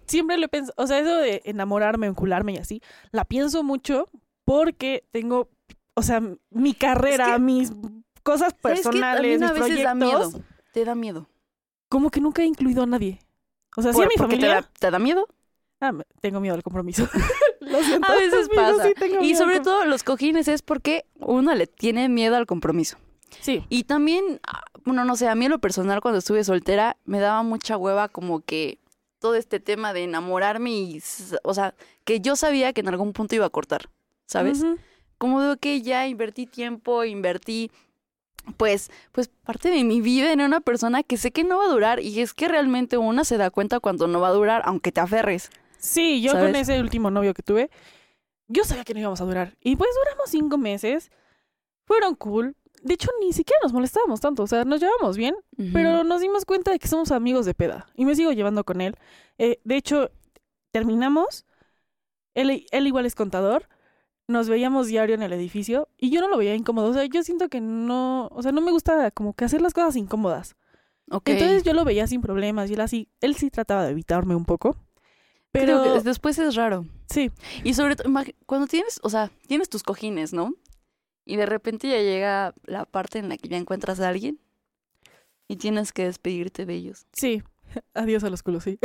siempre 0.06 0.38
lo 0.38 0.48
pensado, 0.48 0.74
o 0.78 0.86
sea, 0.88 1.00
eso 1.00 1.16
de 1.18 1.42
enamorarme, 1.46 2.08
encularme 2.08 2.54
y 2.54 2.58
así, 2.58 2.82
la 3.12 3.26
pienso 3.26 3.64
mucho 3.64 4.08
porque 4.46 5.08
tengo, 5.12 5.50
o 5.94 6.02
sea, 6.04 6.22
mi 6.50 6.74
carrera, 6.74 7.34
que- 7.34 7.40
mis 7.40 7.72
cosas 8.20 8.54
personales, 8.54 9.40
mis 9.40 9.52
veces 9.52 9.84
da 9.84 9.94
proyectos, 9.94 10.34
miedo. 10.34 10.46
Te 10.72 10.86
da 10.86 10.96
miedo. 10.96 11.30
como 11.88 12.10
que 12.10 12.22
nunca 12.22 12.42
he 12.42 12.46
incluido 12.46 12.84
a 12.84 12.86
nadie. 12.86 13.20
O 13.76 13.82
sea, 13.82 13.94
sí 13.94 14.02
a 14.02 14.08
mi 14.08 14.16
familia. 14.16 14.48
Te 14.48 14.54
da, 14.54 14.70
te 14.80 14.92
da 14.92 15.00
miedo. 15.00 15.28
Ah, 15.82 15.94
tengo 16.22 16.40
miedo 16.40 16.56
al 16.56 16.64
compromiso. 16.64 17.08
Lo 17.60 17.84
siento. 17.84 18.12
A 18.12 18.16
veces 18.16 18.50
pasa. 18.54 18.84
sí 18.84 18.94
Y 19.22 19.36
sobre 19.36 19.58
al 19.58 19.62
todo 19.62 19.86
los 19.86 20.04
cojines 20.04 20.48
es 20.48 20.62
porque 20.62 21.06
uno 21.20 21.54
le 21.56 21.68
tiene 21.68 22.10
miedo 22.10 22.36
al 22.36 22.46
compromiso. 22.46 22.98
Sí. 23.42 23.64
Y 23.70 23.84
también, 23.84 24.42
ah, 24.48 24.64
bueno, 24.84 25.06
no 25.06 25.16
sé, 25.16 25.28
a 25.28 25.36
mí 25.36 25.46
en 25.46 25.52
lo 25.52 25.60
personal 25.60 26.02
cuando 26.02 26.20
estuve 26.20 26.44
soltera 26.44 26.98
me 27.06 27.20
daba 27.20 27.44
mucha 27.44 27.78
hueva 27.78 28.10
como 28.10 28.42
que 28.42 28.80
todo 29.20 29.36
este 29.36 29.60
tema 29.60 29.94
de 29.94 30.04
enamorarme 30.04 30.72
y, 30.72 31.02
o 31.44 31.54
sea, 31.54 31.76
que 32.06 32.22
yo 32.22 32.36
sabía 32.36 32.74
que 32.74 32.82
en 32.82 32.88
algún 32.88 33.14
punto 33.14 33.36
iba 33.36 33.46
a 33.46 33.50
cortar, 33.50 33.90
¿sabes? 34.26 34.64
Como 35.18 35.42
de 35.42 35.58
que 35.58 35.82
ya 35.82 36.08
invertí 36.08 36.46
tiempo, 36.46 37.04
invertí 37.04 37.70
pues 38.58 38.90
pues 39.12 39.28
parte 39.28 39.70
de 39.70 39.84
mi 39.84 40.02
vida 40.02 40.32
en 40.32 40.42
una 40.42 40.62
persona 40.62 41.04
que 41.04 41.18
sé 41.18 41.32
que 41.32 41.44
no 41.44 41.58
va 41.60 41.66
a 41.66 41.70
durar 41.70 42.00
y 42.00 42.20
es 42.22 42.34
que 42.34 42.48
realmente 42.48 42.98
una 42.98 43.24
se 43.24 43.38
da 43.38 43.50
cuenta 43.50 43.80
cuando 43.80 44.08
no 44.08 44.20
va 44.20 44.30
a 44.30 44.34
durar 44.34 44.62
aunque 44.66 44.92
te 44.92 45.02
aferres. 45.02 45.50
Sí, 45.78 46.22
yo 46.22 46.32
¿Sabes? 46.32 46.48
con 46.48 46.56
ese 46.56 46.80
último 46.80 47.10
novio 47.10 47.34
que 47.34 47.42
tuve, 47.42 47.70
yo 48.50 48.64
sabía 48.64 48.84
que 48.84 48.94
no 48.94 49.00
íbamos 49.00 49.22
a 49.22 49.26
durar. 49.26 49.56
Y 49.62 49.76
pues 49.76 49.90
duramos 50.04 50.30
cinco 50.30 50.58
meses. 50.58 51.12
Fueron 51.86 52.16
cool. 52.16 52.56
De 52.82 52.96
hecho, 52.96 53.10
ni 53.22 53.32
siquiera 53.32 53.60
nos 53.64 53.74
molestábamos 53.74 54.20
tanto. 54.22 54.44
O 54.44 54.48
sea, 54.48 54.66
nos 54.66 54.82
llevamos 54.82 55.18
bien. 55.18 55.36
Pero 55.74 56.04
nos 56.04 56.22
dimos 56.22 56.46
cuenta 56.46 56.72
de 56.72 56.80
que 56.80 56.88
somos 56.88 57.12
amigos 57.12 57.46
de 57.46 57.54
peda. 57.54 57.88
Y 57.96 58.06
me 58.06 58.16
sigo 58.16 58.32
llevando 58.32 58.64
con 58.64 58.82
él. 58.82 58.96
Eh, 59.38 59.60
de 59.64 59.76
hecho, 59.76 60.10
terminamos. 60.72 61.46
Él, 62.34 62.66
él 62.72 62.88
igual 62.88 63.06
es 63.06 63.16
contador. 63.16 63.70
Nos 64.30 64.48
veíamos 64.48 64.88
diario 64.88 65.16
en 65.16 65.24
el 65.24 65.34
edificio. 65.34 65.90
Y 65.98 66.12
yo 66.12 66.22
no 66.22 66.30
lo 66.30 66.38
veía 66.38 66.54
incómodo. 66.54 66.90
O 66.90 66.94
sea, 66.94 67.04
yo 67.06 67.24
siento 67.24 67.50
que 67.50 67.62
no... 67.62 68.28
O 68.32 68.44
sea, 68.44 68.52
no 68.52 68.62
me 68.62 68.72
gusta 68.72 69.10
como 69.12 69.34
que 69.34 69.46
hacer 69.46 69.62
las 69.62 69.74
cosas 69.74 69.96
incómodas. 69.96 70.56
Ok. 71.10 71.30
Entonces 71.30 71.64
yo 71.64 71.74
lo 71.74 71.84
veía 71.84 72.06
sin 72.06 72.22
problemas. 72.22 72.70
Y 72.70 72.76
él 72.76 72.82
así... 72.82 73.10
Él 73.22 73.36
sí 73.36 73.50
trataba 73.50 73.86
de 73.86 73.92
evitarme 73.92 74.36
un 74.36 74.46
poco. 74.46 74.78
Creo 75.52 75.82
Pero... 75.82 75.94
que 75.96 76.02
después 76.02 76.38
es 76.38 76.54
raro. 76.56 76.86
Sí. 77.10 77.32
Y 77.64 77.74
sobre 77.74 77.96
todo, 77.96 78.08
cuando 78.46 78.68
tienes, 78.68 79.00
o 79.02 79.10
sea, 79.10 79.32
tienes 79.48 79.68
tus 79.68 79.82
cojines, 79.82 80.32
¿no? 80.32 80.54
Y 81.26 81.36
de 81.36 81.48
repente 81.48 81.90
ya 81.90 81.98
llega 81.98 82.54
la 82.66 82.86
parte 82.86 83.18
en 83.18 83.30
la 83.30 83.38
que 83.38 83.50
ya 83.50 83.58
encuentras 83.58 84.00
a 84.00 84.10
alguien 84.10 84.40
y 85.48 85.58
tienes 85.58 85.92
que 85.92 86.06
despedirte 86.06 86.66
de 86.68 86.76
ellos. 86.76 87.08
Sí. 87.14 87.42
Adiós 87.94 88.24
a 88.24 88.30
los 88.30 88.44
culos, 88.44 88.64
sí. 88.64 88.80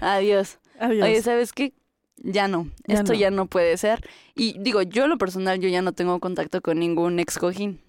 Adiós. 0.00 0.58
Adiós. 0.80 1.06
Oye, 1.06 1.22
¿sabes 1.22 1.52
qué? 1.52 1.74
Ya 2.22 2.48
no. 2.48 2.68
Ya 2.86 2.94
Esto 2.96 3.12
no. 3.12 3.18
ya 3.18 3.30
no 3.30 3.46
puede 3.46 3.76
ser. 3.76 4.08
Y 4.34 4.58
digo, 4.58 4.82
yo 4.82 5.04
en 5.04 5.10
lo 5.10 5.18
personal, 5.18 5.60
yo 5.60 5.68
ya 5.68 5.82
no 5.82 5.92
tengo 5.92 6.18
contacto 6.20 6.60
con 6.60 6.78
ningún 6.78 7.18
ex 7.18 7.38
cojín. 7.38 7.80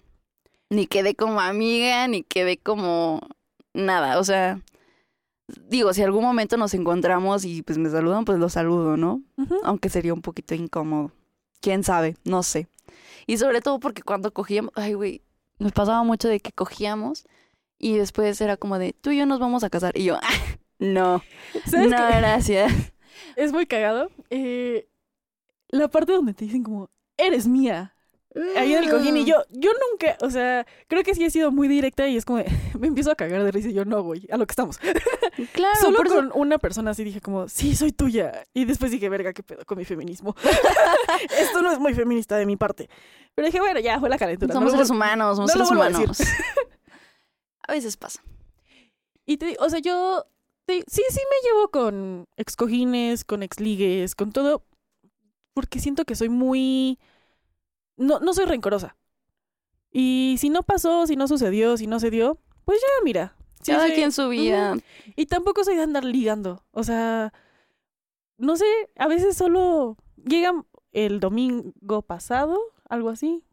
Ni 0.70 0.86
quedé 0.86 1.14
como 1.14 1.40
amiga, 1.40 2.06
ni 2.06 2.22
quedé 2.22 2.56
como 2.56 3.20
nada. 3.74 4.18
O 4.20 4.24
sea, 4.24 4.60
digo, 5.68 5.92
si 5.92 6.02
algún 6.02 6.22
momento 6.22 6.56
nos 6.56 6.74
encontramos 6.74 7.44
y 7.44 7.62
pues 7.62 7.76
me 7.78 7.90
saludan, 7.90 8.24
pues 8.24 8.38
los 8.38 8.52
saludo, 8.52 8.96
¿no? 8.96 9.22
Aunque 9.64 9.88
sería 9.88 10.14
un 10.14 10.22
poquito 10.22 10.54
incómodo. 10.54 11.10
¿Quién 11.60 11.82
sabe? 11.82 12.16
No 12.24 12.42
sé. 12.42 12.68
Y 13.26 13.36
sobre 13.38 13.60
todo 13.60 13.80
porque 13.80 14.02
cuando 14.02 14.32
cogíamos, 14.32 14.72
ay, 14.76 14.94
güey, 14.94 15.22
nos 15.58 15.72
pasaba 15.72 16.02
mucho 16.04 16.28
de 16.28 16.40
que 16.40 16.52
cogíamos 16.52 17.26
y 17.78 17.96
después 17.96 18.40
era 18.40 18.56
como 18.56 18.78
de, 18.78 18.92
tú 18.92 19.10
y 19.10 19.18
yo 19.18 19.26
nos 19.26 19.40
vamos 19.40 19.64
a 19.64 19.70
casar. 19.70 19.96
Y 19.96 20.04
yo, 20.04 20.16
"Ah, 20.22 20.56
no, 20.78 21.22
¿Sabes 21.66 21.90
no, 21.90 21.96
qué? 21.96 22.16
gracias. 22.16 22.72
Es 23.36 23.52
muy 23.52 23.66
cagado. 23.66 24.10
Eh, 24.30 24.88
la 25.68 25.88
parte 25.88 26.12
donde 26.12 26.34
te 26.34 26.44
dicen 26.44 26.62
como, 26.62 26.90
eres 27.16 27.46
mía. 27.46 27.94
Ahí 28.56 28.74
en 28.74 28.84
el 28.84 28.90
cojín 28.90 29.16
y 29.16 29.24
yo, 29.24 29.42
yo 29.50 29.72
nunca, 29.90 30.16
o 30.24 30.30
sea, 30.30 30.64
creo 30.86 31.02
que 31.02 31.16
sí 31.16 31.24
he 31.24 31.30
sido 31.30 31.50
muy 31.50 31.66
directa 31.66 32.06
y 32.06 32.16
es 32.16 32.24
como, 32.24 32.44
me 32.78 32.86
empiezo 32.86 33.10
a 33.10 33.16
cagar 33.16 33.42
de 33.42 33.50
risa 33.50 33.70
y 33.70 33.72
yo, 33.72 33.84
no, 33.84 34.02
güey, 34.04 34.28
a 34.30 34.36
lo 34.36 34.46
que 34.46 34.52
estamos. 34.52 34.78
Claro, 35.52 35.80
Solo 35.80 35.96
por 35.96 36.06
eso- 36.06 36.16
con 36.16 36.30
una 36.34 36.58
persona 36.58 36.90
así 36.90 37.02
dije 37.02 37.20
como, 37.20 37.48
sí, 37.48 37.74
soy 37.74 37.92
tuya. 37.92 38.44
Y 38.52 38.66
después 38.66 38.90
dije, 38.90 39.08
verga, 39.08 39.32
qué 39.32 39.42
pedo 39.42 39.64
con 39.64 39.78
mi 39.78 39.84
feminismo. 39.86 40.36
Esto 41.38 41.62
no 41.62 41.72
es 41.72 41.78
muy 41.78 41.94
feminista 41.94 42.36
de 42.36 42.44
mi 42.44 42.56
parte. 42.56 42.90
Pero 43.34 43.46
dije, 43.46 43.58
bueno, 43.60 43.80
ya 43.80 43.98
fue 44.00 44.10
la 44.10 44.18
calentura. 44.18 44.52
somos 44.52 44.72
no 44.72 44.78
seres 44.78 44.90
humanos, 44.90 45.36
somos 45.36 45.48
no 45.48 45.52
seres 45.52 45.68
vuelvo 45.68 45.84
a 45.84 45.88
humanos. 45.88 46.20
A 47.66 47.72
veces 47.72 47.96
pasa. 47.96 48.22
Y 49.24 49.38
te, 49.38 49.56
o 49.60 49.70
sea, 49.70 49.78
yo 49.78 50.26
sí, 50.86 51.02
sí 51.10 51.20
me 51.20 51.48
llevo 51.48 51.68
con 51.70 52.26
excojines, 52.36 53.24
con 53.24 53.42
exligues, 53.42 54.14
con 54.14 54.32
todo, 54.32 54.64
porque 55.54 55.78
siento 55.80 56.04
que 56.04 56.14
soy 56.14 56.28
muy... 56.28 56.98
No, 57.96 58.18
no 58.20 58.32
soy 58.34 58.46
rencorosa. 58.46 58.96
Y 59.92 60.36
si 60.38 60.48
no 60.50 60.62
pasó, 60.62 61.06
si 61.06 61.16
no 61.16 61.26
sucedió, 61.28 61.76
si 61.76 61.86
no 61.86 62.00
se 62.00 62.10
dio, 62.10 62.38
pues 62.64 62.80
ya, 62.80 63.04
mira. 63.04 63.34
sí 63.62 63.72
Cada 63.72 63.86
soy- 63.86 63.96
quien 63.96 64.12
su 64.12 64.28
vida. 64.28 64.76
Y 65.16 65.26
tampoco 65.26 65.64
soy 65.64 65.76
de 65.76 65.82
andar 65.82 66.04
ligando. 66.04 66.64
O 66.70 66.84
sea, 66.84 67.32
no 68.38 68.56
sé, 68.56 68.64
a 68.96 69.08
veces 69.08 69.36
solo 69.36 69.96
llegan 70.16 70.64
el 70.92 71.20
domingo 71.20 72.02
pasado, 72.02 72.58
algo 72.88 73.08
así. 73.10 73.44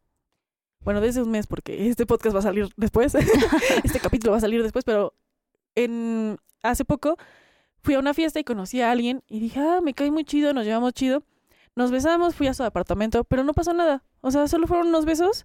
Bueno, 0.82 1.02
de 1.02 1.10
ese 1.10 1.22
un 1.22 1.32
mes, 1.32 1.48
porque 1.48 1.90
este 1.90 2.06
podcast 2.06 2.36
va 2.36 2.40
a 2.40 2.44
salir 2.44 2.70
después. 2.78 3.14
este 3.84 4.00
capítulo 4.00 4.32
va 4.32 4.38
a 4.38 4.42
salir 4.42 4.64
después, 4.64 4.86
pero 4.86 5.14
en 5.78 6.38
hace 6.64 6.86
poco 6.86 7.18
fui 7.82 7.94
a 7.94 8.00
una 8.00 8.14
fiesta 8.14 8.40
y 8.40 8.44
conocí 8.44 8.82
a 8.82 8.92
alguien 8.92 9.24
y 9.28 9.40
dije, 9.40 9.60
ah, 9.60 9.80
me 9.82 9.94
cae 9.94 10.12
muy 10.12 10.26
chido, 10.26 10.54
nos 10.54 10.66
llevamos 10.66 10.94
chido. 10.94 11.24
Nos 11.76 11.92
besamos, 11.92 12.36
fui 12.36 12.48
a 12.48 12.54
su 12.54 12.64
apartamento, 12.64 13.24
pero 13.24 13.44
no 13.44 13.54
pasó 13.54 13.72
nada. 13.74 14.04
O 14.22 14.32
sea, 14.32 14.48
solo 14.48 14.66
fueron 14.68 14.88
unos 14.88 15.06
besos 15.06 15.44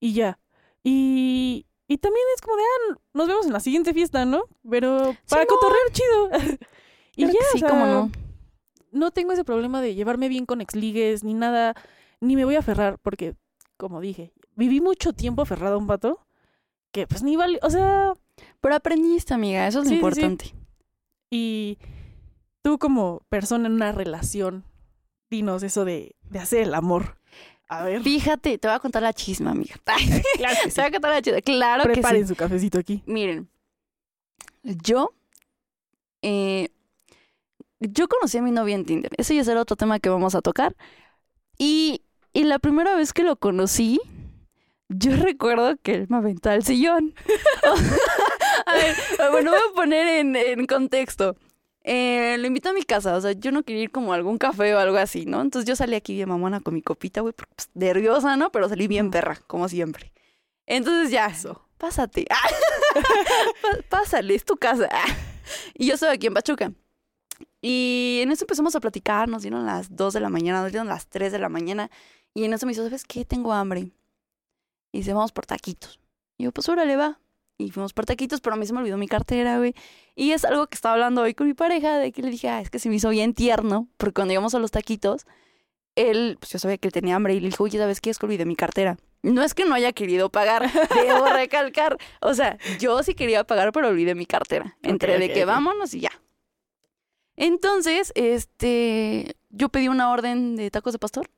y 0.00 0.14
ya. 0.14 0.38
Y, 0.82 1.66
y 1.86 1.98
también 1.98 2.24
es 2.34 2.40
como 2.40 2.56
de, 2.56 2.62
ah, 2.62 2.98
nos 3.12 3.28
vemos 3.28 3.46
en 3.46 3.52
la 3.52 3.60
siguiente 3.60 3.92
fiesta, 3.92 4.24
¿no? 4.24 4.44
Pero 4.68 5.14
para 5.28 5.44
cotorrear 5.44 5.92
chido. 5.92 6.30
y 7.16 7.26
ya, 7.26 7.32
sí, 7.52 7.56
o 7.56 7.58
sea, 7.58 7.68
cómo 7.68 7.86
no. 7.86 8.10
no 8.92 9.10
tengo 9.10 9.32
ese 9.32 9.44
problema 9.44 9.82
de 9.82 9.94
llevarme 9.94 10.28
bien 10.28 10.46
con 10.46 10.62
exligues 10.62 11.22
ni 11.22 11.34
nada, 11.34 11.74
ni 12.20 12.34
me 12.34 12.46
voy 12.46 12.56
a 12.56 12.60
aferrar, 12.60 12.98
porque, 13.00 13.34
como 13.76 14.00
dije, 14.00 14.32
viví 14.56 14.80
mucho 14.80 15.12
tiempo 15.12 15.42
aferrado 15.42 15.74
a 15.74 15.78
un 15.78 15.86
vato 15.86 16.26
que 16.92 17.06
pues 17.06 17.22
ni 17.22 17.36
vale, 17.36 17.58
o 17.62 17.70
sea, 17.70 18.14
Pero 18.64 18.76
aprendiste, 18.76 19.34
amiga, 19.34 19.68
eso 19.68 19.80
es 19.80 19.84
lo 19.84 19.88
sí, 19.90 19.90
sí. 19.90 19.94
importante. 19.96 20.54
y 21.30 21.76
tú 22.62 22.78
como 22.78 23.20
persona 23.28 23.66
en 23.66 23.74
una 23.74 23.92
relación, 23.92 24.64
dinos 25.30 25.62
eso 25.62 25.84
de, 25.84 26.16
de 26.22 26.38
hacer 26.38 26.62
el 26.62 26.74
amor. 26.74 27.18
A 27.68 27.84
ver. 27.84 28.00
Fíjate, 28.02 28.56
te 28.56 28.66
voy 28.66 28.74
a 28.74 28.78
contar 28.78 29.02
la 29.02 29.12
chisma, 29.12 29.50
amiga. 29.50 29.74
Claro 30.38 30.56
que 30.64 30.70
sí. 30.70 30.76
Te 30.76 30.80
voy 30.80 30.88
a 30.88 30.92
contar 30.92 31.10
la 31.10 31.20
chisma. 31.20 31.40
Claro 31.42 31.82
que 31.82 31.88
sí. 31.90 32.00
Preparen 32.00 32.26
su 32.26 32.36
cafecito 32.36 32.78
aquí. 32.78 33.02
Miren, 33.04 33.50
yo, 34.62 35.12
eh, 36.22 36.70
yo 37.80 38.08
conocí 38.08 38.38
a 38.38 38.42
mi 38.42 38.50
novia 38.50 38.76
en 38.76 38.86
Tinder. 38.86 39.12
Ese 39.18 39.34
ya 39.34 39.44
será 39.44 39.60
otro 39.60 39.76
tema 39.76 40.00
que 40.00 40.08
vamos 40.08 40.34
a 40.34 40.40
tocar. 40.40 40.74
Y, 41.58 42.00
y 42.32 42.44
la 42.44 42.58
primera 42.58 42.96
vez 42.96 43.12
que 43.12 43.24
lo 43.24 43.36
conocí, 43.36 44.00
yo 44.88 45.16
recuerdo 45.16 45.76
que 45.82 45.96
él 45.96 46.06
me 46.08 46.16
aventó 46.16 46.48
al 46.48 46.64
sillón. 46.64 47.14
ver, 49.18 49.30
bueno, 49.30 49.50
voy 49.50 49.60
a 49.60 49.74
poner 49.74 50.06
en, 50.06 50.36
en 50.36 50.66
contexto. 50.66 51.36
Eh, 51.86 52.36
lo 52.38 52.46
invito 52.46 52.70
a 52.70 52.72
mi 52.72 52.82
casa, 52.82 53.14
o 53.14 53.20
sea, 53.20 53.32
yo 53.32 53.52
no 53.52 53.62
quería 53.62 53.82
ir 53.82 53.90
como 53.90 54.12
a 54.12 54.16
algún 54.16 54.38
café 54.38 54.74
o 54.74 54.78
algo 54.78 54.96
así, 54.96 55.26
¿no? 55.26 55.42
Entonces 55.42 55.68
yo 55.68 55.76
salí 55.76 55.94
aquí 55.94 56.14
bien 56.14 56.30
mamona 56.30 56.60
con 56.60 56.72
mi 56.72 56.80
copita, 56.80 57.20
güey, 57.20 57.34
pues, 57.34 57.68
nerviosa, 57.74 58.36
¿no? 58.38 58.50
Pero 58.50 58.70
salí 58.70 58.88
bien 58.88 59.10
perra, 59.10 59.38
como 59.46 59.68
siempre. 59.68 60.10
Entonces 60.66 61.10
ya, 61.10 61.26
Eso. 61.26 61.68
pásate. 61.76 62.24
Pásale, 63.90 64.34
es 64.34 64.44
tu 64.44 64.56
casa. 64.56 64.88
Y 65.74 65.88
yo 65.88 65.94
estoy 65.94 66.08
aquí 66.08 66.26
en 66.28 66.32
Pachuca. 66.32 66.72
Y 67.60 68.20
en 68.22 68.32
eso 68.32 68.44
empezamos 68.44 68.74
a 68.74 68.80
platicar, 68.80 69.28
nos 69.28 69.42
dieron 69.42 69.66
las 69.66 69.94
2 69.94 70.14
de 70.14 70.20
la 70.20 70.30
mañana, 70.30 70.62
nos 70.62 70.72
dieron 70.72 70.88
las 70.88 71.06
3 71.08 71.32
de 71.32 71.38
la 71.38 71.50
mañana. 71.50 71.90
Y 72.32 72.44
en 72.44 72.54
eso 72.54 72.64
me 72.64 72.72
dijo, 72.72 72.84
¿sabes 72.84 73.04
qué? 73.04 73.26
Tengo 73.26 73.52
hambre. 73.52 73.90
Y 74.90 74.98
dice, 74.98 75.12
vamos 75.12 75.32
por 75.32 75.44
taquitos. 75.44 76.00
Y 76.38 76.44
yo, 76.44 76.52
pues 76.52 76.66
órale, 76.70 76.96
va. 76.96 77.20
Y 77.56 77.70
fuimos 77.70 77.92
por 77.92 78.04
taquitos, 78.04 78.40
pero 78.40 78.54
a 78.54 78.58
mí 78.58 78.66
se 78.66 78.72
me 78.72 78.80
olvidó 78.80 78.96
mi 78.96 79.06
cartera, 79.06 79.58
güey. 79.58 79.74
Y 80.16 80.32
es 80.32 80.44
algo 80.44 80.66
que 80.66 80.74
estaba 80.74 80.94
hablando 80.94 81.22
hoy 81.22 81.34
con 81.34 81.46
mi 81.46 81.54
pareja, 81.54 81.98
de 81.98 82.10
que 82.10 82.22
le 82.22 82.30
dije, 82.30 82.48
ah, 82.48 82.60
es 82.60 82.70
que 82.70 82.78
se 82.78 82.88
me 82.88 82.96
hizo 82.96 83.10
bien 83.10 83.34
tierno, 83.34 83.88
porque 83.96 84.14
cuando 84.14 84.32
íbamos 84.32 84.54
a 84.54 84.58
los 84.58 84.70
taquitos, 84.70 85.26
él, 85.94 86.36
pues 86.40 86.50
yo 86.50 86.58
sabía 86.58 86.78
que 86.78 86.88
él 86.88 86.92
tenía 86.92 87.14
hambre 87.14 87.34
y 87.34 87.40
le 87.40 87.48
dijo, 87.48 87.64
oye, 87.64 87.78
¿sabes 87.78 88.00
qué? 88.00 88.10
Es 88.10 88.18
que 88.18 88.26
olvidé 88.26 88.44
mi 88.44 88.56
cartera. 88.56 88.96
No 89.22 89.42
es 89.42 89.54
que 89.54 89.64
no 89.64 89.74
haya 89.74 89.92
querido 89.92 90.30
pagar, 90.30 90.70
debo 90.94 91.26
recalcar. 91.26 91.96
O 92.20 92.34
sea, 92.34 92.58
yo 92.78 93.02
sí 93.02 93.14
quería 93.14 93.44
pagar, 93.44 93.72
pero 93.72 93.88
olvidé 93.88 94.14
mi 94.14 94.26
cartera. 94.26 94.76
Entre 94.82 95.18
de 95.18 95.32
que 95.32 95.44
vámonos 95.44 95.94
y 95.94 96.00
ya. 96.00 96.10
Entonces, 97.36 98.12
este, 98.14 99.36
yo 99.50 99.68
pedí 99.68 99.88
una 99.88 100.10
orden 100.10 100.56
de 100.56 100.70
tacos 100.70 100.92
de 100.92 100.98
pastor. 100.98 101.30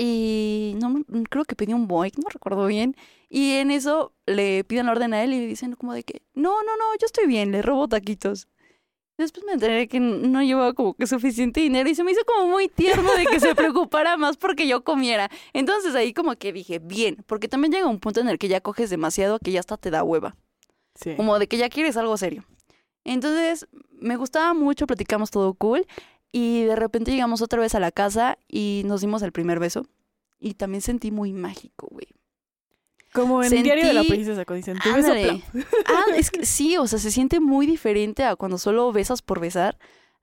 Y 0.00 0.74
no 0.80 0.90
me- 0.90 1.04
creo 1.28 1.44
que 1.44 1.56
pedí 1.56 1.72
un 1.72 1.88
boy, 1.88 2.12
no 2.16 2.28
recuerdo 2.30 2.66
bien. 2.66 2.94
Y 3.28 3.52
en 3.54 3.70
eso 3.72 4.12
le 4.26 4.62
piden 4.64 4.86
la 4.86 4.92
orden 4.92 5.12
a 5.12 5.22
él 5.24 5.32
y 5.32 5.40
le 5.40 5.46
dicen 5.46 5.74
como 5.74 5.92
de 5.92 6.04
que, 6.04 6.22
no, 6.34 6.62
no, 6.62 6.76
no, 6.76 6.84
yo 7.00 7.04
estoy 7.06 7.26
bien, 7.26 7.50
le 7.50 7.62
robo 7.62 7.88
taquitos. 7.88 8.46
Después 9.18 9.44
me 9.44 9.52
enteré 9.54 9.88
que 9.88 9.98
no 9.98 10.40
llevaba 10.44 10.72
como 10.74 10.94
que 10.94 11.08
suficiente 11.08 11.60
dinero 11.60 11.90
y 11.90 11.96
se 11.96 12.04
me 12.04 12.12
hizo 12.12 12.20
como 12.24 12.46
muy 12.46 12.68
tierno 12.68 13.12
de 13.16 13.26
que 13.26 13.40
se 13.40 13.56
preocupara 13.56 14.16
más 14.16 14.36
porque 14.36 14.68
yo 14.68 14.84
comiera. 14.84 15.28
Entonces 15.52 15.96
ahí 15.96 16.12
como 16.12 16.36
que 16.36 16.52
dije, 16.52 16.78
bien, 16.78 17.24
porque 17.26 17.48
también 17.48 17.72
llega 17.72 17.88
un 17.88 17.98
punto 17.98 18.20
en 18.20 18.28
el 18.28 18.38
que 18.38 18.46
ya 18.46 18.60
coges 18.60 18.90
demasiado 18.90 19.40
que 19.40 19.50
ya 19.50 19.58
hasta 19.58 19.76
te 19.76 19.90
da 19.90 20.04
hueva, 20.04 20.36
Sí. 20.94 21.16
como 21.16 21.38
de 21.40 21.48
que 21.48 21.56
ya 21.56 21.68
quieres 21.68 21.96
algo 21.96 22.16
serio. 22.16 22.44
Entonces 23.04 23.66
me 23.90 24.14
gustaba 24.16 24.54
mucho, 24.54 24.86
platicamos 24.86 25.32
todo 25.32 25.52
cool 25.54 25.84
y 26.32 26.64
de 26.64 26.76
repente 26.76 27.10
llegamos 27.10 27.42
otra 27.42 27.60
vez 27.60 27.74
a 27.74 27.80
la 27.80 27.90
casa 27.92 28.38
y 28.48 28.82
nos 28.86 29.00
dimos 29.00 29.22
el 29.22 29.32
primer 29.32 29.58
beso 29.58 29.86
y 30.40 30.54
también 30.54 30.82
sentí 30.82 31.10
muy 31.10 31.32
mágico, 31.32 31.88
güey. 31.90 32.08
Como 33.12 33.42
en 33.42 33.50
Diario 33.62 33.86
de 33.86 33.94
la 33.94 34.02
Sentí- 34.02 34.08
Princesa, 34.10 34.44
cuando 34.44 34.56
dicen, 34.66 34.78
tu 34.78 34.92
beso. 34.92 35.12
Ah, 35.86 36.04
es 36.14 36.30
que 36.30 36.44
sí, 36.44 36.76
o 36.76 36.86
sea, 36.86 36.98
se 36.98 37.10
siente 37.10 37.40
muy 37.40 37.66
diferente 37.66 38.22
a 38.24 38.36
cuando 38.36 38.58
solo 38.58 38.92
besas 38.92 39.22
por 39.22 39.40
besar, 39.40 39.78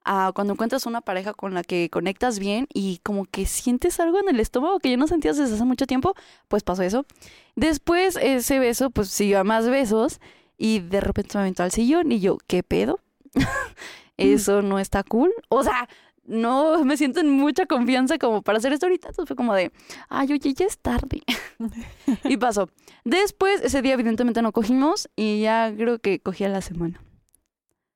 a 0.07 0.31
cuando 0.35 0.53
encuentras 0.53 0.85
una 0.85 1.01
pareja 1.01 1.33
con 1.33 1.55
la 1.55 1.63
que 1.63 1.89
conectas 1.89 2.37
bien 2.37 2.67
y 2.71 2.99
como 3.01 3.25
que 3.25 3.47
sientes 3.47 3.99
algo 3.99 4.19
en 4.19 4.29
el 4.29 4.39
estómago 4.39 4.79
que 4.79 4.91
ya 4.91 4.97
no 4.97 5.07
sentías 5.07 5.35
desde 5.35 5.55
hace 5.55 5.65
mucho 5.65 5.87
tiempo, 5.87 6.13
pues 6.47 6.61
pasó 6.61 6.83
eso. 6.83 7.07
Después 7.55 8.19
ese 8.21 8.59
beso, 8.59 8.91
pues 8.91 9.09
siguió 9.09 9.39
a 9.39 9.43
más 9.43 9.67
besos 9.67 10.19
y 10.59 10.79
de 10.79 11.01
repente 11.01 11.31
me 11.33 11.41
aventó 11.41 11.63
al 11.63 11.71
sillón 11.71 12.11
y 12.11 12.19
yo, 12.19 12.37
¿qué 12.45 12.61
pedo? 12.61 12.99
Eso 14.17 14.61
no 14.61 14.79
está 14.79 15.03
cool. 15.03 15.31
O 15.49 15.63
sea, 15.63 15.87
no 16.23 16.83
me 16.83 16.97
siento 16.97 17.19
en 17.19 17.29
mucha 17.29 17.65
confianza 17.65 18.17
como 18.17 18.41
para 18.41 18.57
hacer 18.57 18.73
esto 18.73 18.85
ahorita. 18.87 19.09
Entonces 19.09 19.27
fue 19.27 19.35
como 19.35 19.53
de, 19.53 19.71
ay, 20.09 20.31
oye, 20.33 20.53
ya 20.53 20.65
es 20.65 20.77
tarde. 20.79 21.21
y 22.23 22.37
pasó. 22.37 22.69
Después, 23.03 23.61
ese 23.61 23.81
día 23.81 23.93
evidentemente 23.93 24.41
no 24.41 24.51
cogimos 24.51 25.09
y 25.15 25.41
ya 25.41 25.71
creo 25.75 25.99
que 25.99 26.19
cogí 26.19 26.43
a 26.43 26.49
la 26.49 26.61
semana. 26.61 27.01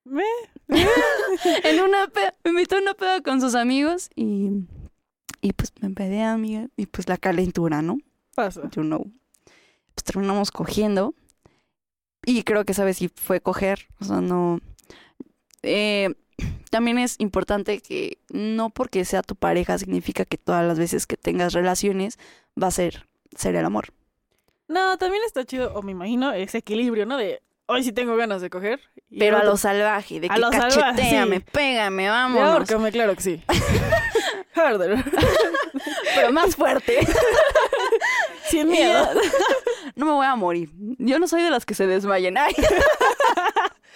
Me- 0.03 0.23
En 1.63 1.79
una 1.81 2.07
peda, 2.13 2.35
me 2.43 2.51
invitó 2.51 2.75
a 2.75 2.81
una 2.81 2.93
peda 2.93 3.21
con 3.21 3.41
sus 3.41 3.55
amigos 3.55 4.09
y, 4.15 4.49
y 5.41 5.53
pues 5.53 5.71
me 5.81 5.87
empedé, 5.87 6.21
amiga. 6.23 6.67
Y 6.77 6.85
pues 6.85 7.07
la 7.07 7.17
calentura, 7.17 7.81
¿no? 7.81 7.97
Pasa. 8.35 8.69
You 8.75 8.83
know. 8.83 9.11
Pues 9.95 10.03
terminamos 10.03 10.51
cogiendo. 10.51 11.15
Y 12.25 12.43
creo 12.43 12.65
que 12.65 12.73
esa 12.73 12.83
vez 12.83 12.97
sí 12.97 13.09
fue 13.13 13.41
coger. 13.41 13.87
O 13.99 14.05
sea, 14.05 14.21
no. 14.21 14.59
Eh, 15.63 16.13
también 16.69 16.97
es 16.99 17.15
importante 17.19 17.79
que 17.81 18.17
no 18.29 18.69
porque 18.69 19.03
sea 19.05 19.21
tu 19.23 19.35
pareja 19.35 19.77
significa 19.77 20.25
que 20.25 20.37
todas 20.37 20.65
las 20.65 20.79
veces 20.79 21.05
que 21.07 21.17
tengas 21.17 21.53
relaciones 21.53 22.17
va 22.61 22.67
a 22.67 22.71
ser, 22.71 23.07
ser 23.35 23.55
el 23.55 23.65
amor. 23.65 23.89
No, 24.67 24.97
también 24.97 25.23
está 25.25 25.43
chido, 25.45 25.73
o 25.73 25.81
me 25.81 25.91
imagino, 25.91 26.31
ese 26.31 26.59
equilibrio, 26.59 27.05
¿no? 27.05 27.17
De 27.17 27.41
hoy 27.65 27.83
sí 27.83 27.91
tengo 27.91 28.15
ganas 28.15 28.41
de 28.41 28.49
coger. 28.49 28.79
Pero 29.17 29.37
a 29.37 29.43
lo 29.43 29.57
salvaje, 29.57 30.19
de 30.19 30.27
A 30.29 30.35
que 30.35 30.39
lo 30.39 30.51
salvaje, 30.51 30.79
cacheteame, 30.79 31.37
sí. 31.39 31.45
pégame, 31.51 32.03
"Ya, 32.03 32.11
vámonos. 32.11 32.49
ahórcame", 32.49 32.91
claro 32.91 33.15
que 33.15 33.21
sí. 33.21 33.43
Harder. 34.53 35.03
Pero 36.15 36.31
más 36.33 36.55
fuerte. 36.55 36.99
Sin 38.49 38.67
miedo. 38.67 39.07
no 39.95 40.05
me 40.05 40.11
voy 40.11 40.25
a 40.25 40.35
morir. 40.35 40.69
Yo 40.97 41.17
no 41.19 41.27
soy 41.27 41.41
de 41.43 41.49
las 41.49 41.65
que 41.65 41.73
se 41.75 41.87
desmayen. 41.87 42.37
Ay. 42.37 42.53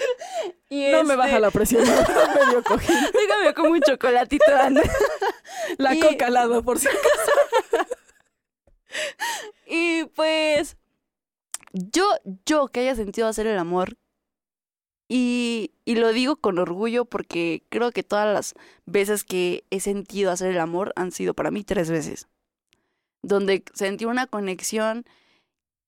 Y 0.70 0.88
No 0.92 1.04
me 1.04 1.14
este, 1.14 1.16
baja 1.16 1.40
la 1.40 1.52
presión. 1.52 1.84
Medio 1.84 2.64
cojín. 2.64 2.96
Déjame 3.14 3.54
como 3.54 3.70
un 3.72 3.82
chocolatito. 3.82 4.44
anda. 4.60 4.82
La 5.78 5.94
Y- 5.96 6.00
coca 6.00 6.28
al 6.28 6.34
lado, 6.34 6.64
por 6.64 6.80
si 6.80 6.88
Y 9.68 10.06
pues 10.16 10.78
yo, 11.74 12.06
yo 12.46 12.68
que 12.68 12.82
haya 12.82 12.96
sentido 12.96 13.28
hacer 13.28 13.48
el 13.48 13.58
amor, 13.58 13.98
y, 15.10 15.72
y 15.86 15.96
lo 15.96 16.12
digo 16.12 16.38
con 16.38 16.58
orgullo 16.60 17.06
porque 17.06 17.64
creo 17.70 17.92
que 17.92 18.04
todas 18.04 18.34
las 18.34 18.54
veces 18.86 19.24
que 19.24 19.64
he 19.70 19.80
sentido 19.80 20.32
hacer 20.32 20.52
el 20.52 20.60
amor 20.60 20.92
han 20.96 21.12
sido 21.12 21.34
para 21.34 21.52
mí 21.52 21.64
tres 21.64 21.90
veces, 21.92 22.28
donde 23.22 23.64
sentí 23.74 24.06
una 24.06 24.26
conexión 24.28 25.06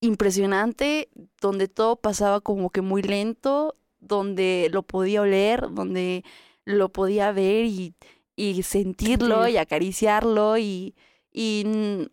impresionante, 0.02 1.10
donde 1.42 1.68
todo 1.68 1.96
pasaba 1.96 2.42
como 2.42 2.70
que 2.70 2.82
muy 2.82 3.02
lento, 3.02 3.76
donde 4.08 4.70
lo 4.72 4.84
podía 4.84 5.22
oler, 5.22 5.68
donde 5.72 6.24
lo 6.66 6.90
podía 6.90 7.32
ver 7.32 7.66
y, 7.66 7.94
y 8.36 8.64
sentirlo 8.64 9.44
Sentir. 9.44 9.56
y 9.56 9.58
acariciarlo 9.58 10.58
y, 10.58 10.96
y 11.32 12.08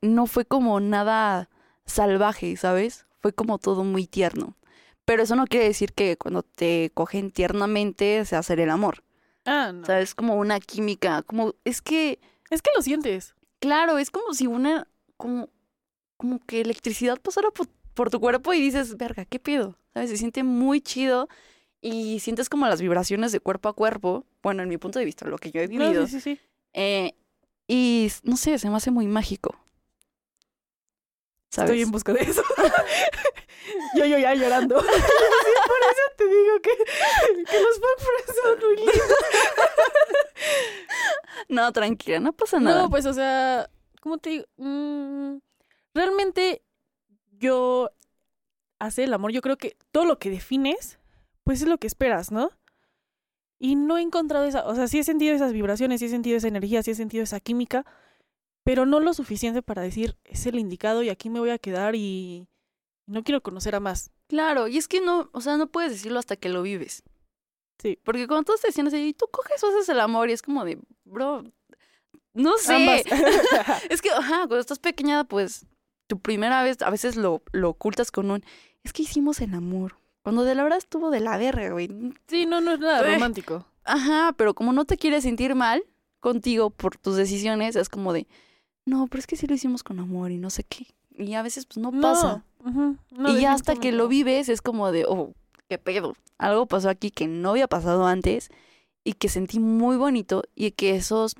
no 0.00 0.26
fue 0.26 0.44
como 0.44 0.80
nada 0.80 1.48
salvaje, 1.86 2.56
¿sabes? 2.56 3.06
Fue 3.20 3.32
como 3.32 3.58
todo 3.58 3.84
muy 3.84 4.06
tierno. 4.06 4.56
Pero 5.04 5.22
eso 5.22 5.36
no 5.36 5.46
quiere 5.46 5.66
decir 5.66 5.92
que 5.94 6.16
cuando 6.16 6.42
te 6.42 6.90
cogen 6.94 7.30
tiernamente 7.30 8.24
se 8.24 8.36
hacer 8.36 8.60
el 8.60 8.70
amor. 8.70 9.02
Ah, 9.46 9.72
no. 9.72 9.84
¿Sabes? 9.86 10.14
Como 10.14 10.36
una 10.36 10.60
química, 10.60 11.22
como 11.22 11.54
es 11.64 11.80
que 11.80 12.18
Es 12.50 12.62
que 12.62 12.70
lo 12.74 12.82
sientes. 12.82 13.34
Claro, 13.60 13.98
es 13.98 14.10
como 14.10 14.32
si 14.34 14.46
una, 14.46 14.86
como, 15.16 15.48
como 16.16 16.38
que 16.46 16.60
electricidad 16.60 17.18
pasara 17.20 17.50
por, 17.50 17.68
por 17.98 18.10
tu 18.10 18.20
cuerpo 18.20 18.54
y 18.54 18.60
dices, 18.60 18.96
verga, 18.96 19.24
¿qué 19.24 19.40
pido? 19.40 19.76
¿Sabes? 19.92 20.08
Se 20.10 20.16
siente 20.16 20.44
muy 20.44 20.80
chido 20.80 21.28
y 21.80 22.20
sientes 22.20 22.48
como 22.48 22.68
las 22.68 22.80
vibraciones 22.80 23.32
de 23.32 23.40
cuerpo 23.40 23.68
a 23.68 23.72
cuerpo. 23.72 24.24
Bueno, 24.40 24.62
en 24.62 24.68
mi 24.68 24.78
punto 24.78 25.00
de 25.00 25.04
vista, 25.04 25.26
lo 25.26 25.36
que 25.36 25.50
yo 25.50 25.60
he 25.60 25.66
No, 25.66 25.84
vivido. 25.84 26.06
sí, 26.06 26.20
sí, 26.20 26.36
sí. 26.36 26.40
Eh, 26.74 27.12
y 27.66 28.08
no 28.22 28.36
sé, 28.36 28.56
se 28.58 28.70
me 28.70 28.76
hace 28.76 28.92
muy 28.92 29.08
mágico. 29.08 29.56
¿Sabes? 31.50 31.70
Estoy 31.70 31.82
en 31.82 31.90
busca 31.90 32.12
de 32.12 32.20
eso. 32.20 32.42
yo, 33.96 34.04
yo 34.06 34.16
ya 34.18 34.32
llorando. 34.34 34.80
Sí, 34.88 35.54
por 35.66 35.90
eso 35.90 36.02
te 36.16 36.24
digo 36.28 36.60
que, 36.62 36.70
que 37.50 37.60
los 37.60 37.74
fuck 37.76 38.34
son 38.42 38.58
muy 38.60 38.76
lindos. 38.76 39.02
No, 41.48 41.72
tranquila, 41.72 42.20
no 42.20 42.32
pasa 42.32 42.60
nada. 42.60 42.82
No, 42.82 42.90
pues, 42.90 43.06
o 43.06 43.12
sea, 43.12 43.68
¿cómo 44.00 44.18
te 44.18 44.30
digo? 44.30 44.44
Mm, 44.56 45.38
realmente 45.94 46.62
yo 47.38 47.90
hacer 48.78 49.04
el 49.04 49.14
amor, 49.14 49.32
yo 49.32 49.40
creo 49.40 49.56
que 49.56 49.76
todo 49.90 50.04
lo 50.04 50.18
que 50.18 50.30
defines, 50.30 50.98
pues 51.44 51.62
es 51.62 51.68
lo 51.68 51.78
que 51.78 51.86
esperas, 51.86 52.30
¿no? 52.30 52.50
Y 53.58 53.74
no 53.74 53.98
he 53.98 54.02
encontrado 54.02 54.44
esa, 54.44 54.66
o 54.66 54.74
sea, 54.74 54.86
sí 54.86 54.98
he 54.98 55.04
sentido 55.04 55.34
esas 55.34 55.52
vibraciones, 55.52 56.00
sí 56.00 56.06
he 56.06 56.10
sentido 56.10 56.36
esa 56.36 56.48
energía, 56.48 56.82
sí 56.82 56.92
he 56.92 56.94
sentido 56.94 57.24
esa 57.24 57.40
química, 57.40 57.84
pero 58.64 58.86
no 58.86 59.00
lo 59.00 59.14
suficiente 59.14 59.62
para 59.62 59.82
decir, 59.82 60.16
es 60.24 60.46
el 60.46 60.58
indicado 60.58 61.02
y 61.02 61.08
aquí 61.08 61.30
me 61.30 61.40
voy 61.40 61.50
a 61.50 61.58
quedar 61.58 61.96
y 61.96 62.46
no 63.06 63.24
quiero 63.24 63.42
conocer 63.42 63.74
a 63.74 63.80
más. 63.80 64.10
Claro, 64.28 64.68
y 64.68 64.76
es 64.76 64.86
que 64.86 65.00
no, 65.00 65.30
o 65.32 65.40
sea, 65.40 65.56
no 65.56 65.68
puedes 65.68 65.90
decirlo 65.90 66.18
hasta 66.18 66.36
que 66.36 66.50
lo 66.50 66.62
vives. 66.62 67.02
Sí. 67.80 67.98
Porque 68.04 68.26
cuando 68.26 68.44
todos 68.44 68.60
te 68.60 68.68
decían 68.68 68.88
así, 68.88 68.98
y 68.98 69.14
tú 69.14 69.26
coges 69.30 69.62
o 69.64 69.68
haces 69.68 69.88
el 69.88 70.00
amor, 70.00 70.28
y 70.28 70.34
es 70.34 70.42
como 70.42 70.64
de, 70.64 70.78
bro, 71.04 71.44
no 72.34 72.58
sé. 72.58 73.04
Es 73.90 74.02
que, 74.02 74.10
ajá, 74.10 74.40
cuando 74.40 74.58
estás 74.58 74.78
pequeña, 74.78 75.24
pues, 75.24 75.66
tu 76.08 76.18
primera 76.18 76.62
vez, 76.64 76.82
a 76.82 76.90
veces 76.90 77.14
lo, 77.14 77.42
lo 77.52 77.70
ocultas 77.70 78.10
con 78.10 78.30
un, 78.32 78.42
es 78.82 78.92
que 78.92 79.02
hicimos 79.02 79.40
el 79.40 79.54
amor. 79.54 79.96
Cuando 80.22 80.42
de 80.42 80.54
la 80.54 80.64
verdad 80.64 80.78
estuvo 80.78 81.10
de 81.10 81.20
la 81.20 81.38
verga, 81.38 81.70
güey. 81.70 81.88
sí, 82.26 82.44
no, 82.46 82.60
no 82.60 82.72
es 82.72 82.80
nada 82.80 83.02
romántico. 83.02 83.64
Ajá, 83.84 84.34
pero 84.36 84.54
como 84.54 84.72
no 84.72 84.84
te 84.84 84.96
quieres 84.96 85.22
sentir 85.22 85.54
mal 85.54 85.82
contigo 86.20 86.70
por 86.70 86.98
tus 86.98 87.16
decisiones, 87.16 87.76
es 87.76 87.88
como 87.88 88.12
de, 88.12 88.26
no, 88.84 89.06
pero 89.06 89.20
es 89.20 89.26
que 89.26 89.36
sí 89.36 89.46
lo 89.46 89.54
hicimos 89.54 89.82
con 89.82 90.00
amor 90.00 90.30
y 90.30 90.38
no 90.38 90.50
sé 90.50 90.64
qué. 90.64 90.86
Y 91.16 91.34
a 91.34 91.42
veces, 91.42 91.66
pues, 91.66 91.78
no, 91.78 91.92
pasa. 92.00 92.44
ujú, 92.64 92.96
no, 93.10 93.30
y 93.30 93.40
ya 93.40 93.52
hasta 93.52 93.76
que 93.76 93.92
lo 93.92 94.08
vives, 94.08 94.48
es 94.48 94.60
como 94.60 94.90
de, 94.92 95.04
oh, 95.06 95.32
qué 95.68 95.78
pedo. 95.78 96.14
Algo 96.38 96.66
pasó 96.66 96.88
aquí 96.88 97.10
que 97.10 97.26
no 97.26 97.50
había 97.50 97.68
pasado 97.68 98.06
antes 98.06 98.50
y 99.04 99.14
que 99.14 99.28
sentí 99.28 99.58
muy 99.58 99.96
bonito 99.96 100.42
y 100.54 100.70
que 100.72 100.94
esos, 100.96 101.34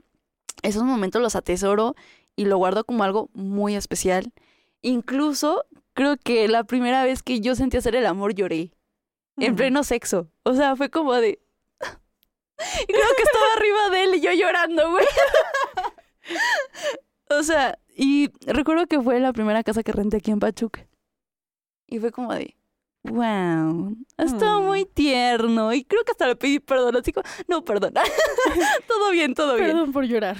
esos 0.62 0.82
momentos 0.82 1.20
los 1.22 1.36
atesoro 1.36 1.94
y 2.36 2.44
lo 2.44 2.56
guardo 2.56 2.84
como 2.84 3.04
algo 3.04 3.28
muy 3.34 3.76
especial. 3.76 4.32
Incluso 4.82 5.64
creo 5.94 6.16
que 6.16 6.48
la 6.48 6.64
primera 6.64 7.04
vez 7.04 7.22
que 7.22 7.40
yo 7.40 7.54
sentí 7.54 7.76
hacer 7.76 7.96
el 7.96 8.06
amor 8.06 8.34
lloré 8.34 8.72
en 9.36 9.56
pleno 9.56 9.84
sexo. 9.84 10.28
O 10.44 10.54
sea, 10.54 10.76
fue 10.76 10.90
como 10.90 11.14
de... 11.14 11.40
y 11.80 12.92
creo 12.92 13.06
que 13.16 13.22
estaba 13.22 13.44
arriba 13.56 13.90
de 13.90 14.04
él 14.04 14.14
y 14.16 14.20
yo 14.20 14.32
llorando, 14.32 14.90
güey. 14.90 15.06
o 17.30 17.42
sea, 17.42 17.78
y 17.96 18.30
recuerdo 18.46 18.86
que 18.86 19.00
fue 19.00 19.20
la 19.20 19.32
primera 19.32 19.62
casa 19.62 19.82
que 19.82 19.92
renté 19.92 20.18
aquí 20.18 20.30
en 20.30 20.40
Pachuca. 20.40 20.86
Y 21.86 21.98
fue 21.98 22.12
como 22.12 22.34
de... 22.34 22.54
Wow, 23.04 23.96
estuvo 24.18 24.60
Mm. 24.60 24.66
muy 24.66 24.84
tierno. 24.84 25.72
Y 25.72 25.84
creo 25.84 26.04
que 26.04 26.10
hasta 26.10 26.26
le 26.26 26.36
pedí 26.36 26.58
perdón. 26.58 26.96
Así 26.96 27.12
como, 27.12 27.24
no, 27.46 27.64
perdón. 27.64 27.94
todo 28.86 29.10
bien, 29.12 29.34
todo 29.34 29.54
bien. 29.54 29.68
Perdón 29.68 29.92
por 29.92 30.04
llorar. 30.04 30.36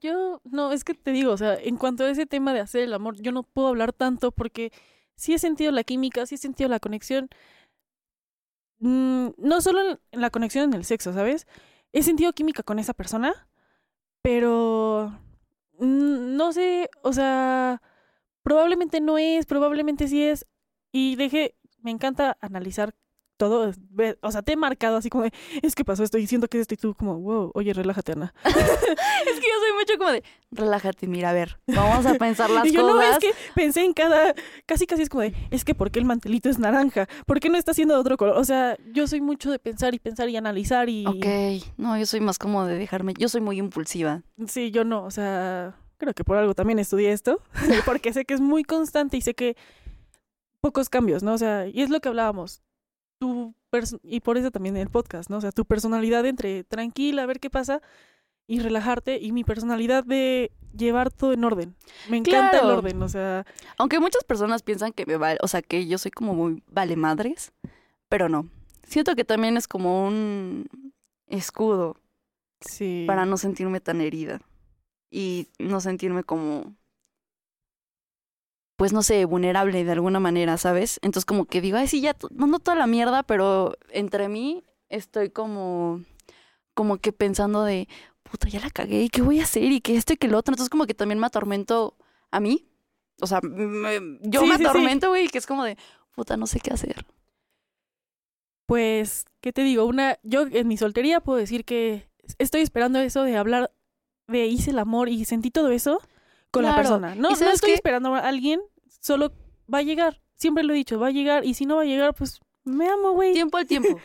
Yo, 0.00 0.40
no, 0.44 0.72
es 0.72 0.84
que 0.84 0.94
te 0.94 1.12
digo, 1.12 1.32
o 1.32 1.36
sea, 1.36 1.54
en 1.56 1.76
cuanto 1.76 2.04
a 2.04 2.10
ese 2.10 2.26
tema 2.26 2.52
de 2.52 2.60
hacer 2.60 2.82
el 2.82 2.92
amor, 2.94 3.16
yo 3.20 3.32
no 3.32 3.42
puedo 3.44 3.68
hablar 3.68 3.92
tanto 3.92 4.32
porque 4.32 4.72
sí 5.16 5.34
he 5.34 5.38
sentido 5.38 5.70
la 5.72 5.84
química, 5.84 6.26
sí 6.26 6.34
he 6.34 6.38
sentido 6.38 6.68
la 6.68 6.80
conexión. 6.80 7.28
Mm, 8.78 9.28
no 9.38 9.60
solo 9.60 9.80
en- 9.80 10.00
la 10.20 10.30
conexión 10.30 10.64
en 10.64 10.74
el 10.74 10.84
sexo, 10.84 11.12
¿sabes? 11.12 11.46
He 11.92 12.02
sentido 12.02 12.32
química 12.32 12.62
con 12.62 12.78
esa 12.78 12.94
persona, 12.94 13.48
pero 14.22 15.18
no 15.80 16.52
sé, 16.52 16.90
o 17.02 17.12
sea, 17.12 17.82
probablemente 18.42 19.00
no 19.00 19.18
es, 19.18 19.46
probablemente 19.46 20.08
sí 20.08 20.24
es. 20.24 20.46
Y 20.92 21.16
deje, 21.16 21.56
me 21.82 21.90
encanta 21.92 22.38
analizar 22.40 22.94
todo, 23.36 23.72
o 24.20 24.30
sea, 24.30 24.42
te 24.42 24.52
he 24.52 24.56
marcado 24.56 24.96
así 24.96 25.10
como 25.10 25.24
de, 25.24 25.32
es 25.62 25.74
que 25.74 25.84
pasó 25.84 26.02
esto 26.02 26.18
y 26.18 26.26
siento 26.26 26.48
que 26.48 26.58
es 26.58 26.62
esto 26.62 26.74
y 26.74 26.76
tú 26.76 26.94
como, 26.94 27.18
wow, 27.20 27.50
oye, 27.54 27.72
relájate, 27.72 28.12
Ana. 28.12 28.34
Es 28.44 29.40
que 29.40 29.46
yo 29.46 29.54
soy 29.60 29.78
mucho 29.78 29.98
como 29.98 30.10
de, 30.10 30.22
relájate, 30.50 31.06
mira, 31.06 31.30
a 31.30 31.32
ver, 31.32 31.58
vamos 31.66 32.06
a 32.06 32.14
pensar 32.14 32.48
las 32.50 32.66
y 32.66 32.72
yo 32.72 32.82
no, 32.82 32.94
cosas. 32.94 33.12
es 33.12 33.18
que 33.18 33.30
pensé 33.54 33.84
en 33.84 33.92
cada, 33.92 34.34
casi 34.66 34.86
casi 34.86 35.02
es 35.02 35.08
como 35.08 35.22
de, 35.22 35.34
es 35.50 35.64
que 35.64 35.74
¿por 35.74 35.90
qué 35.90 35.98
el 35.98 36.04
mantelito 36.04 36.48
es 36.48 36.58
naranja? 36.58 37.08
¿Por 37.26 37.40
qué 37.40 37.48
no 37.48 37.58
está 37.58 37.72
haciendo 37.72 37.94
de 37.94 38.00
otro 38.00 38.16
color? 38.16 38.36
O 38.38 38.44
sea, 38.44 38.76
yo 38.92 39.06
soy 39.06 39.20
mucho 39.20 39.50
de 39.50 39.58
pensar 39.58 39.94
y 39.94 39.98
pensar 39.98 40.28
y 40.28 40.36
analizar 40.36 40.88
y... 40.88 41.06
Ok, 41.06 41.26
no, 41.76 41.98
yo 41.98 42.06
soy 42.06 42.20
más 42.20 42.38
como 42.38 42.64
de 42.66 42.78
dejarme, 42.78 43.14
yo 43.18 43.28
soy 43.28 43.40
muy 43.40 43.58
impulsiva. 43.58 44.22
Sí, 44.46 44.70
yo 44.70 44.84
no, 44.84 45.04
o 45.04 45.10
sea, 45.10 45.74
creo 45.98 46.14
que 46.14 46.24
por 46.24 46.36
algo 46.36 46.54
también 46.54 46.78
estudié 46.78 47.12
esto, 47.12 47.40
porque 47.84 48.12
sé 48.12 48.24
que 48.24 48.34
es 48.34 48.40
muy 48.40 48.64
constante 48.64 49.16
y 49.16 49.20
sé 49.20 49.34
que 49.34 49.56
pocos 50.60 50.88
cambios, 50.88 51.22
¿no? 51.22 51.34
O 51.34 51.38
sea, 51.38 51.66
y 51.66 51.82
es 51.82 51.90
lo 51.90 52.00
que 52.00 52.08
hablábamos. 52.08 52.62
Tu 53.18 53.54
y 54.02 54.20
por 54.20 54.38
eso 54.38 54.50
también 54.50 54.76
el 54.76 54.88
podcast, 54.88 55.30
¿no? 55.30 55.36
O 55.36 55.40
sea, 55.40 55.52
tu 55.52 55.64
personalidad 55.64 56.24
entre 56.26 56.64
tranquila, 56.64 57.22
a 57.22 57.26
ver 57.26 57.40
qué 57.40 57.50
pasa 57.50 57.82
y 58.46 58.60
relajarte 58.60 59.18
y 59.20 59.32
mi 59.32 59.44
personalidad 59.44 60.04
de 60.04 60.52
llevar 60.76 61.10
todo 61.10 61.32
en 61.32 61.44
orden. 61.44 61.74
Me 62.08 62.18
encanta 62.18 62.58
el 62.58 62.66
orden, 62.66 63.02
o 63.02 63.08
sea, 63.08 63.44
Aunque 63.76 63.98
muchas 63.98 64.24
personas 64.24 64.62
piensan 64.62 64.92
que 64.92 65.06
me 65.06 65.16
vale, 65.16 65.38
o 65.42 65.48
sea, 65.48 65.62
que 65.62 65.86
yo 65.86 65.98
soy 65.98 66.10
como 66.10 66.34
muy 66.34 66.62
vale 66.68 66.96
madres, 66.96 67.52
pero 68.08 68.28
no. 68.28 68.48
Siento 68.84 69.16
que 69.16 69.24
también 69.24 69.56
es 69.56 69.66
como 69.66 70.06
un 70.06 70.68
escudo 71.26 71.96
sí. 72.60 73.04
para 73.06 73.26
no 73.26 73.36
sentirme 73.36 73.80
tan 73.80 74.00
herida 74.00 74.40
y 75.10 75.48
no 75.58 75.80
sentirme 75.80 76.22
como 76.22 76.74
pues 78.76 78.92
no 78.92 79.02
sé, 79.02 79.24
vulnerable 79.24 79.84
de 79.84 79.92
alguna 79.92 80.20
manera, 80.20 80.56
¿sabes? 80.58 80.98
Entonces 81.02 81.24
como 81.24 81.46
que 81.46 81.60
digo, 81.60 81.78
ay, 81.78 81.88
sí, 81.88 82.00
ya 82.00 82.14
mando 82.34 82.58
toda 82.58 82.76
la 82.76 82.86
mierda, 82.86 83.22
pero 83.22 83.74
entre 83.90 84.28
mí 84.28 84.64
estoy 84.88 85.30
como 85.30 86.02
como 86.74 86.98
que 86.98 87.10
pensando 87.12 87.64
de, 87.64 87.88
puta, 88.22 88.48
ya 88.48 88.60
la 88.60 88.68
cagué, 88.70 89.02
¿y 89.04 89.08
qué 89.08 89.22
voy 89.22 89.40
a 89.40 89.44
hacer? 89.44 89.64
Y 89.64 89.80
que 89.80 89.96
esto 89.96 90.12
y 90.12 90.18
que 90.18 90.28
lo 90.28 90.36
otro. 90.38 90.52
Entonces 90.52 90.68
como 90.70 90.86
que 90.86 90.92
también 90.94 91.18
me 91.18 91.26
atormento 91.26 91.96
a 92.30 92.38
mí. 92.38 92.68
O 93.22 93.26
sea, 93.26 93.40
me- 93.42 94.18
yo 94.22 94.42
Sí, 94.42 94.46
me 94.46 94.56
sí, 94.56 94.62
sí. 94.62 94.66
atormento, 94.68 95.08
güey, 95.08 95.28
que 95.28 95.38
es 95.38 95.46
como 95.46 95.64
de, 95.64 95.78
puta, 96.14 96.36
no 96.36 96.46
sé 96.46 96.60
qué 96.60 96.70
hacer. 96.74 97.06
Pues, 98.66 99.24
¿qué 99.40 99.52
te 99.52 99.62
digo? 99.62 99.84
Una, 99.84 100.18
yo 100.22 100.46
en 100.50 100.68
mi 100.68 100.76
soltería 100.76 101.20
puedo 101.20 101.38
decir 101.38 101.64
que 101.64 102.08
estoy 102.38 102.62
esperando 102.62 102.98
eso 102.98 103.22
de 103.22 103.36
hablar 103.36 103.70
de 104.26 104.46
hice 104.46 104.70
el 104.72 104.78
amor 104.80 105.08
y 105.08 105.24
sentí 105.24 105.50
todo 105.50 105.70
eso 105.70 106.00
con 106.56 106.64
la 106.64 106.76
persona. 106.76 107.14
No, 107.14 107.30
¿Y 107.30 107.34
no 107.34 107.50
estoy 107.50 107.70
qué? 107.70 107.74
esperando 107.74 108.14
a 108.14 108.18
alguien, 108.20 108.60
solo 109.00 109.32
va 109.72 109.78
a 109.78 109.82
llegar. 109.82 110.20
Siempre 110.36 110.64
lo 110.64 110.72
he 110.74 110.76
dicho, 110.76 110.98
va 110.98 111.08
a 111.08 111.10
llegar 111.12 111.44
y 111.44 111.54
si 111.54 111.64
no 111.66 111.76
va 111.76 111.82
a 111.82 111.86
llegar, 111.86 112.14
pues 112.14 112.40
me 112.64 112.88
amo, 112.88 113.12
güey. 113.12 113.32
Tiempo 113.32 113.56
al 113.58 113.66
tiempo. 113.66 113.88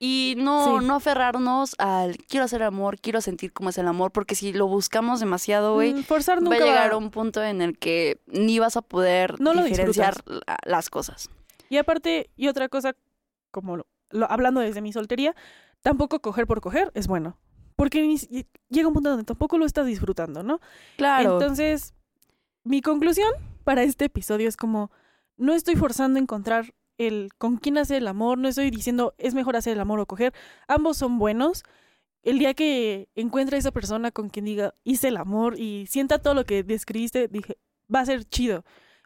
Y 0.00 0.34
no, 0.36 0.80
Sí. 0.80 0.84
no 0.86 0.96
aferrarnos 0.96 1.76
al 1.78 2.16
quiero 2.18 2.44
hacer 2.44 2.62
amor, 2.64 2.98
quiero 3.00 3.20
sentir 3.20 3.52
cómo 3.52 3.70
es 3.70 3.78
el 3.78 3.86
amor, 3.86 4.10
porque 4.10 4.34
si 4.34 4.52
lo 4.52 4.66
buscamos 4.66 5.20
demasiado, 5.20 5.74
güey, 5.74 5.94
Mm, 5.94 6.02
Forzar 6.02 6.44
va 6.44 6.54
a 6.56 6.58
llegar 6.58 6.90
va- 6.90 6.94
a 6.94 6.96
un 6.98 7.10
punto 7.10 7.42
en 7.42 7.62
el 7.62 7.78
que 7.78 8.20
ni 8.26 8.58
vas 8.58 8.76
a 8.76 8.82
poder 8.82 9.40
No 9.40 9.54
diferenciar 9.54 10.16
la- 10.26 10.58
las 10.64 10.90
cosas. 10.90 11.30
Y 11.70 11.76
aparte, 11.78 12.28
y 12.36 12.48
otra 12.48 12.68
cosa, 12.68 12.96
como 13.52 13.76
lo- 13.76 13.86
lo- 14.10 14.30
hablando 14.30 14.60
desde 14.60 14.82
mi 14.82 14.92
soltería, 14.92 15.34
tampoco 15.80 16.20
coger 16.20 16.46
por 16.48 16.60
coger 16.60 16.90
es 16.94 17.06
bueno. 17.06 17.38
Porque 17.76 18.16
llega 18.68 18.88
un 18.88 18.94
punto 18.94 19.10
donde 19.10 19.24
tampoco 19.24 19.58
lo 19.58 19.66
estás 19.66 19.86
disfrutando, 19.86 20.42
¿no? 20.42 20.60
Claro. 20.96 21.34
Entonces, 21.34 21.94
mi 22.62 22.80
conclusión 22.80 23.30
para 23.64 23.82
este 23.82 24.06
episodio 24.06 24.48
es 24.48 24.56
como, 24.56 24.90
no 25.36 25.54
estoy 25.54 25.76
forzando 25.76 26.18
a 26.18 26.22
encontrar 26.22 26.74
el 26.98 27.30
con 27.38 27.56
quién 27.56 27.78
hacer 27.78 27.98
el 27.98 28.08
amor, 28.08 28.38
no 28.38 28.48
estoy 28.48 28.70
diciendo 28.70 29.14
es 29.18 29.34
mejor 29.34 29.56
hacer 29.56 29.72
el 29.72 29.80
amor 29.80 29.98
o 30.00 30.06
coger, 30.06 30.32
ambos 30.68 30.96
son 30.96 31.18
buenos. 31.18 31.64
El 32.22 32.38
día 32.38 32.54
que 32.54 33.08
encuentre 33.14 33.56
a 33.56 33.58
esa 33.58 33.70
persona 33.70 34.10
con 34.10 34.30
quien 34.30 34.46
diga 34.46 34.74
hice 34.84 35.08
el 35.08 35.16
amor 35.16 35.58
y 35.58 35.86
sienta 35.86 36.20
todo 36.20 36.34
lo 36.34 36.44
que 36.44 36.62
describiste, 36.62 37.28
dije, 37.28 37.58
va 37.92 38.00
a 38.00 38.06
ser 38.06 38.24
chido. 38.24 38.64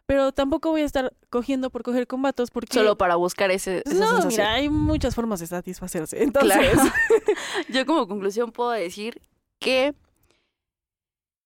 Pero 0.09 0.31
tampoco 0.31 0.71
voy 0.71 0.81
a 0.81 0.85
estar 0.85 1.13
cogiendo 1.29 1.69
por 1.69 1.83
coger 1.83 2.07
con 2.07 2.23
vatos 2.23 2.49
porque... 2.49 2.73
Solo 2.73 2.97
para 2.97 3.15
buscar 3.15 3.51
ese, 3.51 3.83
esa 3.85 3.93
no, 3.93 4.07
sensación. 4.07 4.27
mira, 4.29 4.53
hay 4.53 4.67
muchas 4.67 5.13
formas 5.13 5.39
de 5.39 5.45
satisfacerse. 5.45 6.23
Entonces, 6.23 6.71
Claro. 6.71 6.91
Yo 7.69 7.85
como 7.85 8.07
conclusión 8.07 8.51
puedo 8.51 8.71
decir 8.71 9.21
que 9.59 9.93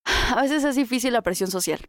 a 0.05 0.41
veces 0.41 0.63
es 0.63 0.77
difícil 0.77 1.11
la 1.11 1.21
presión 1.21 1.51
social. 1.51 1.81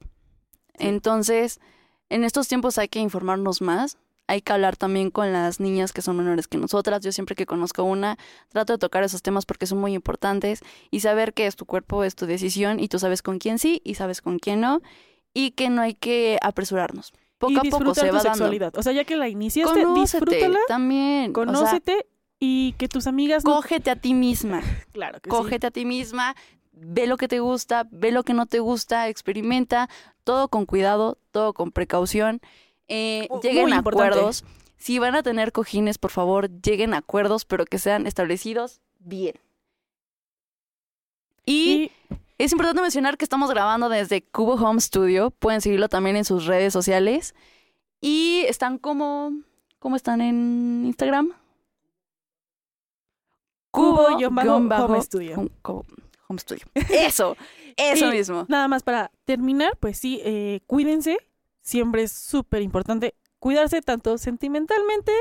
Entonces, 0.73 1.61
en 2.09 2.25
estos 2.25 2.49
tiempos 2.49 2.77
hay 2.79 2.89
que 2.89 2.99
informarnos 2.99 3.63
más. 3.63 3.97
Hay 4.27 4.43
que 4.43 4.53
hablar 4.53 4.77
también 4.77 5.13
con 5.13 5.33
las 5.33 5.61
niñas 5.61 5.93
que 5.93 6.03
son 6.03 6.17
menores 6.17 6.49
que 6.49 6.59
nosotras. 6.59 7.03
Yo 7.03 7.13
siempre 7.13 7.37
que 7.37 7.47
conozco 7.47 7.85
una, 7.85 8.19
trato 8.49 8.73
de 8.73 8.79
tocar 8.81 9.05
esos 9.05 9.23
temas 9.23 9.47
porque 9.47 9.67
son 9.67 9.79
muy 9.79 9.95
importantes 9.95 10.59
y 10.91 10.99
saber 10.99 11.35
que 11.35 11.47
es 11.47 11.55
tu 11.55 11.67
cuerpo, 11.67 12.03
es 12.03 12.17
tu 12.17 12.27
decisión 12.27 12.81
y 12.81 12.89
tú 12.89 12.99
sabes 12.99 13.23
con 13.23 13.39
quién 13.39 13.61
sí 13.61 13.81
y 13.85 13.95
sabes 13.95 14.21
con 14.21 14.41
quién 14.41 14.61
no 14.61 14.83
y 15.35 15.51
que 15.51 15.69
no 15.69 15.83
hay 15.83 15.95
que 15.95 16.39
apresurarnos. 16.41 17.13
Poco 17.37 17.53
y 17.53 17.57
a 17.59 17.61
poco 17.71 17.95
se 17.95 18.03
tu 18.03 18.07
va 18.07 18.13
dando. 18.23 18.31
sexualidad. 18.31 18.73
O 18.79 18.83
sea, 18.83 18.93
ya 18.93 19.05
que 19.05 19.17
la 19.17 19.29
iniciaste, 19.29 19.83
Conócete 19.83 20.25
disfrútala, 20.25 20.59
también. 20.69 21.33
O 21.33 21.35
sea, 21.35 21.45
conócete 21.45 22.07
y 22.39 22.73
que 22.79 22.89
tus 22.89 23.07
amigas... 23.07 23.45
no- 23.45 23.57
cógete 23.57 23.91
a 23.91 23.97
ti 23.97 24.15
misma. 24.15 24.63
Claro 24.93 25.21
que 25.21 25.29
sí. 25.29 25.37
Cógete 25.37 25.67
a 25.67 25.71
ti 25.71 25.85
misma, 25.85 26.37
ve 26.73 27.07
lo 27.07 27.17
que 27.17 27.29
te 27.29 27.41
gusta, 27.41 27.87
ve 27.91 28.13
lo 28.13 28.23
que 28.23 28.33
no 28.33 28.47
te 28.47 28.61
gusta, 28.61 29.09
experimenta, 29.09 29.91
todo 30.23 30.49
con 30.49 30.65
cuidado, 30.65 31.19
todo 31.33 31.53
con 31.53 31.73
precaución. 31.73 32.41
Eh, 32.89 33.29
lleguen 33.43 33.73
a 33.73 33.77
importante. 33.77 34.15
acuerdos. 34.19 34.45
Si 34.77 34.99
van 34.99 35.15
a 35.17 35.23
tener 35.23 35.51
cojines, 35.53 35.99
por 35.99 36.11
favor, 36.13 36.51
lleguen 36.63 36.95
a 36.95 36.99
acuerdos, 36.99 37.45
pero 37.45 37.65
que 37.65 37.79
sean 37.79 38.07
establecidos 38.07 38.81
bien. 39.01 39.35
Y, 41.47 41.91
Y 42.11 42.17
es 42.39 42.53
importante 42.53 42.83
mencionar 42.83 43.17
que 43.17 43.25
estamos 43.25 43.51
grabando 43.51 43.89
desde 43.89 44.23
Cubo 44.23 44.55
Home 44.55 44.81
Studio. 44.81 45.31
Pueden 45.31 45.61
seguirlo 45.61 45.89
también 45.89 46.17
en 46.17 46.25
sus 46.25 46.47
redes 46.47 46.73
sociales. 46.73 47.35
Y 48.01 48.45
están 48.49 48.79
como. 48.79 49.33
¿Cómo 49.79 49.97
están 49.97 50.21
en 50.21 50.85
Instagram? 50.87 51.33
Cubo-Home 53.71 55.03
Studio. 55.03 55.35
Home, 55.37 55.51
Cubo 55.63 55.85
Home 56.29 56.39
Studio. 56.39 56.65
Eso, 56.91 57.37
eso 57.77 58.07
Y 58.07 58.11
mismo. 58.17 58.47
Nada 58.49 58.69
más 58.69 58.83
para 58.83 59.11
terminar, 59.25 59.77
pues 59.79 59.99
sí, 59.99 60.21
eh, 60.25 60.61
cuídense. 60.67 61.19
Siempre 61.61 62.05
es 62.05 62.13
súper 62.13 62.63
importante 62.63 63.15
cuidarse 63.39 63.83
tanto 63.83 64.17
sentimentalmente 64.17 65.13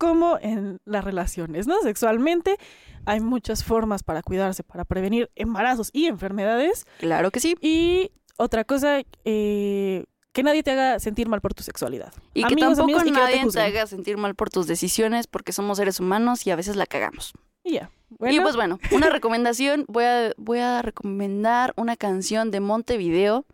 como 0.00 0.38
en 0.40 0.80
las 0.86 1.04
relaciones, 1.04 1.66
¿no? 1.66 1.78
Sexualmente 1.82 2.56
hay 3.04 3.20
muchas 3.20 3.62
formas 3.62 4.02
para 4.02 4.22
cuidarse, 4.22 4.62
para 4.64 4.86
prevenir 4.86 5.30
embarazos 5.36 5.90
y 5.92 6.06
enfermedades. 6.06 6.86
Claro 7.00 7.30
que 7.30 7.38
sí. 7.38 7.54
Y 7.60 8.10
otra 8.38 8.64
cosa, 8.64 9.02
eh, 9.26 10.04
que 10.32 10.42
nadie 10.42 10.62
te 10.62 10.70
haga 10.70 10.98
sentir 11.00 11.28
mal 11.28 11.42
por 11.42 11.52
tu 11.52 11.62
sexualidad. 11.62 12.14
Y 12.32 12.44
que 12.44 12.56
tampoco 12.56 12.84
amigos, 12.84 13.02
y 13.02 13.04
que 13.04 13.10
no 13.10 13.16
te 13.26 13.36
nadie 13.36 13.50
te, 13.52 13.60
haga 13.60 13.86
sentir 13.86 14.16
mal 14.16 14.34
por 14.34 14.48
tus 14.48 14.66
decisiones, 14.66 15.26
porque 15.26 15.52
somos 15.52 15.76
seres 15.76 16.00
humanos 16.00 16.46
y 16.46 16.50
a 16.50 16.56
veces 16.56 16.76
la 16.76 16.86
cagamos. 16.86 17.34
Y 17.62 17.74
ya. 17.74 17.90
Bueno, 18.08 18.34
Y 18.34 18.40
pues 18.40 18.56
bueno, 18.56 18.78
una 18.92 19.10
recomendación, 19.10 19.84
voy 19.86 20.04
a, 20.04 20.32
voy 20.38 20.60
a 20.60 20.80
recomendar 20.80 21.74
una 21.76 21.96
canción 21.96 22.50
de 22.50 22.60
Montevideo 22.60 23.44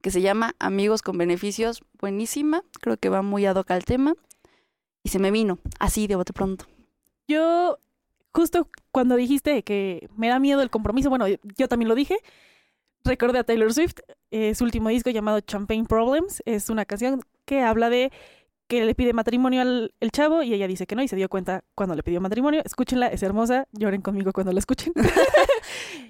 que 0.00 0.10
se 0.10 0.20
llama 0.20 0.56
Amigos 0.58 1.00
con 1.00 1.16
Beneficios, 1.16 1.84
buenísima, 2.00 2.64
creo 2.80 2.96
que 2.96 3.08
va 3.08 3.22
muy 3.22 3.46
ad 3.46 3.54
hoc 3.54 3.70
al 3.70 3.84
tema. 3.84 4.14
Y 5.02 5.08
se 5.08 5.18
me 5.18 5.30
vino, 5.30 5.58
así 5.78 6.06
de 6.06 6.16
bote 6.16 6.32
pronto. 6.32 6.66
Yo, 7.28 7.78
justo 8.32 8.68
cuando 8.90 9.16
dijiste 9.16 9.62
que 9.62 10.08
me 10.16 10.28
da 10.28 10.38
miedo 10.38 10.62
el 10.62 10.70
compromiso, 10.70 11.10
bueno, 11.10 11.26
yo 11.28 11.68
también 11.68 11.88
lo 11.88 11.94
dije, 11.94 12.16
recordé 13.04 13.40
a 13.40 13.44
Taylor 13.44 13.72
Swift, 13.72 14.00
eh, 14.30 14.54
su 14.54 14.64
último 14.64 14.88
disco 14.88 15.10
llamado 15.10 15.40
Champagne 15.40 15.84
Problems, 15.84 16.42
es 16.46 16.70
una 16.70 16.84
canción 16.84 17.22
que 17.44 17.62
habla 17.62 17.90
de 17.90 18.12
que 18.68 18.84
le 18.86 18.94
pide 18.94 19.12
matrimonio 19.12 19.60
al 19.60 19.92
el 20.00 20.10
chavo 20.12 20.42
y 20.42 20.54
ella 20.54 20.66
dice 20.66 20.86
que 20.86 20.96
no 20.96 21.02
y 21.02 21.08
se 21.08 21.14
dio 21.14 21.28
cuenta 21.28 21.62
cuando 21.74 21.94
le 21.94 22.02
pidió 22.02 22.22
matrimonio. 22.22 22.62
Escúchenla, 22.64 23.08
es 23.08 23.22
hermosa, 23.22 23.68
lloren 23.72 24.00
conmigo 24.00 24.32
cuando 24.32 24.52
la 24.52 24.60
escuchen. 24.60 24.94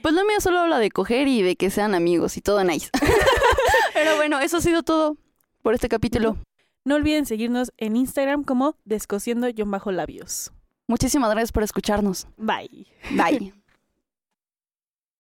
Pues 0.00 0.14
lo 0.14 0.24
mío 0.24 0.40
solo 0.40 0.58
habla 0.58 0.78
de 0.78 0.90
coger 0.90 1.28
y 1.28 1.42
de 1.42 1.54
que 1.54 1.70
sean 1.70 1.94
amigos 1.94 2.36
y 2.36 2.40
todo 2.40 2.64
nice. 2.64 2.90
Pero 3.94 4.16
bueno, 4.16 4.40
eso 4.40 4.56
ha 4.56 4.60
sido 4.60 4.82
todo 4.82 5.16
por 5.62 5.74
este 5.74 5.88
capítulo. 5.88 6.38
No 6.84 6.96
olviden 6.96 7.26
seguirnos 7.26 7.72
en 7.78 7.96
Instagram 7.96 8.42
como 8.42 8.76
descosiendo-labios. 8.84 10.52
Muchísimas 10.88 11.30
gracias 11.30 11.52
por 11.52 11.62
escucharnos. 11.62 12.26
Bye. 12.36 12.86
Bye. 13.16 13.54